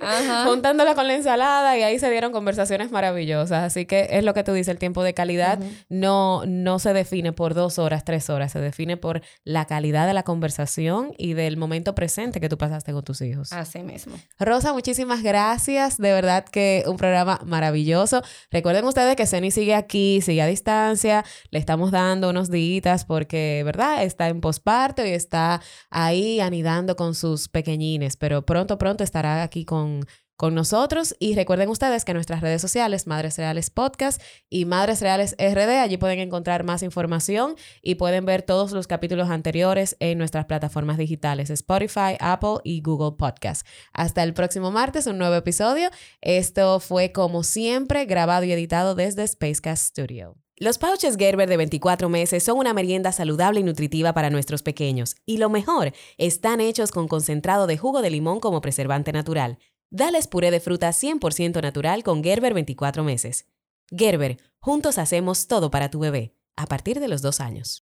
Ajá. 0.00 0.44
juntándola 0.48 0.94
con 0.94 1.06
la 1.06 1.14
ensalada 1.14 1.76
y 1.78 1.82
ahí 1.82 1.98
se 1.98 2.10
dieron 2.10 2.32
conversaciones 2.32 2.90
maravillosas. 2.90 3.62
Así 3.62 3.86
que 3.86 4.08
es 4.10 4.24
lo 4.24 4.34
que 4.34 4.42
tú 4.44 4.52
dices, 4.52 4.68
el 4.72 4.78
tiempo 4.78 5.02
de 5.02 5.14
calidad 5.14 5.58
no, 5.88 6.42
no 6.46 6.78
se 6.78 6.92
define 6.92 7.32
por 7.32 7.54
dos 7.54 7.78
horas, 7.78 8.04
tres 8.04 8.28
horas, 8.30 8.52
se 8.52 8.58
define 8.60 8.96
por 8.96 9.22
la 9.44 9.66
calidad 9.66 10.06
de 10.06 10.14
la 10.14 10.22
conversación 10.24 11.12
y 11.18 11.34
del 11.34 11.56
momento 11.56 11.94
presente 11.94 12.40
que 12.40 12.48
tú 12.48 12.58
pasaste 12.58 12.92
con 12.92 13.04
tus 13.04 13.20
hijos. 13.20 13.52
así 13.52 13.80
mismo. 13.80 14.16
Rosa, 14.38 14.72
muchísimas 14.72 15.22
gracias. 15.22 15.98
De 15.98 16.12
verdad 16.12 16.44
que 16.44 16.82
un 16.86 16.96
programa 16.96 17.40
maravilloso. 17.44 18.22
Recuerden 18.50 18.84
ustedes 18.84 19.14
que 19.16 19.26
Ceni 19.26 19.50
sigue 19.50 19.74
aquí, 19.74 20.20
sigue 20.20 20.42
a 20.42 20.46
distancia. 20.46 21.24
Le 21.50 21.58
estamos 21.58 21.90
dando 21.90 22.30
unos 22.30 22.50
días 22.50 23.04
porque, 23.04 23.62
¿verdad? 23.64 24.02
Está 24.02 24.28
en 24.28 24.40
posparto 24.40 25.04
y 25.04 25.10
está 25.10 25.60
ahí 25.90 26.40
anidando 26.40 26.71
con 26.96 27.14
sus 27.14 27.48
pequeñines. 27.48 28.16
Pero 28.16 28.44
pronto, 28.44 28.78
pronto 28.78 29.04
estará 29.04 29.42
aquí 29.42 29.64
con, 29.64 30.06
con 30.36 30.54
nosotros. 30.54 31.14
Y 31.20 31.34
recuerden 31.34 31.68
ustedes 31.68 32.04
que 32.04 32.14
nuestras 32.14 32.40
redes 32.40 32.60
sociales, 32.60 33.06
Madres 33.06 33.38
Reales 33.38 33.70
Podcast 33.70 34.20
y 34.50 34.64
Madres 34.64 35.00
Reales 35.00 35.36
RD, 35.38 35.80
allí 35.80 35.96
pueden 35.98 36.18
encontrar 36.18 36.64
más 36.64 36.82
información 36.82 37.54
y 37.80 37.94
pueden 37.94 38.24
ver 38.24 38.42
todos 38.42 38.72
los 38.72 38.86
capítulos 38.86 39.30
anteriores 39.30 39.96
en 40.00 40.18
nuestras 40.18 40.46
plataformas 40.46 40.98
digitales, 40.98 41.50
Spotify, 41.50 42.16
Apple 42.18 42.56
y 42.64 42.80
Google 42.80 43.16
Podcast. 43.16 43.66
Hasta 43.92 44.22
el 44.22 44.34
próximo 44.34 44.70
martes, 44.70 45.06
un 45.06 45.18
nuevo 45.18 45.36
episodio. 45.36 45.90
Esto 46.20 46.80
fue, 46.80 47.12
como 47.12 47.44
siempre, 47.44 48.04
grabado 48.06 48.44
y 48.44 48.52
editado 48.52 48.94
desde 48.94 49.26
Spacecast 49.26 49.90
Studio. 49.90 50.41
Los 50.56 50.76
pouches 50.76 51.16
Gerber 51.16 51.48
de 51.48 51.56
24 51.56 52.08
meses 52.10 52.42
son 52.42 52.58
una 52.58 52.74
merienda 52.74 53.10
saludable 53.10 53.60
y 53.60 53.62
nutritiva 53.62 54.12
para 54.12 54.28
nuestros 54.28 54.62
pequeños. 54.62 55.16
Y 55.24 55.38
lo 55.38 55.48
mejor, 55.48 55.92
están 56.18 56.60
hechos 56.60 56.92
con 56.92 57.08
concentrado 57.08 57.66
de 57.66 57.78
jugo 57.78 58.02
de 58.02 58.10
limón 58.10 58.38
como 58.38 58.60
preservante 58.60 59.12
natural. 59.12 59.58
Dales 59.90 60.26
puré 60.26 60.50
de 60.50 60.60
fruta 60.60 60.90
100% 60.90 61.62
natural 61.62 62.02
con 62.02 62.22
Gerber 62.22 62.52
24 62.52 63.02
meses. 63.02 63.46
Gerber, 63.90 64.38
juntos 64.58 64.98
hacemos 64.98 65.48
todo 65.48 65.70
para 65.70 65.90
tu 65.90 66.00
bebé, 66.00 66.36
a 66.56 66.66
partir 66.66 67.00
de 67.00 67.08
los 67.08 67.22
dos 67.22 67.40
años. 67.40 67.86